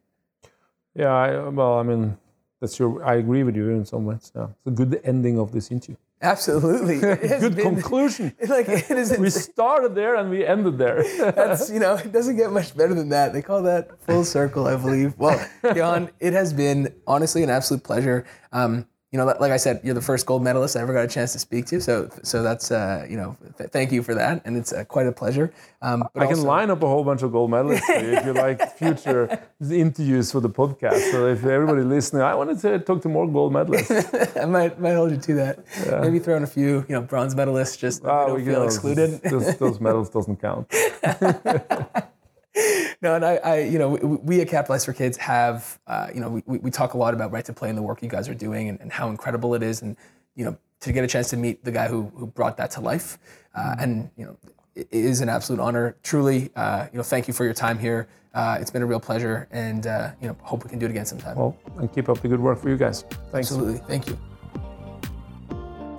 Yeah, 0.95 1.13
I, 1.13 1.49
well, 1.49 1.75
I 1.79 1.83
mean, 1.83 2.17
that's 2.61 2.79
your. 2.79 3.05
I 3.05 3.15
agree 3.17 3.43
with 3.45 3.57
you 3.57 3.71
in 3.71 3.85
some 3.85 4.05
ways. 4.05 4.33
Yeah, 4.35 4.49
it's 4.49 4.67
a 4.67 4.71
good 4.71 5.01
ending 5.05 5.39
of 5.39 5.53
this 5.53 5.71
interview. 5.71 5.97
Absolutely. 6.21 6.99
Good 7.45 7.55
been- 7.55 7.77
conclusion. 7.77 8.35
Like 8.49 8.69
it 8.69 8.91
is 8.91 9.17
We 9.21 9.31
started 9.31 9.95
there 9.95 10.17
and 10.17 10.29
we 10.31 10.45
ended 10.45 10.77
there. 10.77 11.05
That's 11.31 11.71
you 11.71 11.79
know, 11.79 11.95
it 11.95 12.11
doesn't 12.11 12.35
get 12.37 12.51
much 12.51 12.77
better 12.77 12.93
than 12.93 13.11
that. 13.11 13.33
They 13.33 13.41
call 13.41 13.63
that 13.63 14.01
full 14.01 14.25
circle, 14.25 14.67
I 14.67 14.75
believe. 14.75 15.15
Well, 15.17 15.39
Jan, 15.63 16.11
it 16.19 16.33
has 16.33 16.53
been 16.53 16.93
honestly 17.07 17.45
an 17.45 17.51
absolute 17.51 17.85
pleasure. 17.85 18.27
Um, 18.51 18.89
you 19.11 19.19
know, 19.19 19.25
like 19.25 19.53
I 19.53 19.57
said, 19.57 19.81
you're 19.83 19.95
the 19.95 20.03
first 20.03 20.27
gold 20.27 20.43
medalist 20.43 20.77
I 20.77 20.81
ever 20.83 20.93
got 20.93 21.05
a 21.05 21.09
chance 21.09 21.33
to 21.33 21.39
speak 21.39 21.65
to. 21.67 21.81
So, 21.81 22.11
so 22.23 22.43
that's 22.43 22.71
uh, 22.71 23.07
you 23.09 23.17
know, 23.17 23.37
th- 23.57 23.71
thank 23.71 23.91
you 23.91 24.03
for 24.03 24.15
that, 24.15 24.43
and 24.45 24.55
it's 24.57 24.73
uh, 24.73 24.85
quite 24.85 25.07
a 25.07 25.13
pleasure. 25.13 25.51
Um, 25.81 26.05
but 26.13 26.23
I 26.23 26.27
can 26.27 26.37
also- 26.37 26.49
line 26.49 26.71
up 26.71 26.83
a 26.83 26.87
whole 26.87 27.05
bunch 27.05 27.23
of 27.23 27.33
gold 27.33 27.51
medalists 27.51 27.87
for 27.87 28.05
you 28.05 28.13
if 28.13 28.27
you 28.27 28.33
like 28.35 28.77
future 28.79 29.41
interviews 29.63 30.31
for 30.31 30.41
the 30.41 30.51
podcast. 30.51 31.11
So 31.11 31.27
if 31.27 31.43
everybody 31.45 31.83
listening, 31.83 32.21
I 32.23 32.35
wanted 32.35 32.59
to 32.61 32.79
talk 32.81 33.01
to 33.03 33.09
more 33.09 33.27
gold 33.27 33.53
medalists. 33.55 34.37
I 34.43 34.45
might 34.45 34.79
might 34.79 34.95
hold 34.95 35.11
you 35.13 35.17
to 35.19 35.35
that. 35.35 35.65
Maybe 36.03 36.19
throw 36.19 36.37
in 36.37 36.43
a 36.43 36.47
few, 36.47 36.85
you 36.89 36.95
know, 36.95 37.01
bronze 37.01 37.35
medalists 37.35 37.79
just 37.79 38.03
don't 38.03 38.35
we 38.35 38.45
feel 38.45 38.63
excluded. 38.63 39.23
Those, 39.23 39.57
those 39.57 39.81
medals 39.81 40.11
doesn't 40.11 40.37
count. 40.41 40.71
No, 43.01 43.15
and 43.15 43.25
I, 43.25 43.37
I 43.37 43.61
you 43.61 43.79
know, 43.79 43.91
we, 43.91 44.17
we 44.17 44.41
at 44.41 44.49
Capitalize 44.49 44.85
for 44.85 44.93
Kids 44.93 45.17
have, 45.19 45.79
uh, 45.87 46.09
you 46.13 46.21
know, 46.21 46.43
we, 46.47 46.59
we 46.59 46.71
talk 46.71 46.95
a 46.95 46.99
lot 46.99 47.15
about 47.15 47.31
right 47.31 47.45
to 47.45 47.53
play 47.53 47.69
and 47.69 47.79
the 47.79 47.83
work 47.83 48.03
you 48.03 48.09
guys 48.09 48.29
are 48.29 48.35
doing 48.35 48.69
and, 48.69 48.81
and 48.81 48.91
how 48.91 49.09
incredible 49.09 49.55
it 49.55 49.63
is, 49.63 49.83
and 49.83 49.97
you 50.35 50.45
know, 50.45 50.59
to 50.81 50.93
get 50.93 51.05
a 51.05 51.07
chance 51.07 51.31
to 51.31 51.37
meet 51.37 51.65
the 51.65 51.71
guy 51.71 51.87
who 51.87 52.11
who 52.17 52.27
brought 52.27 52.57
that 52.57 52.73
to 52.73 52.81
life, 52.81 53.19
uh, 53.55 53.77
and 53.79 54.11
you 54.17 54.25
know, 54.25 54.37
it 54.75 54.89
is 54.91 55.21
an 55.21 55.29
absolute 55.29 55.61
honor. 55.61 55.97
Truly, 56.03 56.51
uh, 56.57 56.87
you 56.93 56.97
know, 56.97 57.05
thank 57.05 57.29
you 57.29 57.35
for 57.35 57.45
your 57.45 57.55
time 57.55 57.79
here. 57.79 58.09
Uh, 58.35 58.59
it's 58.61 58.71
been 58.71 58.83
a 58.83 58.87
real 58.87 59.01
pleasure, 59.01 59.49
and 59.51 59.87
uh, 59.87 60.11
you 60.21 60.29
know, 60.29 60.37
hope 60.43 60.65
we 60.65 60.71
can 60.71 60.79
do 60.79 60.87
it 60.87 60.91
again 60.91 61.07
sometime. 61.07 61.37
Well, 61.37 61.57
and 61.77 61.93
keep 61.93 62.09
up 62.09 62.21
the 62.21 62.29
good 62.29 62.41
work 62.41 62.59
for 62.59 62.69
you 62.69 62.77
guys. 62.77 63.03
Thanks. 63.31 63.51
Absolutely, 63.51 63.79
thank 63.87 64.09
you. 64.09 64.19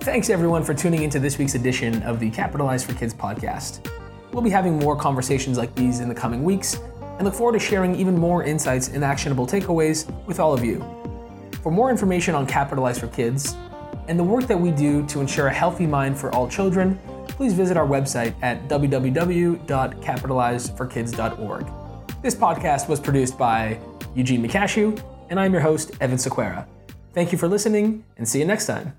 Thanks 0.00 0.30
everyone 0.30 0.64
for 0.64 0.72
tuning 0.72 1.02
into 1.02 1.18
this 1.18 1.36
week's 1.38 1.54
edition 1.54 2.02
of 2.02 2.20
the 2.20 2.30
Capitalize 2.30 2.84
for 2.84 2.94
Kids 2.94 3.12
podcast. 3.12 3.86
We'll 4.32 4.42
be 4.42 4.50
having 4.50 4.78
more 4.78 4.96
conversations 4.96 5.58
like 5.58 5.74
these 5.74 6.00
in 6.00 6.08
the 6.08 6.14
coming 6.14 6.42
weeks 6.44 6.78
and 7.00 7.24
look 7.24 7.34
forward 7.34 7.58
to 7.58 7.58
sharing 7.58 7.96
even 7.96 8.16
more 8.16 8.44
insights 8.44 8.88
and 8.88 9.04
actionable 9.04 9.46
takeaways 9.46 10.10
with 10.26 10.40
all 10.40 10.54
of 10.54 10.64
you. 10.64 10.78
For 11.62 11.70
more 11.70 11.90
information 11.90 12.34
on 12.34 12.46
Capitalize 12.46 12.98
for 12.98 13.08
Kids 13.08 13.54
and 14.08 14.18
the 14.18 14.24
work 14.24 14.46
that 14.46 14.58
we 14.58 14.70
do 14.70 15.04
to 15.06 15.20
ensure 15.20 15.48
a 15.48 15.52
healthy 15.52 15.86
mind 15.86 16.18
for 16.18 16.34
all 16.34 16.48
children, 16.48 16.98
please 17.28 17.52
visit 17.52 17.76
our 17.76 17.86
website 17.86 18.34
at 18.42 18.66
www.capitalizeforkids.org. 18.68 21.66
This 22.22 22.34
podcast 22.34 22.88
was 22.88 22.98
produced 23.00 23.36
by 23.38 23.78
Eugene 24.14 24.46
McCashew, 24.46 25.02
and 25.28 25.38
I'm 25.38 25.52
your 25.52 25.62
host, 25.62 25.92
Evan 26.00 26.18
Sequera. 26.18 26.66
Thank 27.12 27.32
you 27.32 27.38
for 27.38 27.48
listening, 27.48 28.04
and 28.16 28.28
see 28.28 28.38
you 28.38 28.44
next 28.44 28.66
time. 28.66 28.96